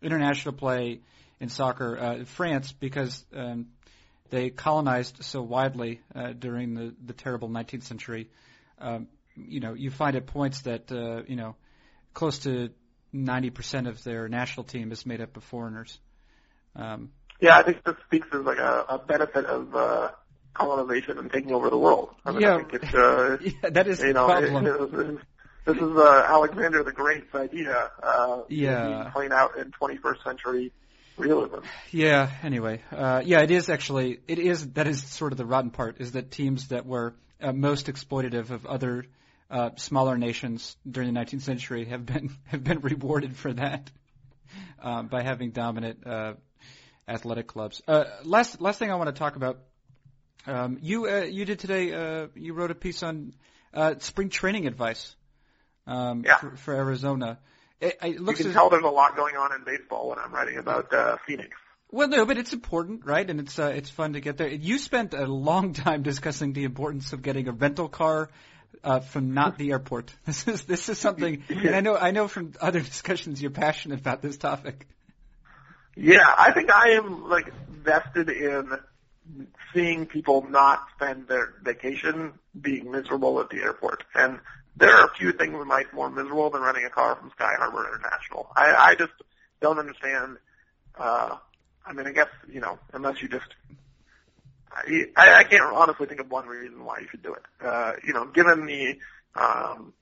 international 0.00 0.54
play 0.54 1.00
in 1.40 1.48
soccer, 1.48 1.98
uh, 1.98 2.24
France, 2.24 2.70
because 2.70 3.24
um, 3.34 3.66
they 4.30 4.50
colonized 4.50 5.24
so 5.24 5.42
widely 5.42 6.00
uh, 6.14 6.32
during 6.32 6.74
the 6.74 6.94
the 7.04 7.12
terrible 7.12 7.48
19th 7.48 7.82
century. 7.82 8.30
Um, 8.78 9.08
you 9.34 9.60
know, 9.60 9.74
you 9.74 9.90
find 9.90 10.14
at 10.14 10.26
points 10.26 10.62
that 10.62 10.92
uh, 10.92 11.22
you 11.26 11.36
know 11.36 11.56
close 12.14 12.40
to 12.40 12.70
90% 13.14 13.88
of 13.88 14.02
their 14.04 14.28
national 14.28 14.64
team 14.64 14.92
is 14.92 15.04
made 15.06 15.20
up 15.20 15.36
of 15.36 15.44
foreigners. 15.44 15.98
Um, 16.76 17.10
Yeah, 17.40 17.56
I 17.58 17.62
think 17.62 17.84
this 17.84 17.96
speaks 18.06 18.28
as 18.32 18.44
like 18.44 18.58
a, 18.58 18.84
a 18.88 18.98
benefit 18.98 19.44
of 19.46 19.74
uh, 19.74 20.10
colonization 20.54 21.18
and 21.18 21.30
taking 21.30 21.52
over 21.52 21.68
the 21.70 21.76
world. 21.78 22.14
I 22.24 22.32
mean, 22.32 22.40
Yeah. 22.42 22.54
I 22.54 22.58
think 22.58 22.74
it's 22.74 22.94
uh, 22.94 23.38
yeah, 23.42 23.70
that 23.70 23.86
is 23.88 24.00
you 24.00 24.08
the 24.08 24.12
know, 24.14 24.26
problem. 24.26 24.66
it- 24.66 25.10
it- 25.10 25.18
this 25.64 25.76
is 25.76 25.96
uh, 25.96 26.26
Alexander 26.28 26.82
the 26.82 26.90
Great's 26.90 27.32
idea. 27.36 27.90
Uh, 28.02 28.40
Yeah. 28.48 29.10
playing 29.12 29.30
out 29.30 29.56
in 29.58 29.70
21st 29.70 30.24
century 30.24 30.72
realism. 31.16 31.58
Yeah. 31.92 32.30
Anyway, 32.42 32.82
uh, 32.90 33.22
yeah, 33.24 33.42
it 33.42 33.52
is 33.52 33.68
actually. 33.68 34.18
It 34.26 34.40
is 34.40 34.72
that 34.72 34.88
is 34.88 35.00
sort 35.04 35.30
of 35.30 35.38
the 35.38 35.46
rotten 35.46 35.70
part 35.70 36.00
is 36.00 36.12
that 36.12 36.32
teams 36.32 36.68
that 36.68 36.84
were 36.84 37.14
uh, 37.40 37.52
most 37.52 37.86
exploitative 37.86 38.50
of 38.50 38.66
other 38.66 39.04
uh, 39.52 39.70
smaller 39.76 40.16
nations 40.16 40.76
during 40.90 41.12
the 41.12 41.20
19th 41.20 41.42
century 41.42 41.84
have 41.84 42.06
been 42.06 42.30
have 42.46 42.64
been 42.64 42.80
rewarded 42.80 43.36
for 43.36 43.52
that 43.52 43.90
um, 44.82 45.08
by 45.08 45.22
having 45.22 45.50
dominant 45.50 46.06
uh, 46.06 46.34
athletic 47.06 47.46
clubs. 47.46 47.82
Uh, 47.86 48.04
last 48.24 48.60
last 48.60 48.78
thing 48.78 48.90
I 48.90 48.96
want 48.96 49.08
to 49.14 49.18
talk 49.18 49.36
about. 49.36 49.58
Um, 50.46 50.78
you 50.80 51.08
uh, 51.08 51.20
you 51.20 51.44
did 51.44 51.58
today. 51.58 51.92
Uh, 51.92 52.28
you 52.34 52.54
wrote 52.54 52.70
a 52.70 52.74
piece 52.74 53.02
on 53.02 53.34
uh, 53.74 53.94
spring 53.98 54.30
training 54.30 54.66
advice 54.66 55.14
um, 55.86 56.24
Yeah. 56.26 56.38
for, 56.38 56.56
for 56.56 56.74
Arizona. 56.74 57.38
It, 57.80 57.98
it 58.02 58.20
You 58.20 58.32
can 58.32 58.52
tell 58.52 58.70
there's 58.70 58.84
a 58.84 58.88
lot 58.88 59.16
going 59.16 59.36
on 59.36 59.52
in 59.52 59.64
baseball 59.64 60.08
when 60.08 60.18
I'm 60.18 60.32
writing 60.32 60.56
about 60.56 60.92
uh, 60.92 61.16
Phoenix. 61.26 61.50
Well, 61.90 62.08
no, 62.08 62.24
but 62.24 62.38
it's 62.38 62.54
important, 62.54 63.04
right? 63.04 63.28
And 63.28 63.38
it's 63.38 63.58
uh, 63.58 63.72
it's 63.76 63.90
fun 63.90 64.14
to 64.14 64.20
get 64.20 64.38
there. 64.38 64.48
You 64.48 64.78
spent 64.78 65.12
a 65.14 65.26
long 65.26 65.72
time 65.84 66.02
discussing 66.02 66.54
the 66.54 66.64
importance 66.64 67.12
of 67.12 67.22
getting 67.22 67.48
a 67.48 67.52
rental 67.52 67.88
car 67.88 68.30
uh, 68.82 69.00
from 69.00 69.34
not 69.34 69.58
the 69.58 69.70
airport. 69.72 70.12
This 70.26 70.48
is 70.48 70.64
this 70.64 70.88
is 70.88 70.98
something, 70.98 71.42
and 71.48 71.74
I 71.74 71.80
know 71.80 71.96
I 71.96 72.10
know 72.10 72.28
from 72.28 72.52
other 72.60 72.80
discussions 72.92 73.40
you're 73.40 73.50
passionate 73.50 74.00
about 74.00 74.22
this 74.22 74.36
topic. 74.36 74.86
Yeah, 75.94 76.26
I 76.38 76.52
think 76.52 76.70
I 76.70 76.90
am 76.90 77.28
like 77.28 77.52
vested 77.68 78.30
in 78.30 78.72
seeing 79.74 80.06
people 80.06 80.46
not 80.48 80.86
spend 80.96 81.28
their 81.28 81.54
vacation 81.62 82.32
being 82.60 82.90
miserable 82.90 83.40
at 83.40 83.50
the 83.50 83.58
airport. 83.58 84.04
And 84.14 84.40
there 84.76 84.90
are 84.90 85.06
a 85.06 85.14
few 85.14 85.32
things 85.32 85.54
in 85.54 85.68
life 85.68 85.86
more 85.92 86.10
miserable 86.10 86.50
than 86.50 86.62
renting 86.62 86.84
a 86.84 86.90
car 86.90 87.16
from 87.16 87.30
Sky 87.30 87.54
Harbor 87.56 87.86
International. 87.86 88.50
I, 88.56 88.74
I 88.74 88.94
just 88.94 89.12
don't 89.60 89.78
understand. 89.78 90.38
Uh, 90.98 91.36
I 91.84 91.92
mean, 91.92 92.06
I 92.06 92.12
guess 92.12 92.28
you 92.50 92.60
know, 92.60 92.78
unless 92.92 93.22
you 93.22 93.28
just. 93.28 93.48
I, 94.74 95.38
I 95.40 95.44
can't 95.44 95.62
honestly 95.62 96.06
think 96.06 96.20
of 96.20 96.30
one 96.30 96.46
reason 96.46 96.84
why 96.84 96.98
you 97.00 97.08
should 97.10 97.22
do 97.22 97.34
it. 97.34 97.42
Uh, 97.64 97.92
you 98.04 98.12
know, 98.12 98.26
given 98.26 98.66
the 98.66 98.98
um, 99.34 99.92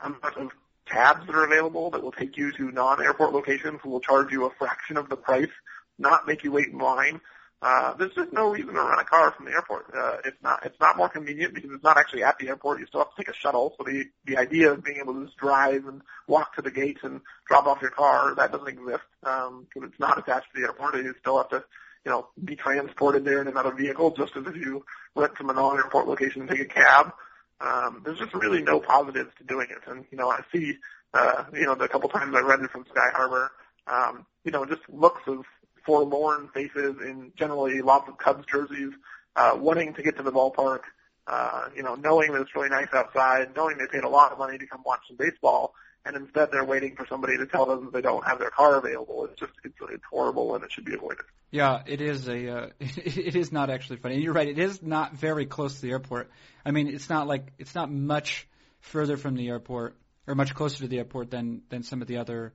amount 0.00 0.36
of 0.36 0.50
cabs 0.86 1.26
that 1.26 1.34
are 1.34 1.44
available 1.44 1.90
that 1.90 2.02
will 2.02 2.12
take 2.12 2.36
you 2.36 2.52
to 2.52 2.70
non-airport 2.70 3.32
locations 3.32 3.80
who 3.82 3.90
will 3.90 4.00
charge 4.00 4.30
you 4.32 4.44
a 4.44 4.50
fraction 4.50 4.96
of 4.96 5.08
the 5.08 5.16
price, 5.16 5.50
not 5.98 6.26
make 6.26 6.44
you 6.44 6.52
wait 6.52 6.68
in 6.68 6.78
line. 6.78 7.20
Uh, 7.62 7.94
there's 7.94 8.12
just 8.14 8.32
no 8.32 8.50
reason 8.50 8.74
to 8.74 8.80
rent 8.80 9.00
a 9.00 9.04
car 9.04 9.32
from 9.32 9.46
the 9.46 9.50
airport. 9.50 9.86
Uh, 9.96 10.18
it's 10.24 10.40
not, 10.42 10.64
it's 10.64 10.78
not 10.78 10.96
more 10.96 11.08
convenient 11.08 11.54
because 11.54 11.70
it's 11.72 11.82
not 11.82 11.96
actually 11.96 12.22
at 12.22 12.38
the 12.38 12.48
airport. 12.48 12.78
You 12.78 12.86
still 12.86 13.00
have 13.00 13.10
to 13.10 13.16
take 13.16 13.34
a 13.34 13.38
shuttle. 13.38 13.74
So 13.78 13.84
the, 13.84 14.04
the 14.26 14.36
idea 14.36 14.72
of 14.72 14.84
being 14.84 14.98
able 14.98 15.14
to 15.14 15.24
just 15.24 15.38
drive 15.38 15.86
and 15.86 16.02
walk 16.28 16.54
to 16.56 16.62
the 16.62 16.70
gate 16.70 16.98
and 17.02 17.22
drop 17.48 17.66
off 17.66 17.80
your 17.80 17.90
car, 17.90 18.34
that 18.36 18.52
doesn't 18.52 18.68
exist, 18.68 19.04
um, 19.24 19.66
because 19.66 19.88
it's 19.88 19.98
not 19.98 20.18
attached 20.18 20.48
to 20.54 20.60
the 20.60 20.66
airport. 20.66 20.96
You 20.96 21.14
still 21.18 21.38
have 21.38 21.48
to, 21.48 21.64
you 22.06 22.12
know, 22.12 22.28
be 22.44 22.54
transported 22.54 23.24
there 23.24 23.42
in 23.42 23.48
another 23.48 23.72
vehicle 23.72 24.12
just 24.12 24.36
as 24.36 24.46
if 24.46 24.54
you 24.54 24.84
went 25.16 25.36
from 25.36 25.50
a 25.50 25.52
non-airport 25.52 26.06
location 26.06 26.40
and 26.40 26.48
take 26.48 26.60
a 26.60 26.64
cab. 26.64 27.12
Um, 27.60 28.02
there's 28.04 28.18
just 28.18 28.32
really 28.32 28.62
no 28.62 28.78
positives 28.78 29.32
to 29.38 29.44
doing 29.44 29.66
it. 29.70 29.90
And, 29.90 30.04
you 30.12 30.16
know, 30.16 30.30
I 30.30 30.42
see, 30.52 30.78
uh, 31.12 31.44
you 31.52 31.64
know, 31.64 31.74
the 31.74 31.88
couple 31.88 32.08
times 32.08 32.32
I 32.36 32.42
rented 32.42 32.70
from 32.70 32.86
Sky 32.88 33.08
Harbor, 33.12 33.50
um, 33.88 34.24
you 34.44 34.52
know, 34.52 34.64
just 34.64 34.82
looks 34.88 35.22
of 35.26 35.44
forlorn 35.84 36.48
faces 36.54 36.94
in 37.00 37.32
generally 37.36 37.82
lots 37.82 38.08
of 38.08 38.18
Cubs 38.18 38.46
jerseys, 38.46 38.92
uh, 39.34 39.56
wanting 39.58 39.92
to 39.94 40.02
get 40.04 40.16
to 40.18 40.22
the 40.22 40.30
ballpark, 40.30 40.82
uh, 41.26 41.70
you 41.74 41.82
know, 41.82 41.96
knowing 41.96 42.32
that 42.32 42.42
it's 42.42 42.54
really 42.54 42.68
nice 42.68 42.88
outside, 42.92 43.48
knowing 43.56 43.78
they 43.78 43.86
paid 43.88 44.04
a 44.04 44.08
lot 44.08 44.30
of 44.30 44.38
money 44.38 44.58
to 44.58 44.66
come 44.68 44.82
watch 44.86 45.00
some 45.08 45.16
baseball, 45.16 45.74
and 46.06 46.16
instead 46.16 46.50
they're 46.52 46.64
waiting 46.64 46.94
for 46.94 47.06
somebody 47.06 47.36
to 47.36 47.46
tell 47.46 47.66
them 47.66 47.86
that 47.86 47.92
they 47.92 48.00
don't 48.00 48.24
have 48.24 48.38
their 48.38 48.50
car 48.50 48.76
available. 48.76 49.24
It's 49.24 49.38
just 49.38 49.52
it's 49.64 49.74
it's 49.90 50.04
horrible 50.10 50.54
and 50.54 50.64
it 50.64 50.72
should 50.72 50.84
be 50.84 50.94
avoided. 50.94 51.24
Yeah, 51.50 51.82
it 51.86 52.00
is 52.00 52.28
a 52.28 52.48
uh, 52.48 52.68
it 52.80 53.36
is 53.36 53.52
not 53.52 53.70
actually 53.70 53.96
funny. 53.96 54.14
And 54.14 54.24
you're 54.24 54.32
right, 54.32 54.48
it 54.48 54.58
is 54.58 54.82
not 54.82 55.14
very 55.14 55.46
close 55.46 55.76
to 55.76 55.82
the 55.82 55.90
airport. 55.90 56.30
I 56.64 56.70
mean, 56.70 56.88
it's 56.88 57.08
not 57.08 57.26
like 57.26 57.52
it's 57.58 57.74
not 57.74 57.90
much 57.90 58.48
further 58.80 59.16
from 59.16 59.34
the 59.34 59.48
airport 59.48 59.96
or 60.26 60.34
much 60.34 60.54
closer 60.54 60.78
to 60.78 60.88
the 60.88 60.98
airport 60.98 61.30
than 61.30 61.62
than 61.68 61.82
some 61.82 62.02
of 62.02 62.08
the 62.08 62.18
other 62.18 62.52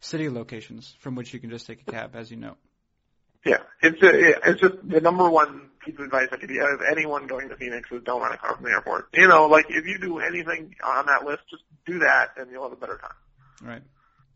city 0.00 0.28
locations 0.28 0.94
from 1.00 1.14
which 1.14 1.32
you 1.32 1.40
can 1.40 1.50
just 1.50 1.66
take 1.66 1.82
a 1.86 1.90
cab, 1.90 2.14
as 2.14 2.30
you 2.30 2.36
know. 2.36 2.56
Yeah, 3.44 3.58
it's 3.82 4.02
a, 4.02 4.50
it's 4.50 4.60
just 4.60 4.74
the 4.88 5.00
number 5.00 5.28
one 5.30 5.70
piece 5.88 5.98
of 5.98 6.04
advice 6.04 6.28
I 6.32 6.36
could 6.36 6.48
give 6.48 6.62
anyone 6.90 7.26
going 7.26 7.48
to 7.48 7.56
Phoenix 7.56 7.90
is 7.90 8.02
don't 8.04 8.22
rent 8.22 8.34
a 8.34 8.38
car 8.38 8.54
from 8.54 8.64
the 8.64 8.70
airport. 8.70 9.08
You 9.14 9.28
know, 9.28 9.46
like 9.46 9.66
if 9.70 9.86
you 9.86 9.98
do 9.98 10.18
anything 10.18 10.74
on 10.84 11.06
that 11.06 11.24
list, 11.24 11.42
just 11.50 11.62
do 11.86 12.00
that 12.00 12.32
and 12.36 12.50
you'll 12.50 12.64
have 12.64 12.72
a 12.72 12.76
better 12.76 12.98
time. 12.98 13.16
Right. 13.68 13.82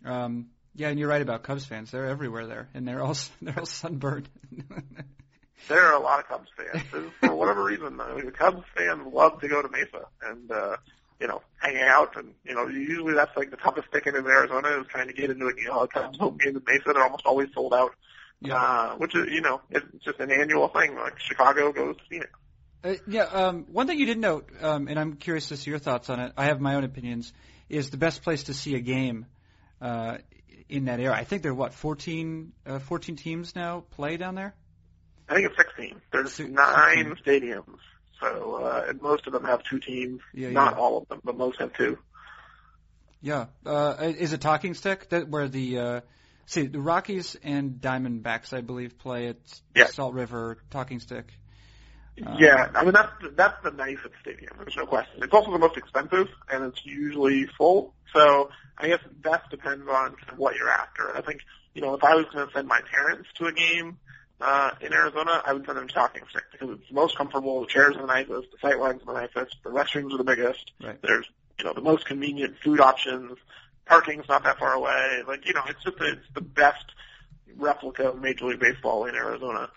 Um, 0.04 0.48
yeah, 0.74 0.88
and 0.88 0.98
you're 0.98 1.08
right 1.08 1.20
about 1.20 1.42
Cubs 1.42 1.66
fans. 1.66 1.90
They're 1.90 2.06
everywhere 2.06 2.46
there, 2.46 2.68
and 2.74 2.88
they're 2.88 3.02
all 3.02 3.16
they're 3.42 3.58
all 3.58 3.66
sunburned. 3.66 4.28
there 5.68 5.84
are 5.84 5.94
a 5.94 6.00
lot 6.00 6.20
of 6.20 6.28
Cubs 6.28 6.48
fans. 6.56 7.10
For 7.20 7.34
whatever 7.34 7.64
reason, 7.64 8.00
I 8.00 8.14
mean, 8.14 8.26
the 8.26 8.32
Cubs 8.32 8.64
fans 8.74 9.06
love 9.12 9.40
to 9.40 9.48
go 9.48 9.60
to 9.60 9.68
Mesa 9.68 10.06
and 10.22 10.50
uh, 10.50 10.76
you 11.20 11.26
know 11.26 11.42
hang 11.58 11.76
out, 11.82 12.16
and 12.16 12.32
you 12.44 12.54
know 12.54 12.66
usually 12.68 13.14
that's 13.14 13.36
like 13.36 13.50
the 13.50 13.58
toughest 13.58 13.92
ticket 13.92 14.14
in 14.14 14.26
Arizona 14.26 14.80
is 14.80 14.86
trying 14.88 15.08
to 15.08 15.14
get 15.14 15.30
into 15.30 15.46
a 15.46 15.52
you 15.56 15.68
know, 15.68 15.80
a 15.80 15.88
Cubs 15.88 16.18
home 16.18 16.38
game 16.38 16.56
in 16.56 16.62
Mesa. 16.66 16.92
They're 16.92 17.04
almost 17.04 17.26
always 17.26 17.48
sold 17.54 17.74
out. 17.74 17.94
Yeah. 18.44 18.56
Uh, 18.56 18.94
which 18.96 19.14
is, 19.14 19.28
you 19.30 19.40
know, 19.40 19.60
it's 19.70 19.86
just 20.04 20.18
an 20.20 20.30
annual 20.30 20.68
thing. 20.68 20.96
Like 20.96 21.18
Chicago 21.20 21.72
goes 21.72 21.96
to 21.96 22.02
Phoenix. 22.10 22.30
Uh, 22.82 22.94
yeah. 23.06 23.22
Um, 23.24 23.66
one 23.70 23.86
thing 23.86 23.98
you 23.98 24.06
did 24.06 24.18
note, 24.18 24.48
um, 24.60 24.88
and 24.88 24.98
I'm 24.98 25.14
curious 25.14 25.48
to 25.48 25.56
see 25.56 25.70
your 25.70 25.78
thoughts 25.78 26.10
on 26.10 26.18
it. 26.18 26.32
I 26.36 26.46
have 26.46 26.60
my 26.60 26.74
own 26.74 26.84
opinions. 26.84 27.32
Is 27.68 27.90
the 27.90 27.96
best 27.96 28.22
place 28.22 28.44
to 28.44 28.54
see 28.54 28.74
a 28.74 28.80
game 28.80 29.26
uh, 29.80 30.18
in 30.68 30.86
that 30.86 30.98
area? 30.98 31.12
I 31.12 31.24
think 31.24 31.42
there 31.42 31.52
are 31.52 31.54
what 31.54 31.72
14, 31.72 32.52
uh, 32.66 32.78
14 32.80 33.16
teams 33.16 33.54
now 33.54 33.84
play 33.92 34.16
down 34.16 34.34
there. 34.34 34.54
I 35.28 35.34
think 35.34 35.46
it's 35.46 35.56
16. 35.56 36.00
There's 36.12 36.38
nine 36.40 37.14
stadiums, 37.24 37.78
so 38.20 38.56
uh, 38.56 38.86
and 38.88 39.00
most 39.00 39.26
of 39.26 39.32
them 39.32 39.44
have 39.44 39.62
two 39.62 39.78
teams. 39.78 40.20
Yeah, 40.34 40.50
Not 40.50 40.74
yeah. 40.74 40.80
all 40.80 40.98
of 40.98 41.08
them, 41.08 41.20
but 41.24 41.38
most 41.38 41.60
have 41.60 41.72
two. 41.74 41.96
Yeah. 43.22 43.46
Uh, 43.64 43.94
is 44.00 44.32
it 44.32 44.40
Talking 44.40 44.74
Stick 44.74 45.08
that 45.10 45.28
where 45.28 45.48
the 45.48 45.78
uh, 45.78 46.00
see 46.46 46.66
the 46.66 46.80
Rockies 46.80 47.36
and 47.42 47.80
Diamondbacks, 47.80 48.52
I 48.56 48.60
believe, 48.60 48.98
play 48.98 49.28
at 49.28 49.36
yeah. 49.74 49.86
Salt 49.86 50.14
River 50.14 50.58
Talking 50.70 51.00
Stick. 51.00 51.32
Um, 52.24 52.36
yeah, 52.38 52.68
I 52.74 52.84
mean 52.84 52.92
that's 52.92 53.12
that's 53.34 53.62
the 53.64 53.70
nicest 53.70 54.14
stadium. 54.20 54.52
There's 54.58 54.76
no 54.76 54.86
question. 54.86 55.22
It's 55.22 55.32
also 55.32 55.50
the 55.50 55.58
most 55.58 55.78
expensive, 55.78 56.28
and 56.50 56.64
it's 56.64 56.84
usually 56.84 57.46
full. 57.56 57.94
So 58.14 58.50
I 58.76 58.88
guess 58.88 59.00
that 59.22 59.48
depends 59.50 59.88
on 59.88 60.16
kind 60.16 60.30
of 60.30 60.38
what 60.38 60.56
you're 60.56 60.68
after. 60.68 61.16
I 61.16 61.22
think 61.22 61.40
you 61.74 61.80
know 61.80 61.94
if 61.94 62.04
I 62.04 62.14
was 62.14 62.26
going 62.32 62.46
to 62.46 62.52
send 62.52 62.68
my 62.68 62.80
parents 62.94 63.28
to 63.38 63.46
a 63.46 63.52
game 63.52 63.96
uh, 64.42 64.72
in 64.82 64.92
Arizona, 64.92 65.40
I 65.44 65.54
would 65.54 65.64
send 65.64 65.78
them 65.78 65.88
to 65.88 65.94
Talking 65.94 66.22
Stick 66.28 66.44
because 66.52 66.78
it's 66.78 66.88
the 66.88 66.94
most 66.94 67.16
comfortable. 67.16 67.62
The 67.62 67.68
chairs 67.68 67.96
are 67.96 68.02
the 68.02 68.06
nicest. 68.06 68.48
The 68.52 68.58
sight 68.60 68.78
lines 68.78 69.00
are 69.06 69.14
the 69.14 69.20
nicest. 69.20 69.56
The 69.64 69.70
restrooms 69.70 70.12
are 70.12 70.18
the 70.18 70.24
biggest. 70.24 70.70
Right. 70.82 71.00
There's 71.00 71.26
you 71.58 71.64
know 71.64 71.72
the 71.72 71.80
most 71.80 72.04
convenient 72.04 72.56
food 72.62 72.80
options 72.80 73.38
parking's 73.92 74.28
not 74.28 74.44
that 74.44 74.58
far 74.58 74.72
away. 74.72 75.22
Like 75.26 75.46
you 75.46 75.54
know, 75.54 75.62
it's 75.68 75.82
just 75.82 75.96
it's 76.00 76.26
the 76.34 76.40
best 76.40 76.84
replica 77.56 78.08
of 78.08 78.20
Major 78.20 78.46
League 78.46 78.60
Baseball 78.60 79.06
in 79.06 79.14
Arizona. 79.14 79.70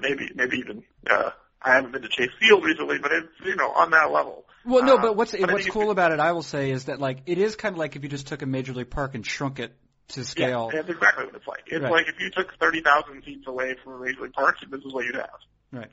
maybe 0.00 0.30
maybe 0.34 0.58
even 0.58 0.82
uh, 1.08 1.30
I 1.62 1.74
haven't 1.74 1.92
been 1.92 2.02
to 2.02 2.08
Chase 2.08 2.30
Field 2.38 2.64
recently, 2.64 2.98
but 2.98 3.12
it's 3.12 3.28
you 3.44 3.56
know 3.56 3.70
on 3.70 3.90
that 3.90 4.10
level. 4.10 4.44
Well, 4.64 4.84
no, 4.84 4.98
but 4.98 5.16
what's 5.16 5.34
uh, 5.34 5.38
but 5.40 5.52
what's 5.52 5.68
cool 5.68 5.90
about 5.90 6.12
it, 6.12 6.20
I 6.20 6.32
will 6.32 6.42
say, 6.42 6.70
is 6.70 6.86
that 6.86 7.00
like 7.00 7.22
it 7.26 7.38
is 7.38 7.56
kind 7.56 7.74
of 7.74 7.78
like 7.78 7.96
if 7.96 8.02
you 8.02 8.08
just 8.08 8.26
took 8.26 8.42
a 8.42 8.46
Major 8.46 8.72
League 8.72 8.90
Park 8.90 9.14
and 9.14 9.24
shrunk 9.24 9.58
it 9.58 9.72
to 10.08 10.24
scale. 10.24 10.70
Yeah, 10.72 10.82
that's 10.82 10.90
exactly 10.90 11.26
what 11.26 11.34
it's 11.34 11.46
like. 11.46 11.62
It's 11.66 11.82
right. 11.82 11.92
like 11.92 12.06
if 12.08 12.20
you 12.20 12.30
took 12.30 12.56
thirty 12.58 12.82
thousand 12.82 13.22
seats 13.24 13.46
away 13.46 13.76
from 13.82 13.94
a 13.94 14.04
Major 14.04 14.22
League 14.22 14.32
Park, 14.32 14.56
this 14.70 14.84
is 14.84 14.92
what 14.92 15.04
you'd 15.04 15.14
have. 15.16 15.30
Right. 15.72 15.90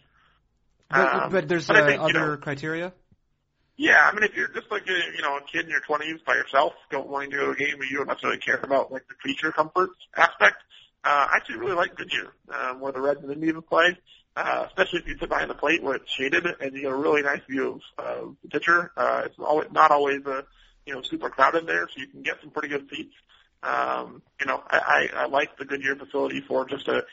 But, 0.89 1.13
um, 1.13 1.31
but 1.31 1.47
there's 1.47 1.67
but 1.67 1.77
uh, 1.77 1.85
think, 1.85 2.01
other 2.01 2.11
you 2.11 2.19
know, 2.19 2.37
criteria. 2.37 2.93
Yeah, 3.77 4.09
I 4.09 4.13
mean, 4.13 4.23
if 4.23 4.35
you're 4.35 4.47
just 4.47 4.71
like 4.71 4.87
a 4.87 5.15
you 5.15 5.21
know 5.21 5.37
a 5.37 5.41
kid 5.41 5.65
in 5.65 5.69
your 5.69 5.81
20s 5.81 6.25
by 6.25 6.33
yourself, 6.33 6.73
don't 6.89 7.07
wanting 7.07 7.31
to 7.31 7.37
go 7.37 7.51
a 7.51 7.55
game, 7.55 7.75
but 7.77 7.87
you 7.87 7.97
don't 7.97 8.07
necessarily 8.07 8.39
care 8.39 8.59
about 8.61 8.91
like 8.91 9.07
the 9.07 9.13
creature 9.13 9.51
comforts 9.51 9.93
aspect, 10.15 10.57
uh, 11.03 11.27
I 11.31 11.37
actually 11.37 11.59
really 11.59 11.75
like 11.75 11.95
Goodyear, 11.95 12.33
um, 12.53 12.79
where 12.81 12.91
the 12.91 12.99
Reds 12.99 13.21
and 13.21 13.31
Indians 13.31 13.63
play, 13.69 13.97
uh, 14.35 14.65
especially 14.67 14.99
if 14.99 15.07
you 15.07 15.17
sit 15.17 15.29
behind 15.29 15.49
the 15.49 15.55
plate 15.55 15.81
where 15.81 15.95
it's 15.95 16.11
shaded 16.11 16.45
and 16.45 16.73
you 16.73 16.81
get 16.81 16.91
a 16.91 16.95
really 16.95 17.21
nice 17.21 17.41
view 17.47 17.79
of 17.97 18.05
uh, 18.05 18.29
the 18.41 18.49
pitcher. 18.49 18.91
Uh, 18.97 19.21
it's 19.25 19.39
always, 19.39 19.69
not 19.71 19.91
always 19.91 20.25
a 20.25 20.43
you 20.85 20.93
know 20.93 21.01
super 21.03 21.29
crowded 21.29 21.67
there, 21.67 21.87
so 21.87 22.01
you 22.01 22.07
can 22.07 22.23
get 22.23 22.41
some 22.41 22.49
pretty 22.49 22.67
good 22.69 22.89
seats. 22.89 23.13
Um, 23.63 24.21
you 24.39 24.47
know, 24.47 24.61
I, 24.69 25.09
I, 25.15 25.21
I 25.23 25.25
like 25.27 25.57
the 25.57 25.65
Goodyear 25.65 25.95
facility 25.95 26.41
for 26.41 26.65
just 26.65 26.87
a 26.87 27.05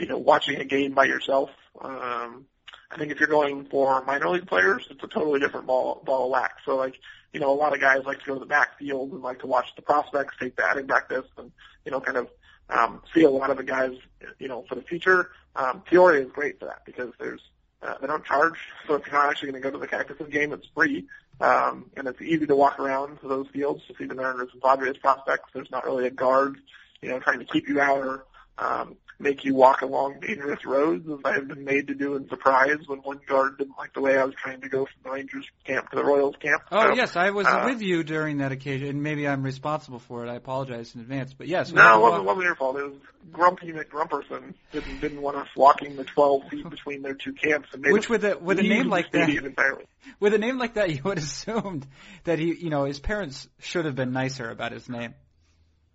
you 0.00 0.08
know 0.08 0.18
watching 0.18 0.56
a 0.56 0.64
game 0.64 0.92
by 0.92 1.04
yourself. 1.04 1.50
Um, 1.80 2.46
I 2.90 2.96
think 2.96 3.12
if 3.12 3.20
you're 3.20 3.28
going 3.28 3.66
for 3.66 4.02
minor 4.04 4.30
league 4.30 4.46
players, 4.46 4.86
it's 4.90 5.02
a 5.02 5.08
totally 5.08 5.40
different 5.40 5.66
ball 5.66 6.02
ball 6.04 6.24
of 6.24 6.30
wax. 6.30 6.54
So 6.64 6.76
like, 6.76 6.94
you 7.32 7.40
know, 7.40 7.52
a 7.52 7.54
lot 7.54 7.74
of 7.74 7.80
guys 7.80 8.04
like 8.04 8.20
to 8.20 8.26
go 8.26 8.34
to 8.34 8.40
the 8.40 8.46
backfield 8.46 9.12
and 9.12 9.22
like 9.22 9.40
to 9.40 9.46
watch 9.46 9.74
the 9.76 9.82
prospects 9.82 10.34
take 10.40 10.56
batting 10.56 10.86
practice 10.86 11.26
and 11.36 11.52
you 11.84 11.92
know, 11.92 12.00
kind 12.00 12.18
of 12.18 12.28
um, 12.68 13.02
see 13.14 13.22
a 13.22 13.30
lot 13.30 13.50
of 13.50 13.56
the 13.56 13.62
guys, 13.62 13.92
you 14.38 14.46
know, 14.46 14.64
for 14.68 14.74
the 14.74 14.82
future. 14.82 15.30
Um, 15.56 15.80
Peoria 15.80 16.26
is 16.26 16.32
great 16.32 16.58
for 16.58 16.66
that 16.66 16.84
because 16.84 17.12
there's 17.18 17.40
uh, 17.82 17.94
they 18.00 18.06
don't 18.06 18.24
charge, 18.24 18.58
so 18.86 18.96
if 18.96 19.06
you're 19.06 19.14
not 19.14 19.30
actually 19.30 19.52
going 19.52 19.62
to 19.62 19.70
go 19.70 19.72
to 19.72 19.78
the 19.78 19.86
Cactuses 19.86 20.28
game, 20.28 20.52
it's 20.52 20.66
free, 20.74 21.06
um, 21.40 21.88
and 21.96 22.08
it's 22.08 22.20
easy 22.20 22.44
to 22.44 22.56
walk 22.56 22.80
around 22.80 23.18
to 23.20 23.28
those 23.28 23.46
fields 23.52 23.82
to 23.86 23.94
see 23.96 24.04
the 24.04 24.16
Mariners 24.16 24.48
and 24.52 24.60
Padres 24.60 24.96
prospects. 24.98 25.50
There's 25.54 25.70
not 25.70 25.86
really 25.86 26.06
a 26.06 26.10
guard, 26.10 26.58
you 27.00 27.08
know, 27.08 27.20
trying 27.20 27.38
to 27.38 27.44
keep 27.44 27.68
you 27.68 27.80
out 27.80 27.98
or 27.98 28.26
um, 28.58 28.96
make 29.18 29.44
you 29.44 29.54
walk 29.54 29.82
along 29.82 30.20
dangerous 30.20 30.64
roads 30.64 31.08
as 31.08 31.18
I 31.24 31.34
have 31.34 31.48
been 31.48 31.64
made 31.64 31.88
to 31.88 31.94
do 31.94 32.14
in 32.14 32.28
Surprise 32.28 32.78
when 32.86 33.00
one 33.00 33.20
guard 33.26 33.58
didn't 33.58 33.76
like 33.76 33.92
the 33.92 34.00
way 34.00 34.16
I 34.16 34.24
was 34.24 34.34
trying 34.34 34.60
to 34.60 34.68
go 34.68 34.84
from 34.84 35.02
the 35.02 35.10
Rangers 35.10 35.46
camp 35.64 35.90
to 35.90 35.96
the 35.96 36.04
Royals 36.04 36.36
camp. 36.40 36.62
Oh 36.70 36.90
so, 36.90 36.94
yes, 36.94 37.16
I 37.16 37.30
was 37.30 37.46
uh, 37.46 37.62
with 37.66 37.82
you 37.82 38.04
during 38.04 38.38
that 38.38 38.52
occasion, 38.52 38.88
and 38.88 39.02
maybe 39.02 39.26
I'm 39.26 39.42
responsible 39.42 39.98
for 39.98 40.24
it. 40.24 40.30
I 40.30 40.34
apologize 40.34 40.94
in 40.94 41.00
advance, 41.00 41.34
but 41.34 41.48
yes. 41.48 41.72
No, 41.72 41.98
it 41.98 42.02
wasn't, 42.02 42.24
wasn't 42.24 42.44
your 42.44 42.54
fault. 42.54 42.76
It 42.76 42.84
was 42.84 42.94
Grumpy 43.32 43.72
McGrumperson 43.72 44.54
didn't 44.72 45.00
didn't 45.00 45.20
want 45.20 45.36
us 45.36 45.48
walking 45.56 45.96
the 45.96 46.04
12 46.04 46.48
feet 46.50 46.70
between 46.70 47.02
their 47.02 47.14
two 47.14 47.32
camps, 47.32 47.68
and 47.72 47.84
which 47.92 48.08
with 48.08 48.24
a 48.24 48.38
with 48.38 48.58
a 48.58 48.62
name 48.62 48.88
like 48.88 49.10
that, 49.12 49.28
entirely. 49.28 49.84
with 50.20 50.34
a 50.34 50.38
name 50.38 50.58
like 50.58 50.74
that, 50.74 50.90
you 50.90 51.00
would 51.04 51.18
assumed 51.28 51.86
that 52.24 52.38
he, 52.38 52.54
you 52.54 52.70
know, 52.70 52.84
his 52.84 53.00
parents 53.00 53.48
should 53.58 53.84
have 53.84 53.94
been 53.96 54.12
nicer 54.12 54.48
about 54.50 54.72
his 54.72 54.88
name. 54.88 55.14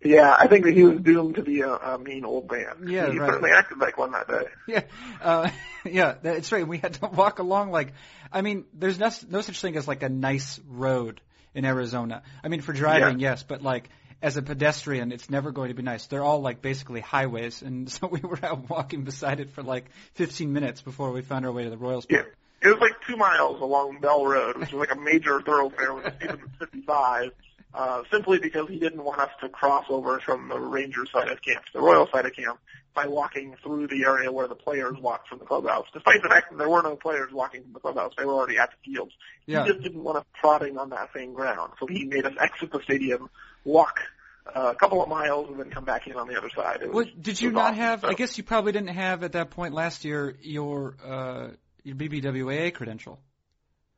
Yeah, 0.03 0.35
I 0.37 0.47
think 0.47 0.65
that 0.65 0.73
he 0.73 0.83
was 0.83 0.99
doomed 0.99 1.35
to 1.35 1.43
be 1.43 1.61
a, 1.61 1.71
a 1.71 1.97
mean 1.97 2.25
old 2.25 2.51
man. 2.51 2.87
Yeah, 2.87 3.11
he 3.11 3.19
right. 3.19 3.29
certainly 3.29 3.51
acted 3.51 3.79
like 3.79 3.97
one 3.97 4.11
that 4.11 4.27
day. 4.27 4.43
Yeah, 4.67 4.83
uh, 5.21 5.49
yeah, 5.85 6.15
that's 6.21 6.51
right. 6.51 6.67
We 6.67 6.77
had 6.77 6.93
to 6.95 7.07
walk 7.07 7.39
along 7.39 7.71
like, 7.71 7.93
I 8.31 8.41
mean, 8.41 8.65
there's 8.73 8.99
no, 8.99 9.09
no 9.29 9.41
such 9.41 9.61
thing 9.61 9.75
as 9.77 9.87
like 9.87 10.03
a 10.03 10.09
nice 10.09 10.59
road 10.67 11.21
in 11.53 11.65
Arizona. 11.65 12.23
I 12.43 12.47
mean, 12.47 12.61
for 12.61 12.73
driving, 12.73 13.19
yeah. 13.19 13.31
yes, 13.31 13.43
but 13.43 13.61
like 13.61 13.89
as 14.21 14.37
a 14.37 14.41
pedestrian, 14.41 15.11
it's 15.11 15.29
never 15.29 15.51
going 15.51 15.67
to 15.67 15.73
be 15.73 15.83
nice. 15.83 16.07
They're 16.07 16.23
all 16.23 16.41
like 16.41 16.61
basically 16.61 17.01
highways, 17.01 17.61
and 17.61 17.89
so 17.91 18.07
we 18.07 18.21
were 18.21 18.39
out 18.43 18.69
walking 18.69 19.03
beside 19.03 19.39
it 19.39 19.51
for 19.51 19.63
like 19.63 19.85
15 20.13 20.51
minutes 20.51 20.81
before 20.81 21.11
we 21.11 21.21
found 21.21 21.45
our 21.45 21.51
way 21.51 21.63
to 21.65 21.69
the 21.69 21.77
Royals 21.77 22.05
Park. 22.05 22.25
Yeah. 22.25 22.31
It 22.65 22.67
was 22.67 22.79
like 22.79 22.93
two 23.05 23.17
miles 23.17 23.59
along 23.59 23.99
Bell 23.99 24.25
Road, 24.25 24.57
which 24.57 24.69
is 24.69 24.75
like 24.75 24.93
a 24.93 24.97
major 24.97 25.41
thoroughfare 25.41 25.93
with 25.93 26.13
speed 26.15 26.29
of 26.29 26.39
55 26.59 27.31
uh, 27.73 28.03
simply 28.11 28.39
because 28.39 28.69
he 28.69 28.79
didn't 28.79 29.03
want 29.03 29.19
us 29.19 29.31
to 29.41 29.49
cross 29.49 29.85
over 29.89 30.19
from 30.19 30.49
the 30.49 30.59
Ranger 30.59 31.05
side 31.11 31.29
of 31.29 31.41
camp 31.41 31.65
to 31.65 31.73
the 31.73 31.81
Royal 31.81 32.07
side 32.11 32.25
of 32.25 32.35
camp 32.35 32.59
by 32.93 33.07
walking 33.07 33.55
through 33.63 33.87
the 33.87 34.03
area 34.03 34.31
where 34.31 34.47
the 34.47 34.55
players 34.55 34.95
walk 34.99 35.27
from 35.27 35.39
the 35.39 35.45
clubhouse. 35.45 35.87
Despite 35.93 36.21
the 36.21 36.29
fact 36.29 36.51
that 36.51 36.57
there 36.57 36.69
were 36.69 36.83
no 36.83 36.95
players 36.95 37.31
walking 37.31 37.63
from 37.63 37.73
the 37.73 37.79
clubhouse, 37.79 38.13
they 38.17 38.25
were 38.25 38.33
already 38.33 38.57
at 38.57 38.69
the 38.71 38.91
fields. 38.91 39.11
Yeah. 39.47 39.63
He 39.63 39.71
just 39.71 39.83
didn't 39.83 40.03
want 40.03 40.19
us 40.19 40.25
trotting 40.39 40.77
on 40.77 40.89
that 40.91 41.09
same 41.15 41.33
ground, 41.33 41.73
so 41.79 41.87
he 41.87 42.05
made 42.05 42.25
us 42.25 42.33
exit 42.39 42.71
the 42.71 42.81
stadium, 42.83 43.29
walk 43.65 43.99
uh, 44.45 44.71
a 44.73 44.75
couple 44.75 45.01
of 45.01 45.09
miles, 45.09 45.49
and 45.49 45.59
then 45.59 45.69
come 45.71 45.85
back 45.85 46.05
in 46.05 46.15
on 46.15 46.27
the 46.27 46.37
other 46.37 46.49
side. 46.55 46.81
Was, 46.81 46.91
well, 46.91 47.05
did 47.19 47.41
you 47.41 47.51
not 47.51 47.71
awesome. 47.71 47.75
have? 47.77 48.01
So, 48.01 48.09
I 48.09 48.13
guess 48.13 48.37
you 48.37 48.43
probably 48.43 48.71
didn't 48.71 48.89
have 48.89 49.23
at 49.23 49.31
that 49.31 49.49
point 49.51 49.73
last 49.73 50.05
year 50.05 50.35
your 50.41 50.95
uh, 51.03 51.47
your 51.83 51.95
BBWAA 51.95 52.73
credential. 52.73 53.19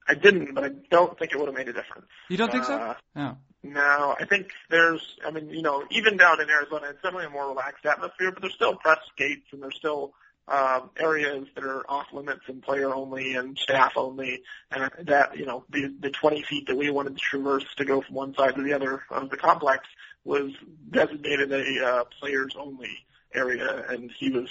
I 0.08 0.14
didn't, 0.14 0.54
but 0.54 0.64
I 0.64 0.70
don't 0.92 1.18
think 1.18 1.32
it 1.32 1.38
would 1.40 1.48
have 1.48 1.56
made 1.56 1.68
a 1.68 1.74
difference. 1.74 2.06
You 2.30 2.38
don't 2.38 2.52
think 2.52 2.66
so? 2.66 2.76
Uh, 2.76 2.94
No. 3.16 3.38
No, 3.74 4.16
I 4.20 4.26
think 4.26 4.52
there's, 4.70 5.18
I 5.26 5.32
mean, 5.32 5.50
you 5.50 5.62
know, 5.64 5.84
even 5.90 6.18
down 6.18 6.40
in 6.40 6.50
Arizona, 6.50 6.88
it's 6.90 7.02
definitely 7.02 7.26
a 7.26 7.30
more 7.32 7.48
relaxed 7.50 7.86
atmosphere, 7.86 8.32
but 8.32 8.42
there's 8.42 8.54
still 8.54 8.76
press 8.76 9.00
gates 9.18 9.48
and 9.52 9.64
there's 9.64 9.76
still 9.76 10.14
um, 10.48 10.92
areas 11.00 11.48
that 11.56 11.64
are 11.64 11.84
off 11.90 12.06
limits 12.14 12.42
and 12.48 12.62
player 12.62 12.94
only 12.94 13.34
and 13.36 13.58
staff 13.58 13.94
only, 13.96 14.44
and 14.70 14.92
that, 15.08 15.38
you 15.38 15.46
know, 15.46 15.64
the, 15.72 15.92
the 16.00 16.12
20 16.12 16.44
feet 16.44 16.68
that 16.68 16.78
we 16.78 16.92
wanted 16.92 17.18
to 17.18 17.22
traverse 17.22 17.66
to 17.78 17.86
go 17.86 18.02
from 18.02 18.14
one 18.14 18.36
side 18.36 18.56
to 18.56 18.62
the 18.62 18.74
other 18.74 19.02
of 19.10 19.32
the 19.32 19.38
complex 19.38 19.88
was 20.24 20.52
designated 20.92 21.52
a 21.52 21.86
uh, 21.86 22.04
players 22.20 22.56
only 22.60 22.90
area, 23.34 23.86
and 23.90 24.12
he 24.12 24.30
was 24.30 24.50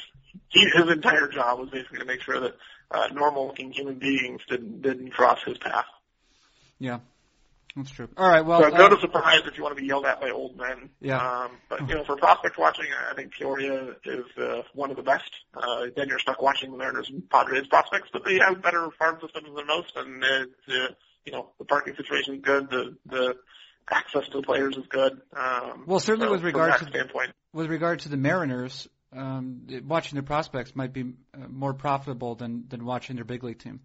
he, 0.49 0.69
his 0.75 0.91
entire 0.91 1.29
job 1.29 1.61
was 1.61 1.71
basically 1.71 1.99
to 1.99 2.05
make 2.05 2.23
sure 2.23 2.41
that 2.41 2.57
uh, 2.91 3.09
normal-looking 3.13 3.73
human 3.73 3.99
beings 3.99 4.41
didn't 4.49 4.83
didn't 4.83 5.11
cross 5.11 5.43
his 5.45 5.59
path. 5.59 5.87
Yeah, 6.79 6.99
that's 7.77 7.91
true. 7.91 8.09
All 8.17 8.29
right. 8.29 8.45
Well, 8.45 8.61
so 8.63 8.69
no 8.69 8.87
uh, 8.87 9.01
surprise 9.01 9.41
if 9.47 9.57
you 9.57 9.63
want 9.63 9.77
to 9.77 9.81
be 9.81 9.87
yelled 9.87 10.05
at 10.07 10.21
by 10.21 10.31
old 10.31 10.57
men. 10.57 10.91
Yeah. 11.01 11.19
Um, 11.19 11.53
but 11.69 11.89
you 11.89 11.95
know, 11.97 12.05
for 12.05 12.17
prospect 12.17 12.57
watching, 12.59 12.87
I 13.11 13.15
think 13.15 13.33
Peoria 13.33 13.97
is 14.05 14.25
uh, 14.39 14.63
one 14.75 14.91
of 14.91 14.97
the 14.97 15.03
best. 15.03 15.31
Uh, 15.55 15.87
then 15.97 16.09
you're 16.09 16.19
stuck 16.21 16.41
watching 16.41 16.71
the 16.71 16.79
Mariners 16.79 17.11
and 17.11 17.29
Padres 17.29 17.67
prospects, 17.67 18.09
but 18.13 18.25
they 18.25 18.39
have 18.39 18.63
better 18.63 18.89
farm 18.99 19.19
systems 19.21 19.49
than 19.55 19.67
most, 19.67 19.93
and 19.97 20.23
it's, 20.23 20.69
uh, 20.69 20.95
you 21.25 21.33
know 21.33 21.51
the 21.59 21.65
parking 21.65 21.97
situation 21.97 22.37
is 22.37 22.41
good. 22.43 22.71
The 22.71 22.97
the 23.07 23.35
access 23.91 24.27
to 24.27 24.39
the 24.39 24.43
players 24.43 24.77
is 24.77 24.87
good. 24.89 25.21
Um, 25.37 25.85
Well, 25.87 26.01
certainly 26.01 26.29
so 26.29 26.33
with 26.33 26.43
regard 26.43 26.79
to- 26.79 26.87
standpoint. 26.87 27.33
with 27.53 27.67
regard 27.69 28.01
to 28.01 28.09
the 28.09 28.17
Mariners, 28.17 28.89
um, 29.13 29.67
watching 29.87 30.17
their 30.17 30.23
prospects 30.23 30.75
might 30.75 30.93
be 30.93 31.03
uh, 31.35 31.49
more 31.49 31.75
profitable 31.75 32.35
than 32.35 32.67
than 32.69 32.85
watching 32.85 33.17
their 33.17 33.25
big 33.25 33.43
league 33.43 33.59
team. 33.59 33.81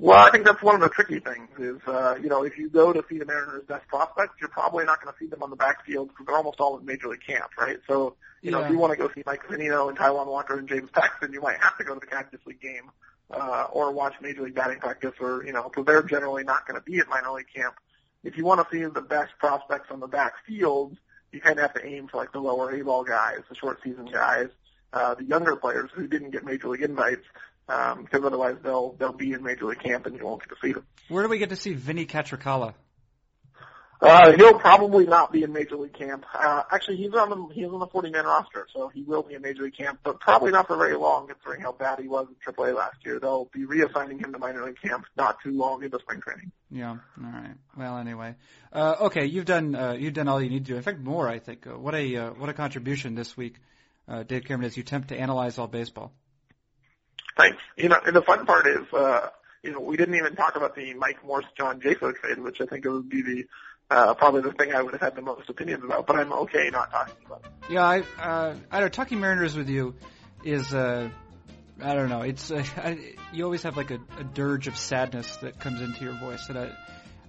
Well, 0.00 0.16
I 0.18 0.30
think 0.30 0.44
that's 0.44 0.62
one 0.62 0.76
of 0.76 0.80
the 0.80 0.88
tricky 0.88 1.18
things 1.18 1.48
is, 1.58 1.80
uh, 1.88 2.14
you 2.22 2.28
know, 2.28 2.44
if 2.44 2.56
you 2.56 2.68
go 2.68 2.92
to 2.92 3.04
see 3.08 3.18
the 3.18 3.26
Mariners' 3.26 3.64
best 3.66 3.88
prospects, 3.88 4.34
you're 4.40 4.48
probably 4.48 4.84
not 4.84 5.02
going 5.02 5.12
to 5.12 5.18
see 5.18 5.26
them 5.26 5.42
on 5.42 5.50
the 5.50 5.56
backfield 5.56 6.08
because 6.08 6.26
they're 6.26 6.36
almost 6.36 6.60
all 6.60 6.78
in 6.78 6.84
Major 6.84 7.08
League 7.08 7.26
camp, 7.26 7.50
right? 7.58 7.78
So, 7.88 8.14
you 8.40 8.52
know, 8.52 8.62
if 8.62 8.70
you 8.70 8.78
want 8.78 8.92
to 8.92 8.96
go 8.96 9.10
see 9.12 9.24
Mike 9.26 9.42
Zunino 9.48 9.88
and 9.88 9.98
Taijuan 9.98 10.28
Walker 10.28 10.56
and 10.56 10.68
James 10.68 10.88
Paxton, 10.92 11.32
you 11.32 11.40
might 11.40 11.58
have 11.60 11.76
to 11.78 11.84
go 11.84 11.94
to 11.94 12.00
the 12.00 12.06
Cactus 12.06 12.38
League 12.46 12.60
game, 12.60 12.92
uh, 13.32 13.66
or 13.72 13.92
watch 13.92 14.14
Major 14.20 14.42
League 14.42 14.54
batting 14.54 14.78
practice 14.78 15.14
or, 15.20 15.44
you 15.44 15.52
know, 15.52 15.64
because 15.64 15.84
they're 15.84 16.04
generally 16.04 16.44
not 16.44 16.66
going 16.66 16.80
to 16.80 16.84
be 16.84 17.00
at 17.00 17.08
minor 17.08 17.32
league 17.32 17.46
camp. 17.52 17.74
If 18.22 18.36
you 18.36 18.44
want 18.44 18.60
to 18.60 18.76
see 18.76 18.84
the 18.84 19.02
best 19.02 19.32
prospects 19.38 19.90
on 19.90 19.98
the 19.98 20.06
backfield, 20.06 20.96
you 21.32 21.40
kind 21.40 21.58
of 21.58 21.62
have 21.62 21.74
to 21.74 21.84
aim 21.84 22.08
for 22.08 22.18
like 22.18 22.32
the 22.32 22.40
lower 22.40 22.70
A-ball 22.70 23.04
guys, 23.04 23.40
the 23.48 23.54
short 23.54 23.80
season 23.82 24.06
guys, 24.06 24.48
uh, 24.92 25.14
the 25.14 25.24
younger 25.24 25.56
players 25.56 25.90
who 25.92 26.06
didn't 26.06 26.30
get 26.30 26.44
Major 26.44 26.68
League 26.68 26.82
invites, 26.82 27.24
um, 27.68 28.04
because 28.04 28.24
otherwise 28.24 28.56
they'll 28.62 28.92
they'll 28.98 29.12
be 29.12 29.32
in 29.32 29.42
Major 29.42 29.66
League 29.66 29.82
camp 29.82 30.06
and 30.06 30.16
you 30.16 30.24
won't 30.24 30.42
get 30.42 30.50
to 30.50 30.56
see 30.62 30.72
them. 30.72 30.86
Where 31.08 31.22
do 31.22 31.28
we 31.28 31.38
get 31.38 31.50
to 31.50 31.56
see 31.56 31.74
Vinnie 31.74 32.06
Catricala? 32.06 32.74
Uh, 34.00 34.32
he'll 34.36 34.58
probably 34.58 35.06
not 35.06 35.32
be 35.32 35.42
in 35.42 35.52
Major 35.52 35.76
League 35.76 35.92
camp. 35.92 36.24
Uh, 36.32 36.62
actually, 36.70 36.96
he's 36.96 37.12
on 37.14 37.30
the 37.30 37.54
he's 37.54 37.66
on 37.66 37.80
the 37.80 37.86
40 37.86 38.10
man 38.10 38.26
roster, 38.26 38.68
so 38.72 38.88
he 38.88 39.02
will 39.02 39.22
be 39.22 39.34
in 39.34 39.42
Major 39.42 39.64
League 39.64 39.76
camp, 39.76 39.98
but 40.04 40.20
probably 40.20 40.52
not 40.52 40.68
for 40.68 40.76
very 40.76 40.96
long, 40.96 41.26
considering 41.26 41.62
how 41.62 41.72
bad 41.72 41.98
he 41.98 42.06
was 42.06 42.28
in 42.28 42.52
AAA 42.52 42.76
last 42.76 42.96
year. 43.04 43.18
They'll 43.18 43.50
be 43.52 43.66
reassigning 43.66 44.24
him 44.24 44.32
to 44.32 44.38
minor 44.38 44.64
league 44.64 44.80
camp 44.80 45.04
not 45.16 45.38
too 45.42 45.50
long 45.50 45.82
into 45.82 45.98
spring 45.98 46.20
training. 46.20 46.52
Yeah. 46.70 46.90
All 46.90 47.00
right. 47.18 47.54
Well, 47.76 47.98
anyway. 47.98 48.36
Uh, 48.72 48.96
okay, 49.00 49.26
you've 49.26 49.46
done 49.46 49.74
uh, 49.74 49.92
you've 49.98 50.14
done 50.14 50.28
all 50.28 50.40
you 50.40 50.50
need 50.50 50.64
to 50.66 50.72
do. 50.72 50.76
In 50.76 50.82
fact, 50.82 51.00
more. 51.00 51.28
I 51.28 51.40
think. 51.40 51.66
Uh, 51.66 51.70
what 51.70 51.96
a 51.96 52.16
uh, 52.16 52.30
what 52.30 52.48
a 52.48 52.54
contribution 52.54 53.16
this 53.16 53.36
week, 53.36 53.56
uh, 54.06 54.22
Dave 54.22 54.44
Cameron, 54.44 54.66
as 54.66 54.76
you 54.76 54.82
attempt 54.82 55.08
to 55.08 55.18
analyze 55.18 55.58
all 55.58 55.66
baseball. 55.66 56.12
Thanks. 57.38 57.58
You 57.76 57.88
know, 57.88 57.96
and 58.04 58.14
the 58.14 58.22
fun 58.22 58.44
part 58.44 58.66
is, 58.66 58.92
uh, 58.92 59.28
you 59.62 59.72
know, 59.72 59.80
we 59.80 59.96
didn't 59.96 60.16
even 60.16 60.34
talk 60.34 60.56
about 60.56 60.74
the 60.74 60.92
Mike 60.94 61.24
Morse 61.24 61.46
John 61.56 61.80
Jaso 61.80 62.14
trade, 62.14 62.38
which 62.40 62.60
I 62.60 62.66
think 62.66 62.84
it 62.84 62.90
would 62.90 63.08
be 63.08 63.22
the 63.22 63.44
uh, 63.90 64.14
probably 64.14 64.42
the 64.42 64.52
thing 64.52 64.74
I 64.74 64.82
would 64.82 64.92
have 64.92 65.00
had 65.00 65.16
the 65.16 65.22
most 65.22 65.48
opinions 65.48 65.82
about. 65.84 66.06
But 66.06 66.16
I'm 66.16 66.32
okay 66.32 66.68
not 66.70 66.90
talking 66.90 67.14
about. 67.24 67.44
it. 67.44 67.72
Yeah, 67.72 67.84
I 67.84 68.02
uh, 68.20 68.54
I 68.70 68.80
don't 68.80 68.92
talking 68.92 69.20
Mariners 69.20 69.56
with 69.56 69.68
you 69.68 69.94
is 70.44 70.74
uh, 70.74 71.08
I 71.80 71.94
don't 71.94 72.08
know. 72.08 72.22
It's 72.22 72.50
uh, 72.50 72.64
I, 72.76 73.14
you 73.32 73.44
always 73.44 73.62
have 73.62 73.76
like 73.76 73.90
a, 73.90 74.00
a 74.18 74.24
dirge 74.24 74.66
of 74.66 74.76
sadness 74.76 75.36
that 75.36 75.60
comes 75.60 75.80
into 75.80 76.04
your 76.04 76.14
voice 76.14 76.46
that 76.48 76.56
I 76.56 76.72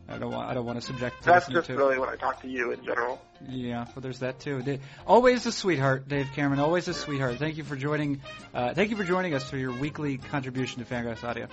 I 0.10 0.18
don't 0.18 0.32
want 0.32 0.50
I 0.50 0.54
don't 0.54 0.66
want 0.66 0.80
to 0.80 0.86
subject 0.86 1.20
to 1.20 1.26
That's 1.26 1.48
just 1.48 1.68
to. 1.68 1.76
really 1.76 2.00
when 2.00 2.10
I 2.10 2.16
talk 2.16 2.42
to 2.42 2.48
you 2.48 2.72
in 2.72 2.84
general. 2.84 3.22
Yeah, 3.48 3.86
well, 3.86 4.02
there's 4.02 4.20
that 4.20 4.40
too. 4.40 4.80
Always 5.06 5.46
a 5.46 5.52
sweetheart, 5.52 6.08
Dave 6.08 6.30
Cameron. 6.34 6.60
Always 6.60 6.88
a 6.88 6.94
sweetheart. 6.94 7.38
Thank 7.38 7.58
you 7.58 7.64
for 7.64 7.76
joining. 7.76 8.22
Uh, 8.54 8.74
thank 8.74 8.90
you 8.90 8.96
for 8.98 9.04
joining 9.04 9.34
us 9.36 9.48
for 9.50 9.58
your 9.58 9.72
weekly 9.72 10.18
contribution 10.18 10.84
to 10.84 10.92
Fangraphs 10.92 11.24
Audio. 11.24 11.48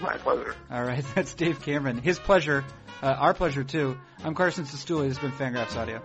My 0.00 0.16
pleasure. 0.18 0.54
All 0.70 0.82
right, 0.82 1.04
that's 1.14 1.34
Dave 1.34 1.62
Cameron. 1.62 1.98
His 1.98 2.18
pleasure, 2.18 2.64
uh, 3.02 3.06
our 3.06 3.32
pleasure 3.32 3.64
too. 3.64 3.96
I'm 4.24 4.34
Carson 4.34 4.64
Cistulli. 4.64 5.08
This 5.08 5.18
has 5.18 5.30
been 5.30 5.32
Fangraphs 5.32 5.76
Audio. 5.76 6.02